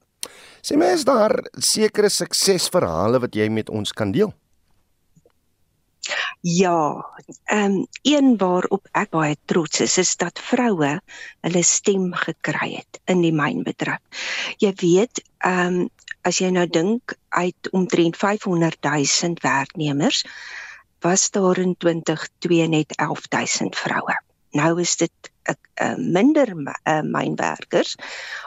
Sê 0.64 0.78
my 0.80 0.94
is 0.96 1.04
daar 1.04 1.34
sekere 1.60 2.08
suksesverhale 2.08 3.20
wat 3.20 3.34
jy 3.36 3.50
met 3.52 3.68
ons 3.68 3.92
kan 3.92 4.14
deel? 4.14 4.32
Ja, 6.40 7.06
ehm 7.44 7.64
um, 7.64 7.86
een 8.02 8.36
waarop 8.36 8.88
ek 8.92 9.10
baie 9.10 9.36
trots 9.44 9.80
is, 9.80 9.98
is 9.98 10.16
dat 10.16 10.40
vroue 10.40 11.00
hulle 11.40 11.62
stem 11.62 12.12
gekry 12.12 12.74
het 12.74 13.00
in 13.04 13.22
die 13.24 13.32
mynbedryf. 13.32 14.02
Jy 14.58 14.72
weet, 14.80 15.22
ehm 15.38 15.80
um, 15.80 15.88
as 16.24 16.38
jy 16.40 16.48
nou 16.50 16.64
dink 16.66 17.16
uit 17.28 17.68
omtrent 17.76 18.16
500 18.16 18.78
000 18.80 19.40
werknemers, 19.44 20.24
was 21.04 21.30
daar 21.30 21.58
in 21.58 21.74
2022 21.76 22.68
net 22.68 22.96
11 22.96 23.28
000 23.60 23.76
vroue. 23.76 24.16
Nou 24.56 24.80
is 24.80 24.96
dit 24.96 25.32
'n 25.44 25.56
uh, 25.84 25.96
minder 25.96 26.48
uh, 26.56 27.00
mynwerkers, 27.02 27.96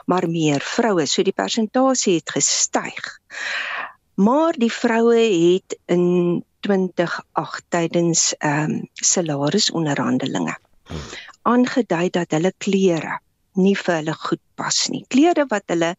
maar 0.06 0.28
meer 0.28 0.60
vroue, 0.60 1.06
so 1.06 1.22
die 1.22 1.36
persentasie 1.36 2.14
het 2.14 2.30
gestyg. 2.30 3.18
Maar 4.14 4.52
die 4.58 4.72
vroue 4.72 5.20
het 5.20 5.78
in 5.86 6.44
2008 6.66 7.64
tydens 7.68 8.34
ehm 8.38 8.70
um, 8.70 8.88
salarisonderhandelinge 8.92 10.56
aangedui 11.48 12.08
dat 12.10 12.34
hulle 12.36 12.52
klere 12.64 13.18
nie 13.58 13.74
vir 13.78 13.94
hulle 13.98 14.14
goed 14.14 14.42
pas 14.58 14.78
nie. 14.92 15.04
Klere 15.10 15.46
wat 15.50 15.66
hulle 15.72 15.94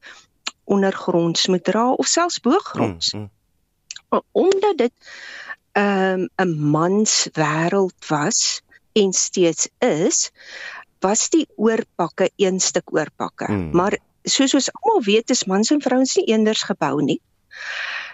ondergronds 0.69 1.47
moet 1.51 1.65
dra 1.67 1.89
of 1.91 2.07
selfs 2.07 2.39
boogronds. 2.45 3.13
Mm, 3.13 3.29
mm. 4.09 4.21
Omdat 4.31 4.77
dit 4.77 5.11
ehm 5.77 6.25
um, 6.25 6.27
'n 6.45 6.53
mans 6.75 7.13
wêreld 7.33 8.07
was 8.09 8.61
en 8.93 9.13
steeds 9.13 9.69
is, 9.79 10.31
was 10.99 11.29
die 11.29 11.47
oorpakke 11.55 12.29
een 12.35 12.59
stuk 12.59 12.93
oorpakke. 12.93 13.51
Mm. 13.51 13.69
Maar 13.71 13.97
soos 14.23 14.53
ons 14.53 14.71
almal 14.73 15.03
weet, 15.03 15.29
is 15.29 15.45
mans 15.45 15.71
en 15.71 15.81
vrouens 15.81 16.15
nie 16.15 16.25
eenders 16.25 16.63
gebou 16.63 17.01
nie. 17.01 17.21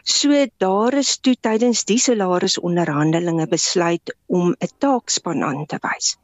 So 0.05 0.45
daar 0.61 0.93
is 0.93 1.17
toe 1.17 1.33
tydens 1.41 1.79
die 1.89 1.97
salarisonderhandelinge 1.97 3.47
besluit 3.49 4.13
om 4.29 4.53
'n 4.53 4.69
taakspan 4.77 5.43
aan 5.43 5.65
te 5.65 5.79
wys. 5.81 6.17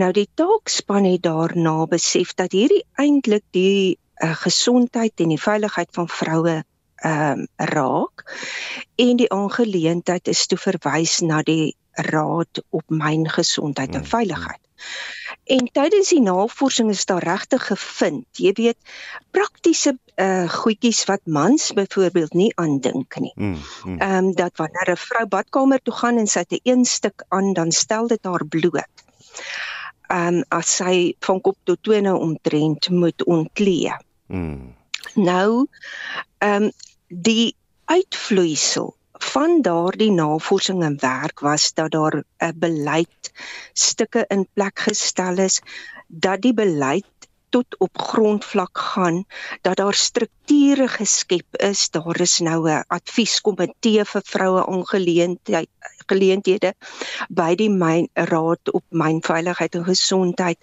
Nou 0.00 0.12
die 0.12 0.28
taakspan 0.34 1.04
het 1.04 1.22
daarna 1.22 1.86
besef 1.86 2.32
dat 2.34 2.52
hierdie 2.52 2.84
eintlik 2.96 3.44
die 3.50 3.98
uh, 4.24 4.32
gesondheid 4.32 5.12
en 5.20 5.28
die 5.28 5.40
veiligheid 5.40 5.92
van 5.92 6.08
vroue 6.08 6.64
ehm 6.96 7.40
um, 7.40 7.46
raak 7.56 8.24
en 8.96 9.16
die 9.16 9.30
aangeleentheid 9.32 10.28
is 10.28 10.46
toe 10.46 10.58
verwys 10.58 11.20
na 11.20 11.42
die 11.42 11.76
Raad 11.96 12.64
op 12.70 12.82
Myngesondheid 12.88 13.94
en 13.94 14.04
Veiligheid. 14.04 14.60
En 15.46 15.68
tydens 15.70 16.08
die 16.10 16.20
navorsing 16.20 16.90
is 16.90 17.04
daar 17.06 17.22
regtig 17.22 17.66
gevind, 17.66 18.26
jy 18.42 18.50
weet, 18.58 18.78
praktiese 19.30 19.94
uh 20.16 20.48
goedjies 20.50 21.04
wat 21.06 21.20
mans 21.28 21.68
byvoorbeeld 21.76 22.32
nie 22.34 22.48
aandink 22.56 23.18
nie. 23.20 23.32
Ehm 23.36 23.52
mm, 23.52 23.60
mm. 23.84 24.00
um, 24.02 24.30
dat 24.34 24.56
wanneer 24.56 24.90
'n 24.94 24.96
vrou 24.96 25.26
badkamer 25.26 25.82
toe 25.82 25.94
gaan 25.94 26.18
en 26.18 26.26
sy 26.26 26.38
het 26.38 26.52
'n 26.52 26.60
een 26.62 26.84
stuk 26.84 27.24
aan, 27.28 27.52
dan 27.52 27.70
stel 27.72 28.06
dit 28.06 28.24
haar 28.24 28.46
bloot. 28.46 29.04
Ehm 30.08 30.34
um, 30.34 30.44
as 30.48 30.76
sy 30.76 31.14
van 31.20 31.40
kop 31.40 31.56
tot 31.62 31.82
tone 31.82 32.14
omtrent 32.14 32.90
moet 32.90 33.24
ontklee. 33.24 33.94
Mm. 34.26 34.74
Nou 35.14 35.66
ehm 36.38 36.62
um, 36.62 36.70
die 37.08 37.54
uitvloeisel 37.84 38.96
van 39.18 39.62
daardie 39.62 40.10
navorsing 40.10 40.82
en 40.82 40.96
werk 41.00 41.40
was 41.40 41.72
dat 41.74 41.90
daar 41.90 42.24
'n 42.38 42.58
beleid 42.58 43.32
stukke 43.72 44.24
in 44.28 44.48
plek 44.52 44.78
gestel 44.78 45.38
is 45.38 45.60
dat 46.08 46.42
die 46.42 46.54
beleid 46.54 47.04
tot 47.48 47.78
op 47.78 47.98
grondvlak 47.98 48.78
gaan 48.78 49.24
dat 49.60 49.76
daar 49.76 49.94
strukture 49.94 50.88
geskep 50.88 51.56
is. 51.56 51.90
Daar 51.90 52.20
is 52.20 52.38
nou 52.38 52.70
'n 52.70 52.84
advieskomitee 52.86 54.04
vir 54.04 54.22
vroue 54.24 54.66
aangeleentheid 54.66 55.68
geleenthede 56.06 56.74
by 57.28 57.54
die 57.54 57.70
myn 57.70 58.08
raad 58.14 58.70
op 58.72 58.84
mynveiligheid 58.90 59.74
en 59.74 59.84
gesondheid. 59.84 60.58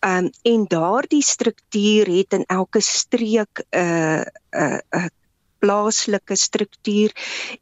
Um, 0.00 0.30
en 0.42 0.64
daardie 0.68 1.22
struktuur 1.22 2.06
het 2.06 2.32
in 2.32 2.44
elke 2.46 2.80
streek 2.80 3.64
'n 3.70 3.78
uh, 3.78 4.20
'n 4.20 4.62
uh, 4.62 4.78
'n 4.90 5.04
uh, 5.04 5.08
plaaslike 5.62 6.36
struktuur 6.36 7.14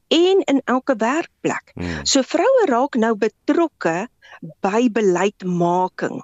en 0.08 0.42
in 0.52 0.62
elke 0.64 0.96
werkplek. 0.96 1.74
Hmm. 1.74 2.00
So 2.04 2.24
vroue 2.26 2.66
raak 2.72 2.96
nou 3.00 3.14
betrokke 3.20 4.08
by 4.64 4.88
beleidsmaking 4.92 6.22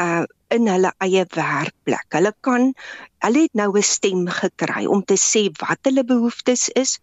uh 0.00 0.26
in 0.50 0.66
hulle 0.66 0.90
eie 1.04 1.22
werkplek. 1.30 2.06
Hulle 2.10 2.32
kan 2.46 2.72
hulle 3.22 3.42
het 3.44 3.54
nou 3.54 3.70
'n 3.78 3.86
stem 3.86 4.24
gekry 4.26 4.82
om 4.94 5.04
te 5.04 5.14
sê 5.14 5.42
wat 5.60 5.78
hulle 5.86 6.04
behoeftes 6.04 6.68
is. 6.82 6.98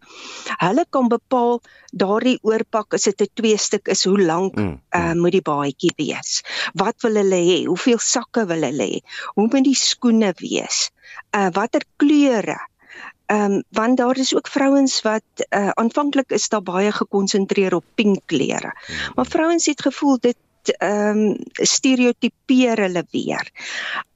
Hulle 0.63 0.85
kan 0.89 1.07
bepaal 1.07 1.61
daardie 2.03 2.39
oorpak 2.43 2.93
as 2.93 3.07
dit 3.07 3.21
'n 3.21 3.33
twee 3.39 3.57
stuk 3.57 3.87
is, 3.87 4.03
hoe 4.03 4.19
lank 4.19 4.55
mm, 4.55 4.63
mm. 4.63 4.79
uh 4.99 5.13
moet 5.21 5.31
die 5.31 5.47
baadjie 5.51 5.93
wees? 5.95 6.41
Wat 6.73 6.95
wil 7.01 7.15
hulle 7.23 7.41
hê? 7.49 7.59
Hoeveel 7.71 7.99
sakke 7.99 8.45
wil 8.51 8.67
hulle 8.69 8.87
hê? 8.91 8.99
Hoe 9.35 9.47
moet 9.47 9.63
die 9.63 9.79
skoene 9.87 10.33
wees? 10.43 10.91
Uh 11.31 11.49
watter 11.53 11.87
kleure? 11.95 12.59
Ehm 13.27 13.51
um, 13.51 13.63
want 13.69 13.97
daar 13.97 14.17
is 14.17 14.35
ook 14.35 14.47
vrouens 14.47 15.01
wat 15.01 15.23
uh, 15.35 15.69
aanvanklik 15.69 16.31
is 16.31 16.49
daar 16.49 16.63
baie 16.63 16.91
gekonsentreer 16.91 17.73
op 17.75 17.83
pink 17.95 18.19
klere. 18.25 18.71
Hmm. 18.85 19.11
Maar 19.15 19.25
vrouens 19.25 19.65
het 19.65 19.81
gevoel 19.81 20.17
dit 20.19 20.37
ehm 20.63 21.17
um, 21.17 21.37
stereotipeer 21.51 22.77
hulle 22.77 23.05
weer. 23.11 23.51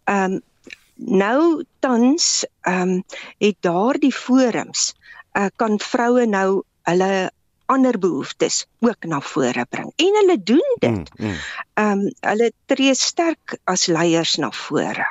Ehm 0.03 0.32
um, 0.32 0.41
nou 0.95 1.66
tans 1.80 2.45
ehm 2.62 2.82
um, 2.82 3.03
het 3.38 3.55
daardie 3.59 4.14
forums 4.14 4.93
uh, 5.34 5.45
kan 5.55 5.80
vroue 5.80 6.26
nou 6.26 6.64
hulle 6.82 7.32
ander 7.66 7.99
behoeftes 7.99 8.66
ook 8.80 9.03
na 9.03 9.22
vore 9.22 9.66
bring. 9.70 9.91
En 9.95 10.20
hulle 10.20 10.43
doen 10.43 10.76
dit. 10.80 11.09
Ehm 11.14 11.26
mm, 11.26 11.28
mm. 11.28 11.38
um, 11.84 12.12
hulle 12.20 12.51
tree 12.66 12.95
sterk 12.95 13.57
as 13.64 13.86
leiers 13.86 14.36
na 14.36 14.51
vore. 14.51 15.07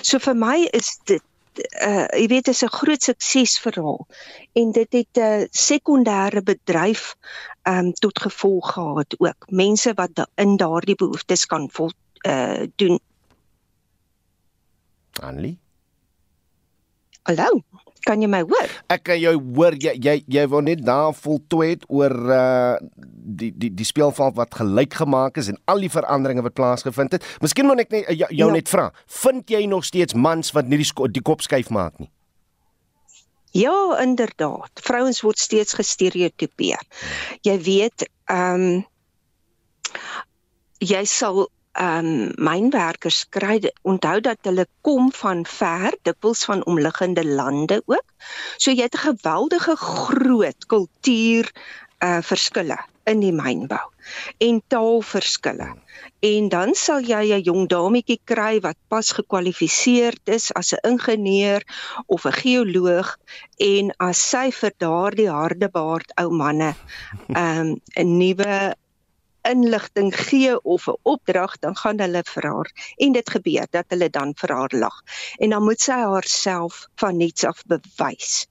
So 0.00 0.18
vir 0.18 0.36
my 0.38 0.68
is 0.72 0.98
dit 1.04 1.22
uh 1.58 2.06
jy 2.20 2.26
weet 2.26 2.48
is 2.48 2.62
'n 2.64 2.76
groot 2.78 3.02
suksesverhaal 3.02 4.06
en 4.52 4.72
dit 4.72 4.92
het 4.92 5.16
'n 5.16 5.20
uh, 5.20 5.46
sekondêre 5.50 6.42
bedryf 6.42 7.16
um 7.62 7.92
tot 7.92 8.20
gevolg 8.20 8.72
gehad 8.72 9.14
ook. 9.18 9.50
Mense 9.50 9.94
wat 9.94 10.14
da 10.14 10.26
in 10.34 10.56
daardie 10.56 10.94
behoeftes 10.94 11.46
kan 11.46 11.68
vol 11.72 11.90
uh 12.26 12.66
doen. 12.76 13.00
Anlie 15.20 15.58
Hallo 17.22 17.62
kan 18.06 18.22
jy 18.22 18.28
my 18.30 18.42
hoor? 18.46 18.72
Ek 18.92 19.04
kan 19.08 19.18
jou 19.20 19.34
hoor. 19.56 19.76
Jy 19.82 19.96
jy 20.02 20.16
jy 20.30 20.46
wou 20.52 20.62
net 20.64 20.84
daar 20.86 21.14
voltooi 21.16 21.74
het 21.74 21.86
oor 21.92 22.14
uh 22.14 22.76
die 23.26 23.50
die 23.50 23.72
die 23.74 23.86
speelveld 23.86 24.36
wat 24.38 24.54
gelyk 24.54 24.94
gemaak 25.02 25.40
is 25.42 25.50
en 25.50 25.58
al 25.66 25.82
die 25.82 25.90
veranderinge 25.90 26.44
wat 26.46 26.54
plaasgevind 26.54 27.16
het. 27.18 27.26
Miskien 27.42 27.66
moet 27.66 27.82
ek 27.82 27.94
net 27.94 28.10
jou, 28.12 28.28
jou 28.30 28.50
ja. 28.50 28.54
net 28.54 28.70
vra. 28.70 28.90
Vind 29.22 29.50
jy 29.50 29.64
nog 29.66 29.84
steeds 29.84 30.14
mans 30.14 30.52
wat 30.54 30.70
nie 30.70 30.78
die, 30.82 30.90
die 31.18 31.24
kop 31.26 31.42
skuif 31.42 31.72
maak 31.74 31.98
nie? 31.98 32.10
Ja, 33.56 33.96
inderdaad. 34.02 34.70
Vrouens 34.84 35.22
word 35.24 35.40
steeds 35.40 35.74
gestereotipeer. 35.78 36.82
Jy 37.46 37.56
weet, 37.64 38.06
ehm 38.28 38.66
um, 38.68 38.84
jy 40.76 41.06
sal 41.08 41.46
ehm 41.76 42.06
um, 42.06 42.32
mynwerkers 42.48 43.18
kry 43.36 43.56
onthou 43.82 44.20
dat 44.20 44.48
hulle 44.48 44.66
kom 44.80 45.10
van 45.12 45.44
ver, 45.46 45.96
dikwels 46.08 46.44
van 46.48 46.64
omliggende 46.64 47.24
lande 47.26 47.82
ook. 47.84 48.08
So 48.56 48.70
jy 48.70 48.88
het 48.88 48.96
'n 48.96 49.06
geweldige 49.08 49.76
groot 49.76 50.66
kultuur 50.66 51.52
uh 52.04 52.20
verskille 52.22 52.78
in 53.10 53.20
die 53.22 53.32
mynbou 53.32 53.84
en 54.38 54.62
taalverskille. 54.72 55.68
En 56.20 56.48
dan 56.48 56.74
sal 56.74 57.00
jy 57.00 57.22
'n 57.34 57.46
jong 57.48 57.68
dametjie 57.68 58.20
kry 58.24 58.60
wat 58.60 58.78
pas 58.88 59.12
gekwalifiseerd 59.18 60.32
is 60.38 60.52
as 60.60 60.72
'n 60.72 60.82
ingenieur 60.92 61.62
of 62.06 62.24
'n 62.26 62.38
geoloog 62.42 63.16
en 63.58 63.94
as 63.98 64.18
sy 64.30 64.50
vir 64.60 64.72
daardie 64.78 65.30
harde 65.30 65.68
baard 65.68 66.12
ou 66.22 66.30
manne 66.30 66.74
ehm 67.28 67.60
um, 67.60 67.80
'n 67.96 68.18
nuwe 68.18 68.74
inligting 69.50 70.10
gee 70.16 70.56
of 70.62 70.88
'n 70.88 70.98
opdrag, 71.02 71.58
dan 71.58 71.76
gaan 71.76 72.00
hulle 72.00 72.22
vir 72.24 72.46
haar 72.50 72.70
en 72.96 73.12
dit 73.12 73.30
gebeur 73.30 73.66
dat 73.70 73.84
hulle 73.88 74.10
dan 74.10 74.34
vir 74.36 74.54
haar 74.54 74.74
lag. 74.74 75.02
En 75.38 75.50
dan 75.50 75.64
moet 75.64 75.80
sy 75.80 75.92
haarself 75.92 76.86
van 76.94 77.16
niks 77.16 77.44
af 77.44 77.62
bewys. 77.66 78.46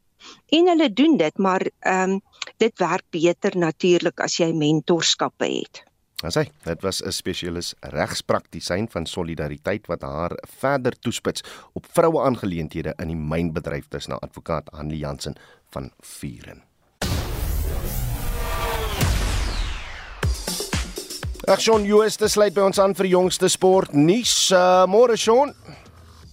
En 0.50 0.68
hulle 0.68 0.94
doen 0.94 1.18
dit, 1.18 1.38
maar 1.38 1.70
ehm 1.80 2.12
um, 2.12 2.22
dit 2.58 2.80
werk 2.80 3.04
beter 3.10 3.58
natuurlik 3.58 4.20
as 4.20 4.38
jy 4.38 4.52
mentorskappe 4.54 5.46
het. 5.46 5.84
Asai, 6.24 6.50
dit 6.64 6.82
was 6.82 7.02
'n 7.04 7.12
spesialis 7.12 7.74
regspraktisyn 7.80 8.88
van 8.90 9.06
solidariteit 9.06 9.88
wat 9.88 10.02
haar 10.02 10.32
verder 10.60 11.00
toespits 11.00 11.44
op 11.74 11.86
vroue 11.92 12.22
aangeleenthede 12.22 12.94
in 12.98 13.08
die 13.08 13.16
mynbedryf 13.16 13.88
tussen 13.88 14.20
advokaat 14.20 14.70
Hanlie 14.72 14.98
Jansen 14.98 15.36
van 15.70 15.92
Vuren. 16.00 16.64
Ag 21.46 21.62
Sean 21.62 21.84
US 21.94 22.16
te 22.18 22.26
sluit 22.26 22.56
by 22.56 22.64
ons 22.66 22.80
aan 22.82 22.96
vir 22.98 23.06
jongste 23.12 23.46
sport 23.54 23.92
nuus. 23.94 24.48
Uh, 24.50 24.88
môre 24.90 25.14
Sean. 25.14 25.52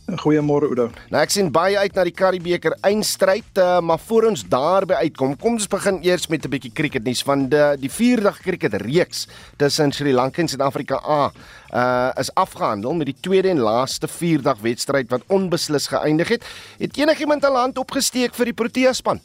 Goeiemôre 0.09 0.71
Oudo. 0.71 0.87
Nou 1.13 1.21
ek 1.21 1.35
sien 1.35 1.51
baie 1.53 1.77
uit 1.77 1.93
na 1.99 2.07
die 2.09 2.15
Karibeker 2.17 2.79
eindstryd, 2.89 3.51
uh, 3.61 3.83
maar 3.85 4.01
voor 4.01 4.31
ons 4.31 4.47
daarby 4.49 4.97
uitkom, 5.05 5.35
kom 5.37 5.59
ons 5.59 5.69
begin 5.69 6.01
eers 6.01 6.31
met 6.33 6.47
'n 6.47 6.53
bietjie 6.55 6.73
cricket 6.73 7.05
nuus 7.05 7.21
van 7.29 7.45
die 7.53 7.77
die 7.85 7.93
vierdag 7.93 8.41
cricket 8.41 8.73
reeks 8.81 9.27
tussen 9.61 9.93
Sri 9.93 10.13
Lanka 10.17 10.41
en 10.41 10.49
Suid-Afrika 10.49 10.97
A. 11.05 11.33
Uh 11.73 12.11
is 12.17 12.33
afgehandel 12.35 12.95
met 12.95 13.07
die 13.07 13.21
tweede 13.21 13.49
en 13.49 13.61
laaste 13.61 14.09
vierdag 14.09 14.65
wedstryd 14.65 15.11
wat 15.11 15.29
onbeslis 15.29 15.93
geëindig 15.93 16.29
het. 16.29 16.45
Het 16.79 16.97
enigiemand 16.97 17.45
al 17.45 17.57
hand 17.57 17.79
opgesteek 17.79 18.35
vir 18.35 18.45
die 18.45 18.55
Protea 18.55 18.93
span? 18.93 19.21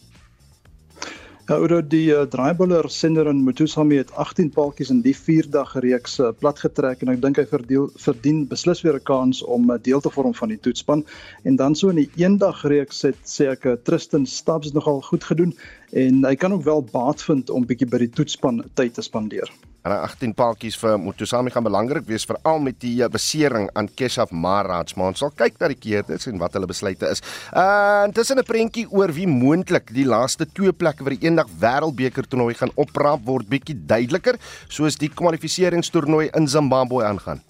Ja, 1.47 1.55
oor 1.63 1.79
die 1.79 2.09
uh, 2.11 2.25
draaibuller 2.27 2.89
Sender 2.91 3.29
en 3.31 3.37
Mutusami 3.45 3.95
het 4.01 4.09
18 4.19 4.49
paaltjies 4.51 4.89
in 4.91 4.97
die 5.05 5.13
4 5.15 5.45
dag 5.53 5.69
reeks 5.85 6.17
uh, 6.19 6.33
plat 6.35 6.59
getrek 6.59 7.05
en 7.05 7.13
ek 7.13 7.21
dink 7.23 7.39
hy 7.39 7.45
verdeel, 7.47 7.85
verdien 8.03 8.41
beslis 8.49 8.83
weer 8.83 8.97
'n 8.99 9.05
kans 9.07 9.39
om 9.55 9.71
uh, 9.71 9.77
deel 9.85 10.03
te 10.03 10.11
vorm 10.11 10.35
van 10.35 10.51
die 10.51 10.59
toetspan. 10.59 11.05
En 11.47 11.55
dan 11.55 11.79
so 11.79 11.87
in 11.95 12.01
die 12.01 12.09
eendag 12.19 12.65
reeks 12.67 12.99
het 13.07 13.23
sê 13.23 13.47
ek 13.53 13.63
uh, 13.63 13.77
Tristan 13.87 14.27
Stubbs 14.27 14.75
nogal 14.75 14.99
goed 15.07 15.23
gedoen 15.23 15.55
en 15.95 16.19
hy 16.27 16.35
kan 16.35 16.51
ook 16.51 16.67
wel 16.67 16.83
baat 16.91 17.23
vind 17.23 17.47
om 17.49 17.63
bietjie 17.63 17.87
by 17.87 18.03
die 18.03 18.11
toetspan 18.11 18.65
tyd 18.75 18.99
te 18.99 19.07
spandeer. 19.07 19.47
En 19.87 19.93
18 19.95 20.33
paadjies 20.35 20.75
vir 20.81 20.97
Motosami 20.99 21.51
gaan 21.53 21.63
belangrik 21.63 22.03
wees 22.09 22.25
veral 22.27 22.59
met 22.59 22.75
die 22.83 22.97
eh, 23.03 23.07
besering 23.11 23.69
aan 23.79 23.87
Keshav 23.87 24.33
Maharaj. 24.35 24.91
Maar 24.99 25.13
ons 25.13 25.23
sal 25.23 25.31
kyk 25.31 25.61
na 25.61 25.69
die 25.71 25.79
keerders 25.79 26.27
en 26.27 26.41
wat 26.41 26.57
hulle 26.57 26.67
besluite 26.67 27.07
is. 27.07 27.23
Uh 27.55 28.03
intussen 28.07 28.39
'n 28.39 28.47
prentjie 28.47 28.87
oor 28.91 29.13
wie 29.15 29.27
moontlik 29.27 29.93
die 29.95 30.05
laaste 30.05 30.45
twee 30.45 30.73
plekke 30.73 31.07
vir 31.07 31.15
die 31.15 31.27
eendag 31.27 31.47
wêreldbeker 31.61 32.27
toernooi 32.27 32.55
gaan 32.59 32.75
opraap 32.75 33.23
word 33.25 33.47
bietjie 33.47 33.79
duideliker 33.79 34.35
soos 34.67 34.99
die 34.99 35.09
kwalifiseringstoernooi 35.09 36.29
in 36.35 36.47
Zimbabwe 36.47 37.05
aangaan. 37.05 37.41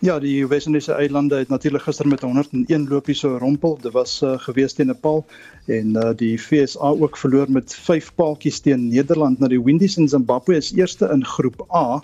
Ja, 0.00 0.14
die 0.16 0.46
Wes-Indiese 0.48 0.94
eilande 0.96 1.36
het 1.36 1.50
natuurlik 1.52 1.82
gister 1.84 2.08
met 2.08 2.22
101 2.24 2.86
lopies 2.88 3.18
so 3.20 3.36
rompel. 3.36 3.74
Dit 3.82 3.92
was 3.92 4.14
uh, 4.24 4.38
gewees 4.40 4.72
teen 4.72 4.88
Nepal 4.88 5.26
en 5.66 5.92
uh, 5.92 6.14
die 6.16 6.38
FSA 6.40 6.94
ook 7.04 7.18
verloor 7.20 7.50
met 7.52 7.74
5 7.76 8.08
paaltjies 8.16 8.62
teen 8.64 8.86
Nederland. 8.88 9.38
Nou 9.38 9.50
die 9.52 9.60
Windies 9.60 9.98
in 10.00 10.08
Zimbabwe 10.08 10.56
is 10.56 10.72
eerste 10.72 11.10
in 11.12 11.24
groep 11.24 11.66
A 11.76 12.00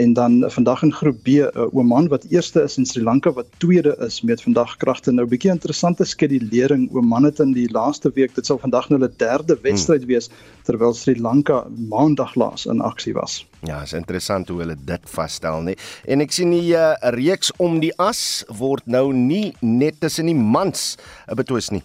En 0.00 0.12
dan 0.12 0.44
vandag 0.46 0.82
in 0.82 0.92
groep 0.92 1.22
B, 1.22 1.28
uh, 1.28 1.74
Oman 1.76 2.08
wat 2.08 2.24
eerste 2.28 2.62
is 2.62 2.76
en 2.76 2.86
Sri 2.86 3.02
Lanka 3.02 3.32
wat 3.32 3.46
tweede 3.56 3.96
is 4.06 4.20
met 4.22 4.42
vandag 4.42 4.76
kragte. 4.76 5.12
Nou 5.12 5.26
'n 5.26 5.28
bietjie 5.28 5.50
interessante 5.50 6.04
skedulering. 6.04 6.88
Oman 6.94 7.24
het 7.24 7.38
in 7.38 7.52
die 7.52 7.70
laaste 7.70 8.10
week, 8.14 8.34
dit 8.34 8.46
sal 8.46 8.58
vandag 8.58 8.88
nou 8.88 9.00
hulle 9.00 9.12
derde 9.16 9.58
wedstryd 9.62 10.04
wees 10.04 10.30
terwyl 10.62 10.94
Sri 10.94 11.20
Lanka 11.20 11.66
maandag 11.88 12.34
laas 12.34 12.66
in 12.66 12.80
aksie 12.80 13.12
was. 13.12 13.46
Ja, 13.60 13.82
is 13.82 13.92
interessant 13.92 14.48
hoe 14.48 14.58
hulle 14.58 14.76
dit 14.84 15.00
vasstel, 15.04 15.60
nê. 15.62 15.76
En 16.04 16.20
ek 16.20 16.32
sien 16.32 16.50
die 16.50 16.72
uh, 16.72 16.94
reeks 17.00 17.52
om 17.56 17.80
die 17.80 17.92
as 17.98 18.44
word 18.48 18.86
nou 18.86 19.12
nie 19.12 19.52
net 19.60 20.00
tussen 20.00 20.26
die 20.26 20.34
mans 20.34 20.96
'n 21.28 21.36
betwis 21.36 21.68
nie. 21.70 21.82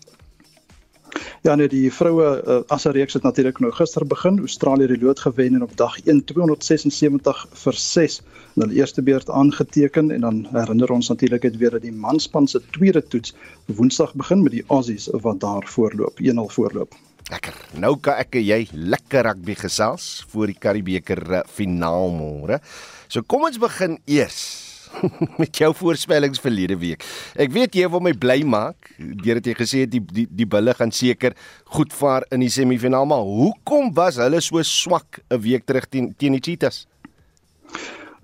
Ja 1.45 1.55
nee, 1.55 1.67
die 1.69 1.91
vroue 1.93 2.41
uh, 2.41 2.59
as 2.73 2.85
'n 2.85 2.95
reeks 2.97 3.13
het 3.13 3.23
natuurlik 3.23 3.59
nou 3.59 3.71
gister 3.71 4.05
begin. 4.07 4.39
Australië 4.39 4.87
het 4.87 4.99
die 4.99 5.05
lood 5.05 5.19
gewen 5.19 5.55
en 5.55 5.63
op 5.63 5.77
dag 5.77 5.99
1 6.03 6.23
276 6.25 7.47
vir 7.53 7.73
6 7.73 8.21
in 8.55 8.61
hulle 8.61 8.73
eerste 8.73 9.01
beurt 9.01 9.29
aangeteken 9.29 10.11
en 10.11 10.21
dan 10.21 10.47
herinner 10.51 10.91
ons 10.91 11.07
natuurlik 11.07 11.43
het 11.43 11.57
weer 11.57 11.71
dat 11.71 11.81
die 11.81 11.93
manspan 11.93 12.47
se 12.47 12.61
tweede 12.71 13.07
toets 13.07 13.35
Woensdag 13.65 14.13
begin 14.13 14.43
met 14.43 14.51
die 14.51 14.63
Aussies 14.67 15.07
wat 15.11 15.39
daar 15.39 15.63
voorloop, 15.67 16.19
1-0 16.21 16.51
voorloop. 16.57 16.95
Lekker. 17.29 17.53
Nou 17.81 17.97
kan 17.97 18.19
ek 18.21 18.37
jy 18.37 18.67
lekker 18.71 19.25
rugby 19.25 19.55
gesels 19.55 20.25
voor 20.29 20.47
die 20.47 20.59
Karibeker 20.59 21.21
uh, 21.31 21.41
finaal 21.49 22.11
môre. 22.13 22.59
So 23.07 23.21
kom 23.21 23.47
ons 23.47 23.57
begin 23.57 23.97
eers 24.05 24.74
met 25.41 25.57
jou 25.57 25.71
voorspellings 25.75 26.41
verlede 26.43 26.77
week. 26.79 27.03
Ek 27.35 27.51
weet 27.55 27.75
jy 27.75 27.89
wil 27.91 28.03
my 28.03 28.13
bly 28.13 28.41
maak 28.47 28.91
deurdat 28.97 29.51
jy 29.51 29.55
gesê 29.59 29.83
het 29.85 29.93
die 29.93 30.01
die 30.01 30.27
die 30.43 30.49
bulle 30.49 30.73
gaan 30.77 30.93
seker 30.95 31.35
goed 31.77 31.93
vaar 31.93 32.25
in 32.31 32.43
die 32.45 32.51
semifinaal, 32.53 33.07
maar 33.09 33.23
hoekom 33.25 33.93
was 33.95 34.19
hulle 34.21 34.41
so 34.41 34.61
swak 34.63 35.21
'n 35.29 35.41
week 35.41 35.65
terug 35.65 35.89
teen 35.89 36.13
teen 36.17 36.37
die 36.37 36.43
Cheetahs? 36.43 36.85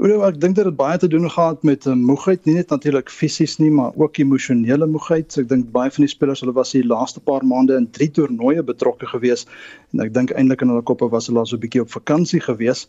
Oor 0.02 0.24
ek 0.26 0.40
dink 0.42 0.56
dit 0.58 0.66
het 0.66 0.74
baie 0.74 0.98
te 0.98 1.06
doen 1.06 1.28
gehad 1.30 1.62
met 1.62 1.84
uh, 1.86 1.94
moegheid, 1.94 2.40
nie 2.50 2.56
net 2.56 2.72
natuurlik 2.74 3.12
fisies 3.14 3.60
nie, 3.62 3.70
maar 3.70 3.94
ook 4.02 4.18
emosionele 4.18 4.88
moegheid. 4.90 5.28
So 5.30 5.44
ek 5.44 5.52
dink 5.52 5.68
baie 5.76 5.92
van 5.94 6.08
die 6.08 6.10
spelers, 6.10 6.42
hulle 6.42 6.56
was 6.56 6.72
die 6.74 6.82
laaste 6.82 7.22
paar 7.22 7.46
maande 7.46 7.76
in 7.78 7.86
drie 7.94 8.08
toernooie 8.10 8.64
betrokke 8.66 9.06
gewees 9.12 9.46
en 9.94 10.02
ek 10.02 10.16
dink 10.16 10.34
eintlik 10.34 10.64
in 10.66 10.72
hulle 10.74 10.82
koppe 10.90 11.06
was 11.14 11.30
hulle 11.30 11.44
al 11.44 11.46
so 11.52 11.60
'n 11.60 11.62
bietjie 11.62 11.84
op 11.84 11.94
vakansie 11.94 12.42
gewees. 12.42 12.88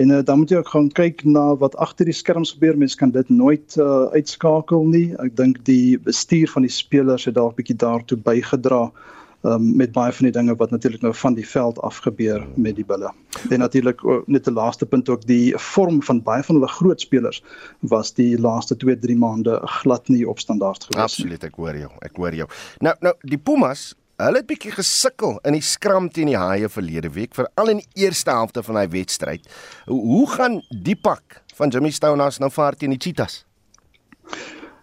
En 0.00 0.14
uh, 0.16 0.22
dan 0.24 0.40
moet 0.40 0.54
jy 0.54 0.62
ook 0.62 0.72
gaan 0.72 0.88
kyk 0.96 1.26
na 1.28 1.44
wat 1.60 1.76
agter 1.76 2.08
die 2.08 2.16
skerms 2.16 2.54
gebeur. 2.56 2.78
Mense 2.80 2.96
kan 2.96 3.12
dit 3.12 3.28
nooit 3.28 3.76
uh, 3.76 4.08
uitskakel 4.16 4.88
nie. 4.96 5.12
Ek 5.20 5.36
dink 5.36 5.60
die 5.68 6.00
bestuur 6.00 6.48
van 6.56 6.64
die 6.64 6.72
spelers 6.72 7.28
het 7.28 7.36
dalk 7.36 7.60
bietjie 7.60 7.76
daartoe 7.76 8.16
bygedra 8.16 8.86
um, 9.46 9.68
met 9.76 9.92
baie 9.94 10.12
van 10.12 10.28
die 10.28 10.34
dinge 10.34 10.56
wat 10.60 10.70
natuurlik 10.74 11.02
nou 11.04 11.12
van 11.14 11.34
die 11.34 11.46
veld 11.48 11.80
af 11.86 12.00
gebeur 12.04 12.46
met 12.54 12.76
die 12.76 12.84
bulle. 12.84 13.12
En 13.50 13.58
natuurlik 13.62 14.02
net 14.26 14.48
'n 14.48 14.56
laaste 14.58 14.86
punt 14.86 15.08
ook 15.08 15.26
die 15.26 15.54
vorm 15.56 16.02
van 16.02 16.22
baie 16.22 16.42
van 16.42 16.54
hulle 16.54 16.68
groot 16.68 17.00
spelers 17.00 17.42
was 17.80 18.14
die 18.14 18.40
laaste 18.40 18.76
2-3 18.76 19.16
maande 19.16 19.60
glad 19.80 20.08
nie 20.08 20.28
op 20.28 20.38
standaard 20.38 20.84
gewees 20.84 21.18
nie. 21.18 21.26
Absoluut, 21.26 21.44
ek 21.44 21.54
hoor 21.54 21.76
jou. 21.76 21.90
Ek 21.98 22.16
hoor 22.16 22.34
jou. 22.34 22.48
Nou 22.78 22.94
nou 23.00 23.14
die 23.20 23.38
Pumas 23.38 23.94
Hulle 24.16 24.40
het 24.40 24.46
bietjie 24.48 24.70
gesukkel 24.72 25.34
in 25.44 25.52
die 25.52 25.64
skram 25.64 26.06
teen 26.08 26.30
die 26.30 26.38
Haie 26.40 26.70
verlede 26.72 27.10
week, 27.12 27.34
veral 27.36 27.68
in 27.68 27.82
die 27.82 28.04
eerste 28.06 28.32
helfte 28.32 28.62
van 28.64 28.78
daai 28.78 28.88
wedstryd. 28.88 29.44
Hoe 29.84 30.24
gaan 30.30 30.62
die 30.70 30.96
pak 30.96 31.42
van 31.58 31.68
Jimmy 31.68 31.90
Stonehouse 31.92 32.40
nou 32.40 32.48
vaar 32.50 32.78
teen 32.80 32.94
die 32.96 32.98
Cheetahs? 32.98 33.42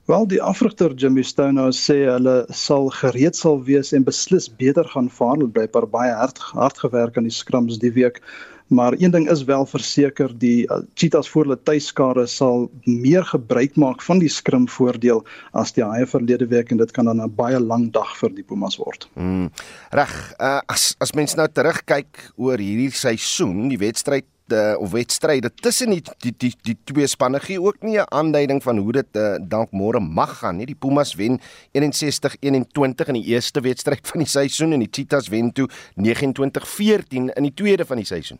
Wel 0.05 0.25
die 0.27 0.41
afrigter 0.43 0.91
Jimmy 0.99 1.23
Stone 1.23 1.69
sê 1.71 2.01
hulle 2.09 2.41
sal 2.51 2.89
gereed 2.91 3.37
sal 3.39 3.61
wees 3.63 3.93
en 3.95 4.03
beslis 4.03 4.49
beter 4.59 4.83
gaan 4.91 5.07
vaar. 5.07 5.37
Hulle 5.37 5.53
bly 5.55 5.63
per 5.71 5.87
baie 5.87 6.11
hard 6.11 6.41
hard 6.51 6.81
gewerk 6.83 7.15
aan 7.15 7.29
die 7.29 7.31
skrums 7.31 7.79
die 7.79 7.93
week. 7.95 8.19
Maar 8.67 8.97
een 8.97 9.11
ding 9.11 9.29
is 9.31 9.43
wel 9.47 9.63
verseker, 9.65 10.31
die 10.39 10.65
uh, 10.71 10.81
Cheetahs 10.99 11.29
voor 11.29 11.47
hulle 11.47 11.59
tuiskare 11.63 12.25
sal 12.27 12.67
meer 12.83 13.23
gebruik 13.31 13.75
maak 13.79 14.03
van 14.03 14.19
die 14.19 14.31
skrim 14.31 14.65
voordeel 14.67 15.23
as 15.55 15.71
die 15.75 15.85
Haie 15.85 16.07
verlede 16.09 16.49
week 16.51 16.71
en 16.71 16.83
dit 16.83 16.91
kan 16.91 17.07
dan 17.07 17.21
'n 17.21 17.35
baie 17.35 17.59
lang 17.59 17.91
dag 17.93 18.11
vir 18.17 18.35
die 18.35 18.43
Pumas 18.43 18.75
word. 18.77 19.07
Hmm. 19.13 19.51
Reg, 19.91 20.33
uh, 20.39 20.59
as 20.67 20.95
as 20.99 21.15
mens 21.15 21.35
nou 21.35 21.47
terugkyk 21.47 22.33
oor 22.35 22.57
hierdie 22.57 22.91
seisoen, 22.91 23.69
die 23.69 23.79
wedstryd 23.79 24.27
uh, 24.51 24.75
of 24.79 24.91
wedstryde 24.91 25.51
tussen 25.53 25.89
die 25.89 26.01
die 26.17 26.33
die, 26.37 26.53
die 26.61 26.77
twee 26.83 27.07
spanne 27.07 27.39
gee 27.39 27.61
ook 27.61 27.81
nie 27.81 27.97
'n 27.97 28.09
aanduiding 28.09 28.63
van 28.63 28.77
hoe 28.77 28.91
dit 28.91 29.15
uh, 29.15 29.35
dalk 29.39 29.71
môre 29.71 29.99
mag 29.99 30.39
gaan 30.39 30.57
nie. 30.57 30.65
Die 30.65 30.75
Pumas 30.75 31.15
wen 31.15 31.39
61-21 31.71 33.07
in 33.07 33.13
die 33.13 33.25
eerste 33.25 33.61
wedstryd 33.61 34.07
van 34.07 34.19
die 34.19 34.29
seisoen 34.29 34.73
en 34.73 34.79
die 34.79 34.91
Cheetahs 34.91 35.29
wen 35.29 35.51
toe 35.51 35.69
29-14 35.95 37.33
in 37.33 37.43
die 37.43 37.53
tweede 37.53 37.85
van 37.85 37.97
die 37.97 38.05
seisoen. 38.05 38.39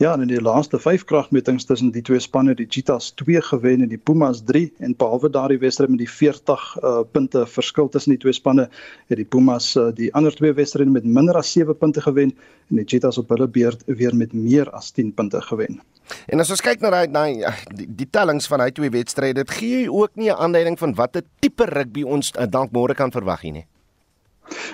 Ja, 0.00 0.14
in 0.16 0.30
die 0.30 0.40
laaste 0.40 0.78
5 0.80 1.02
kragmetings 1.04 1.66
tussen 1.68 1.90
die 1.92 2.00
twee 2.00 2.22
spanne, 2.24 2.54
die 2.56 2.64
Cheetahs 2.64 3.10
2 3.20 3.42
gewen 3.50 3.82
en 3.84 3.88
die 3.90 3.98
Pumas 3.98 4.38
3 4.48 4.62
en 4.86 4.94
behalwe 4.96 5.28
daardie 5.28 5.58
wedstryd 5.60 5.90
met 5.92 6.00
die 6.00 6.08
40 6.08 6.62
uh, 6.80 6.92
punte 7.12 7.42
verskil 7.44 7.90
tussen 7.92 8.14
die 8.14 8.20
twee 8.22 8.32
spanne, 8.32 8.70
het 9.12 9.20
die 9.20 9.26
Pumas 9.28 9.74
uh, 9.76 9.90
die 9.92 10.08
ander 10.16 10.32
twee 10.32 10.54
wedstryde 10.56 10.88
met 10.94 11.04
minder 11.04 11.36
as 11.36 11.50
7 11.52 11.76
punte 11.76 12.00
gewen 12.00 12.32
en 12.70 12.80
die 12.80 12.86
Cheetahs 12.88 13.20
op 13.20 13.28
hulle 13.28 13.48
beurt 13.58 13.84
weer 13.92 14.16
met 14.16 14.32
meer 14.32 14.70
as 14.72 14.88
10 14.96 15.12
punte 15.18 15.42
gewen. 15.50 15.82
En 16.32 16.40
as 16.40 16.48
ons 16.56 16.64
kyk 16.64 16.80
na 16.80 16.94
daai 17.04 17.44
die, 17.68 17.90
die 18.00 18.08
tellings 18.08 18.48
van 18.48 18.64
daai 18.64 18.72
twee 18.72 18.94
wedstryde, 18.96 19.44
dit 19.44 19.52
gee 19.58 19.84
ook 19.92 20.16
nie 20.16 20.32
'n 20.32 20.40
aanduiding 20.48 20.80
van 20.80 20.96
watter 20.96 21.28
tipe 21.44 21.68
rugby 21.68 22.08
ons 22.08 22.32
uh, 22.38 22.48
dalk 22.48 22.72
môre 22.72 22.96
kan 22.96 23.12
verwag 23.12 23.44
nie. 23.44 23.66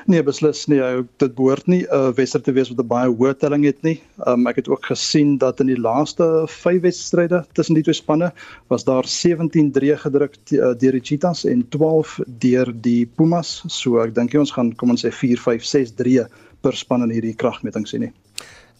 Nee, 0.06 0.22
beslis 0.22 0.66
nie. 0.70 0.80
Dit 1.20 1.34
behoort 1.34 1.66
nie 1.66 1.82
'n 1.82 1.94
uh, 1.94 2.12
wedstryd 2.14 2.44
te 2.44 2.52
wees 2.52 2.68
wat 2.68 2.78
'n 2.78 2.88
baie 2.88 3.08
hoë 3.10 3.34
telling 3.38 3.64
het 3.64 3.82
nie. 3.82 4.00
Um, 4.26 4.46
ek 4.46 4.56
het 4.56 4.68
ook 4.68 4.84
gesien 4.86 5.38
dat 5.38 5.60
in 5.60 5.66
die 5.66 5.80
laaste 5.80 6.46
5 6.46 6.80
wedstryde 6.80 7.44
tussen 7.52 7.74
die 7.74 7.82
twee 7.82 7.94
spanne 7.94 8.32
was 8.68 8.84
daar 8.84 9.04
17-3 9.04 9.96
gedruk 9.96 10.36
uh, 10.50 10.72
deur 10.78 10.92
die 10.92 11.02
Cheetahs 11.02 11.44
en 11.44 11.68
12 11.68 12.20
deur 12.26 12.72
die 12.74 13.06
Pumas. 13.06 13.64
So 13.66 13.98
ek 13.98 14.14
dink 14.14 14.34
ons 14.34 14.52
gaan 14.52 14.74
kom 14.76 14.90
ons 14.90 15.04
sê 15.04 15.10
4-5-6-3 15.10 16.26
per 16.60 16.76
span 16.76 17.02
in 17.02 17.10
hierdie 17.10 17.34
kragmeting 17.34 17.86
sien 17.86 18.00
nie. 18.00 18.12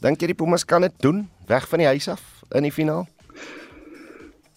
Dink 0.01 0.21
jy 0.21 0.27
die 0.27 0.39
Pumas 0.39 0.65
kan 0.65 0.83
dit 0.83 0.93
doen 1.01 1.29
weg 1.47 1.69
van 1.69 1.79
die 1.79 1.87
huis 1.87 2.09
af 2.09 2.23
in 2.55 2.63
die 2.63 2.73
finaal? 2.73 3.07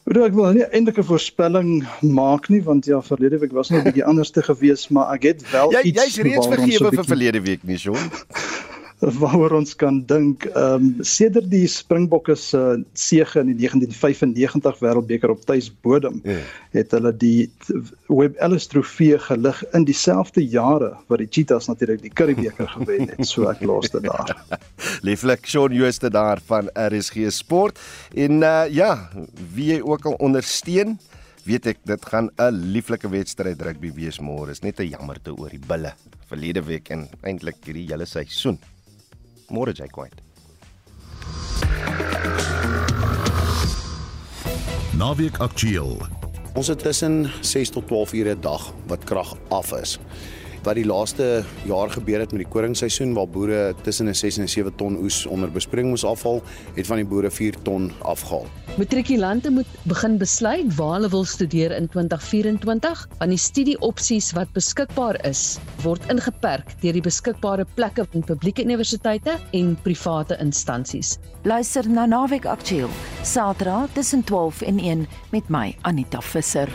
Oor 0.09 0.23
ek 0.25 0.33
wil 0.33 0.55
nie 0.57 0.63
eintlik 0.73 0.97
'n 0.97 1.05
voorspelling 1.05 1.69
maak 2.01 2.47
nie 2.49 2.63
want 2.65 2.87
ja 2.89 2.97
verlede 3.01 3.37
week 3.37 3.51
was 3.53 3.69
nog 3.69 3.81
'n 3.81 3.91
bietjie 3.91 4.07
anders 4.11 4.31
te 4.33 4.41
gewees 4.41 4.87
maar 4.89 5.13
ek 5.13 5.23
het 5.23 5.43
wel 5.51 5.69
jy, 5.71 5.81
iets 5.91 6.01
Jy's 6.01 6.17
reeds 6.25 6.47
vergewe 6.49 6.89
vir 6.95 7.05
verlede 7.05 7.41
week 7.41 7.61
nie, 7.63 7.77
Shaun. 7.77 8.09
waaroor 9.21 9.55
ons 9.61 9.75
kan 9.79 10.01
dink. 10.05 10.45
Ehm 10.51 10.73
um, 10.75 10.87
sedert 11.07 11.49
die 11.51 11.67
Springbokke 11.67 12.35
se 12.35 12.59
uh, 12.59 12.77
sege 12.93 13.39
in 13.39 13.53
die 13.53 13.57
1995 13.61 14.79
Wêreldbeker 14.83 15.31
op 15.31 15.45
tuisbodem 15.47 16.19
yeah. 16.23 16.39
Ja. 16.39 16.79
het 16.79 16.91
hulle 16.91 17.13
die 17.15 17.49
Webb 18.07 18.35
Ellis 18.43 18.67
Trofee 18.67 19.19
gelig 19.19 19.61
in 19.73 19.85
dieselfde 19.87 20.43
jare 20.43 20.91
wat 21.07 21.23
die 21.23 21.29
Cheetahs 21.29 21.69
natuurlik 21.71 22.03
die 22.03 22.13
Curriebeker 22.13 22.67
gewen 22.77 23.07
het. 23.09 23.23
So 23.27 23.47
ek 23.51 23.63
los 23.63 23.91
dit 23.93 24.03
daar. 24.03 24.35
Lieflik 25.07 25.47
Shaun 25.47 25.73
Jooste 25.73 26.11
daar 26.11 26.41
van 26.45 26.71
RSG 26.75 27.31
Sport 27.31 27.79
en 28.15 28.43
uh, 28.43 28.67
ja, 28.67 29.09
wie 29.53 29.71
jy 29.73 29.79
ook 29.81 30.11
al 30.11 30.19
ondersteun 30.19 30.97
weet 31.47 31.69
ek 31.71 31.79
dit 31.87 32.05
gaan 32.05 32.29
'n 32.35 32.71
lieflike 32.75 33.09
wedstryd 33.09 33.61
rugby 33.61 33.91
wees 33.95 34.19
môre. 34.19 34.51
Is 34.51 34.61
net 34.61 34.79
'n 34.79 34.91
jammerte 34.91 35.31
oor 35.33 35.49
die 35.49 35.65
bulle 35.67 35.93
verlede 36.27 36.61
week 36.61 36.89
en 36.89 37.07
eintlik 37.23 37.63
hierdie 37.65 37.87
hele 37.89 38.05
seisoen. 38.05 38.59
Môre 39.49 39.73
Jake 39.73 39.95
White. 39.97 40.21
Naweek 44.97 45.37
aktueel. 45.37 45.97
Ons 46.53 46.67
het 46.67 46.79
tussen 46.79 47.31
6 47.41 47.69
tot 47.69 47.87
12 47.87 48.13
ure 48.13 48.35
'n 48.35 48.41
dag 48.41 48.73
wat 48.87 49.03
krag 49.03 49.35
af 49.49 49.71
is 49.73 49.99
wat 50.63 50.75
die 50.75 50.85
laaste 50.85 51.43
jaar 51.67 51.89
gebeur 51.89 52.19
het 52.19 52.31
met 52.31 52.43
die 52.43 52.51
koringseisoen 52.51 53.13
waar 53.17 53.27
boere 53.27 53.75
tussen 53.83 54.07
'n 54.09 54.15
6 54.15 54.37
en 54.37 54.49
7 54.49 54.75
ton 54.75 54.97
oes 54.97 55.25
onder 55.25 55.51
besproeiing 55.51 55.89
moes 55.89 56.05
afhaal, 56.05 56.41
het 56.75 56.87
van 56.87 56.97
die 56.97 57.05
boere 57.05 57.31
4 57.31 57.55
ton 57.63 57.91
afgehaal. 58.01 58.45
Matrikulante 58.77 59.51
moet 59.51 59.67
begin 59.83 60.17
besluit 60.17 60.75
waar 60.75 60.93
hulle 60.93 61.09
wil 61.09 61.23
studeer 61.23 61.71
in 61.75 61.87
2024, 61.87 63.07
want 63.17 63.29
die 63.29 63.37
studieopsies 63.37 64.31
wat 64.31 64.51
beskikbaar 64.53 65.25
is, 65.25 65.59
word 65.83 66.01
ingeperk 66.09 66.75
deur 66.81 66.93
die 66.93 67.01
beskikbare 67.01 67.65
plekke 67.75 68.07
in 68.11 68.23
publieke 68.23 68.63
universiteite 68.63 69.35
en 69.51 69.77
private 69.83 70.37
instansies. 70.39 71.17
Luister 71.43 71.89
na 71.89 72.05
Naweek 72.05 72.45
Aktueel, 72.45 72.89
Saterdag 73.23 73.89
tussen 73.93 74.23
12 74.23 74.61
en 74.61 74.79
1 74.79 75.07
met 75.31 75.49
my 75.49 75.75
Anita 75.81 76.21
Visser. 76.21 76.69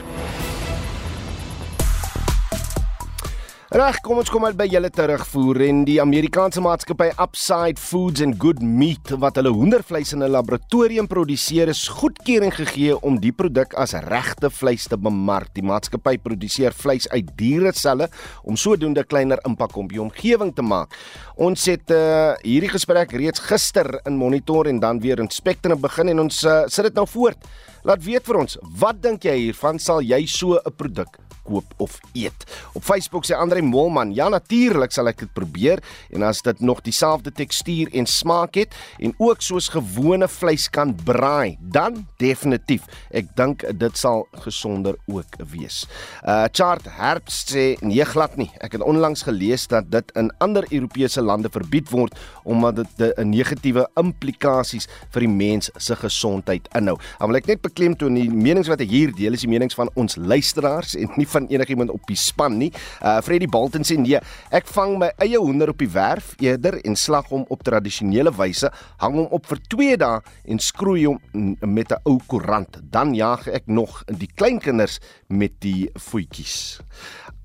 Reg, 3.74 3.96
kom 4.06 4.20
ons 4.20 4.28
kom 4.30 4.44
uit 4.46 4.54
by 4.54 4.68
julle 4.70 4.86
terugvoer 4.94 5.58
en 5.66 5.80
die 5.82 5.96
Amerikaanse 5.98 6.62
maatskappy 6.62 7.08
Upside 7.18 7.80
Foods 7.82 8.22
and 8.22 8.36
Good 8.38 8.60
Meat 8.62 9.10
wat 9.18 9.40
hulle 9.40 9.50
hoendervleis 9.50 10.12
in 10.14 10.22
'n 10.22 10.30
laboratorium 10.30 11.08
produseer 11.10 11.66
is 11.72 11.88
goedkeuring 11.88 12.54
gegee 12.54 12.94
om 13.02 13.18
die 13.18 13.32
produk 13.32 13.74
as 13.74 13.94
regte 14.06 14.48
vleis 14.48 14.86
te 14.86 14.96
bemark. 14.96 15.50
Die 15.54 15.66
maatskappy 15.66 16.18
produseer 16.18 16.70
vleis 16.70 17.08
uit 17.08 17.26
diereselle 17.36 18.08
om 18.44 18.54
sodoende 18.54 19.02
kleiner 19.02 19.40
impak 19.44 19.76
op 19.76 19.88
die 19.88 20.00
omgewing 20.00 20.54
te 20.54 20.62
maak. 20.62 20.94
Ons 21.34 21.66
het 21.66 21.90
uh, 21.90 22.34
hierdie 22.44 22.70
gesprek 22.70 23.10
reeds 23.10 23.40
gister 23.40 24.00
in 24.06 24.16
Monitor 24.16 24.68
en 24.68 24.78
dan 24.78 25.00
weer 25.00 25.18
in 25.18 25.30
Spectrum 25.30 25.80
begin 25.80 26.08
en 26.08 26.20
ons 26.20 26.44
uh, 26.44 26.62
sit 26.68 26.84
dit 26.84 26.94
nou 26.94 27.06
voort. 27.06 27.38
Laat 27.82 28.04
weet 28.04 28.24
vir 28.24 28.36
ons, 28.36 28.56
wat 28.78 29.02
dink 29.02 29.24
jy 29.24 29.36
hiervan 29.36 29.78
sal 29.78 30.00
jy 30.00 30.26
so 30.26 30.54
'n 30.54 30.76
produk 30.76 31.18
koop 31.44 31.74
of 31.76 32.00
eet. 32.12 32.44
Op 32.72 32.84
Facebook 32.84 33.26
sê 33.26 33.36
Andre 33.36 33.62
Molman, 33.64 34.14
ja 34.14 34.28
natuurlik 34.28 34.92
sal 34.92 35.08
ek 35.08 35.24
dit 35.24 35.32
probeer 35.36 35.82
en 36.14 36.22
as 36.22 36.42
dit 36.42 36.60
nog 36.60 36.82
dieselfde 36.86 37.32
tekstuur 37.32 37.92
en 37.92 38.06
smaak 38.06 38.54
het 38.54 38.74
en 38.98 39.14
ook 39.18 39.42
soos 39.42 39.68
gewone 39.74 40.28
vleis 40.28 40.68
kan 40.70 40.94
braai, 41.04 41.56
dan 41.60 42.06
definitief. 42.22 42.86
Ek 43.10 43.30
dink 43.36 43.64
dit 43.78 43.98
sal 43.98 44.26
gesonder 44.44 44.98
ook 45.10 45.38
wees. 45.52 45.84
Uh 46.22 46.44
Chart 46.54 46.84
Herbst 46.98 47.50
sê 47.54 47.74
nee 47.82 48.04
glad 48.04 48.36
nie. 48.38 48.50
Ek 48.64 48.76
het 48.76 48.84
onlangs 48.84 49.24
gelees 49.26 49.66
dat 49.70 49.90
dit 49.90 50.12
in 50.18 50.30
ander 50.44 50.66
Europese 50.70 51.22
lande 51.22 51.50
verbied 51.52 51.90
word 51.90 52.14
omdat 52.44 52.82
dit 52.82 53.18
'n 53.18 53.30
negatiewe 53.30 53.86
implikasies 54.00 54.88
vir 55.10 55.20
die 55.20 55.34
mens 55.34 55.70
se 55.76 55.96
gesondheid 55.96 56.68
inhou. 56.74 56.96
Dan 57.18 57.28
wil 57.28 57.36
ek 57.36 57.46
net 57.46 57.62
beklemtoon 57.62 58.14
die 58.14 58.30
menings 58.30 58.68
wat 58.68 58.80
ek 58.80 58.90
hier 58.90 59.12
deel 59.12 59.32
is 59.32 59.40
die 59.40 59.48
menings 59.48 59.74
van 59.74 59.90
ons 59.94 60.16
luisteraars 60.16 60.94
en 60.94 61.10
nie 61.16 61.28
van 61.28 61.46
enigiemand 61.46 61.90
op 61.90 62.06
die 62.06 62.16
span 62.16 62.58
nie. 62.58 62.72
Uh 63.02 63.20
Freddie 63.20 63.48
Bolton 63.54 63.86
sê 63.86 63.94
nee, 64.00 64.18
ek 64.50 64.66
vang 64.74 64.96
my 64.98 65.12
eie 65.22 65.38
hoender 65.38 65.70
op 65.70 65.78
die 65.78 65.90
werf 65.94 66.32
eerder 66.42 66.80
en 66.82 66.96
slag 66.98 67.28
hom 67.30 67.44
op 67.54 67.62
tradisionele 67.66 68.32
wyse, 68.34 68.70
hang 69.02 69.18
hom 69.20 69.28
op 69.36 69.46
vir 69.46 69.60
2 69.76 69.98
dae 70.02 70.22
en 70.50 70.58
skroei 70.58 71.04
hom 71.06 71.20
met 71.62 71.92
'n 71.92 72.02
ou 72.04 72.18
koerant. 72.26 72.80
Dan 72.82 73.14
jaag 73.14 73.46
ek 73.48 73.66
nog 73.66 74.02
die 74.06 74.30
kleinkinders 74.34 74.98
met 75.28 75.60
die 75.60 75.90
voetjies. 75.94 76.80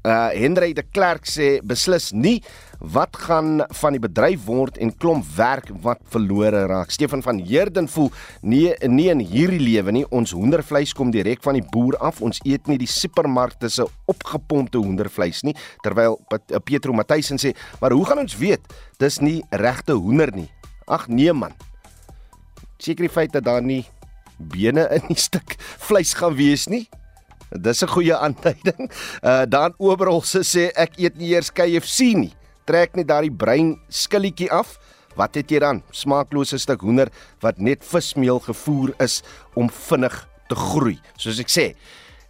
Uh 0.10 0.32
Hendrey 0.34 0.72
de 0.74 0.82
Klerk 0.82 1.28
sê 1.30 1.60
beslis 1.62 2.08
nie 2.18 2.40
wat 2.80 3.14
gaan 3.28 3.60
van 3.78 3.94
die 3.94 4.02
bedryf 4.02 4.48
word 4.48 4.80
en 4.82 4.90
klomp 4.98 5.28
werk 5.38 5.68
wat 5.84 6.00
verlore 6.10 6.64
raak. 6.72 6.90
Stefan 6.90 7.22
van 7.22 7.38
Heerden 7.46 7.86
voel 7.92 8.10
nee 8.42 8.74
nee 8.88 9.12
in 9.14 9.22
hierdie 9.22 9.60
lewe 9.62 9.94
nie. 9.94 10.06
Ons 10.10 10.34
hoendervleis 10.34 10.96
kom 10.98 11.12
direk 11.14 11.44
van 11.46 11.60
die 11.60 11.66
boer 11.76 12.00
af. 12.02 12.24
Ons 12.26 12.42
eet 12.42 12.66
nie 12.72 12.80
die 12.82 12.90
supermarkte 12.90 13.70
se 13.70 13.86
opgepompte 14.10 14.82
hoendervleis 14.82 15.44
nie. 15.46 15.54
Terwyl 15.86 16.18
Pietro 16.66 16.94
Matthys 16.94 17.30
sê, 17.38 17.54
"Maar 17.80 17.92
hoe 17.92 18.06
gaan 18.06 18.26
ons 18.26 18.38
weet 18.38 18.62
dis 18.98 19.20
nie 19.20 19.44
regte 19.52 19.94
hoender 19.94 20.32
nie?" 20.34 20.50
Ag 20.88 21.08
nee 21.08 21.34
man. 21.34 21.54
Seker 22.80 23.06
die 23.06 23.14
feit 23.14 23.32
dat 23.32 23.44
daar 23.44 23.62
nie 23.62 23.86
bene 24.38 24.88
in 24.90 25.08
die 25.08 25.20
stuk 25.20 25.56
vleis 25.78 26.14
gaan 26.14 26.34
wees 26.34 26.68
nie. 26.68 26.90
Dis 27.50 27.82
'n 27.84 27.88
goeie 27.88 28.16
aanduiding. 28.16 28.92
Uh 29.24 29.46
dan 29.50 29.74
Oberholse 29.78 30.44
sê 30.44 30.70
ek 30.76 31.00
eet 31.00 31.18
nie 31.18 31.34
eers 31.34 31.52
KFC 31.52 32.14
nie. 32.14 32.34
Trek 32.66 32.96
net 32.96 33.08
daardie 33.08 33.34
brein 33.34 33.80
skilletjie 33.90 34.52
af. 34.52 34.78
Wat 35.16 35.36
het 35.36 35.50
jy 35.52 35.60
dan? 35.60 35.82
Smaaklose 35.92 36.58
stuk 36.58 36.82
hoender 36.82 37.10
wat 37.42 37.58
net 37.58 37.84
vismeel 37.84 38.40
gevoer 38.40 38.94
is 39.00 39.24
om 39.56 39.70
vinnig 39.70 40.28
te 40.48 40.56
groei. 40.56 41.00
Soos 41.18 41.40
ek 41.40 41.50
sê, 41.50 41.76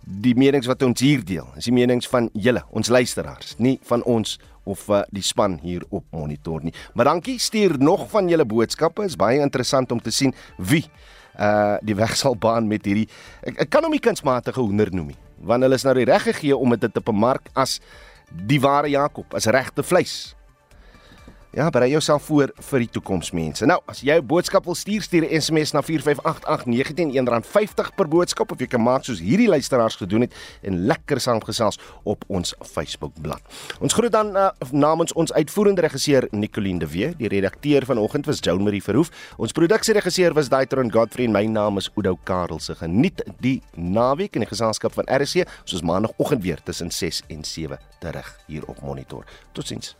die 0.03 0.34
menings 0.34 0.67
wat 0.70 0.82
ons 0.84 1.01
hier 1.03 1.22
deel, 1.26 1.47
is 1.59 1.67
die 1.70 1.76
menings 1.76 2.07
van 2.07 2.30
julle, 2.34 2.63
ons 2.72 2.89
luisteraars, 2.89 3.57
nie 3.59 3.78
van 3.84 4.03
ons 4.03 4.39
of 4.70 4.88
uh, 4.89 5.03
die 5.11 5.24
span 5.26 5.59
hier 5.63 5.84
op 5.89 6.05
monitor 6.15 6.63
nie. 6.63 6.74
Maar 6.93 7.11
dankie, 7.13 7.39
stuur 7.39 7.78
nog 7.82 8.07
van 8.09 8.30
julle 8.30 8.45
boodskappe. 8.45 9.05
Is 9.05 9.17
baie 9.20 9.41
interessant 9.41 9.91
om 9.91 10.01
te 10.01 10.13
sien 10.13 10.34
wie 10.57 10.86
uh 11.39 11.77
die 11.85 11.95
weg 11.95 12.15
sal 12.19 12.35
baan 12.35 12.67
met 12.67 12.85
hierdie 12.85 13.07
ek, 13.41 13.65
ek 13.65 13.69
kan 13.69 13.85
hom 13.85 13.95
nie 13.95 14.03
kunsmatige 14.03 14.59
hoender 14.59 14.91
noem 14.93 15.13
nie 15.13 15.19
want 15.39 15.63
hulle 15.63 15.79
is 15.79 15.87
nou 15.87 15.95
reg 15.95 16.27
gegee 16.27 16.57
om 16.57 16.75
dit 16.75 16.93
te 16.93 17.03
bemark 17.03 17.47
as 17.55 17.79
die 18.29 18.59
ware 18.61 18.91
Jakob 18.91 19.33
as 19.35 19.47
regte 19.47 19.83
vleis 19.83 20.35
Ja, 21.52 21.70
berei 21.74 21.89
jouself 21.89 22.28
voor 22.30 22.52
vir 22.70 22.84
die 22.84 22.91
toekoms 22.93 23.32
mense. 23.34 23.66
Nou, 23.66 23.80
as 23.89 24.04
jy 24.06 24.20
'n 24.20 24.26
boodskap 24.26 24.66
wil 24.66 24.76
stuur, 24.76 25.02
stuur 25.02 25.26
'n 25.26 25.41
SMS 25.41 25.72
na 25.72 25.82
4588919 25.82 27.12
R1.50 27.18 27.95
per 27.95 28.08
boodskap 28.08 28.52
of 28.52 28.60
jy 28.60 28.68
kan 28.68 28.82
maak 28.82 29.04
soos 29.04 29.20
hierdie 29.20 29.47
luisteraars 29.47 29.95
gedoen 29.95 30.22
het 30.22 30.34
en 30.62 30.86
lekker 30.86 31.20
saamgesels 31.20 31.80
op 32.04 32.24
ons 32.28 32.54
Facebook 32.62 33.14
bladsy. 33.22 33.43
Ons 33.80 33.93
groet 33.93 34.12
dan 34.12 34.36
uh, 34.38 34.50
namens 34.72 35.14
ons 35.14 35.34
uitvoerende 35.34 35.82
regisseur 35.82 36.28
Nicoline 36.32 36.80
de 36.80 36.88
Wee, 36.88 37.16
die 37.18 37.28
redakteur 37.28 37.86
vanoggend 37.86 38.26
was 38.26 38.39
Joan 38.39 38.64
Marie 38.64 38.84
Verhoef. 38.84 39.10
Ons 39.38 39.52
produksieregisseur 39.52 40.34
was 40.34 40.50
Daitron 40.50 40.91
Godfrey 40.91 41.26
en 41.26 41.32
my 41.32 41.45
naam 41.45 41.78
is 41.78 41.89
Udo 41.95 42.20
Karel. 42.24 42.60
Se 42.60 42.76
geniet 42.76 43.24
die 43.39 43.62
naweek 43.74 44.36
in 44.36 44.41
die 44.41 44.50
geselskap 44.50 44.93
van 44.93 45.06
RC, 45.06 45.47
soos 45.64 45.82
maandagooggend 45.82 46.43
weer 46.43 46.62
tussen 46.64 46.91
6 46.91 47.24
en 47.28 47.43
7 47.43 47.80
terug 48.00 48.39
hier 48.45 48.66
op 48.68 48.82
Monitor. 48.82 49.26
Totsiens. 49.52 49.95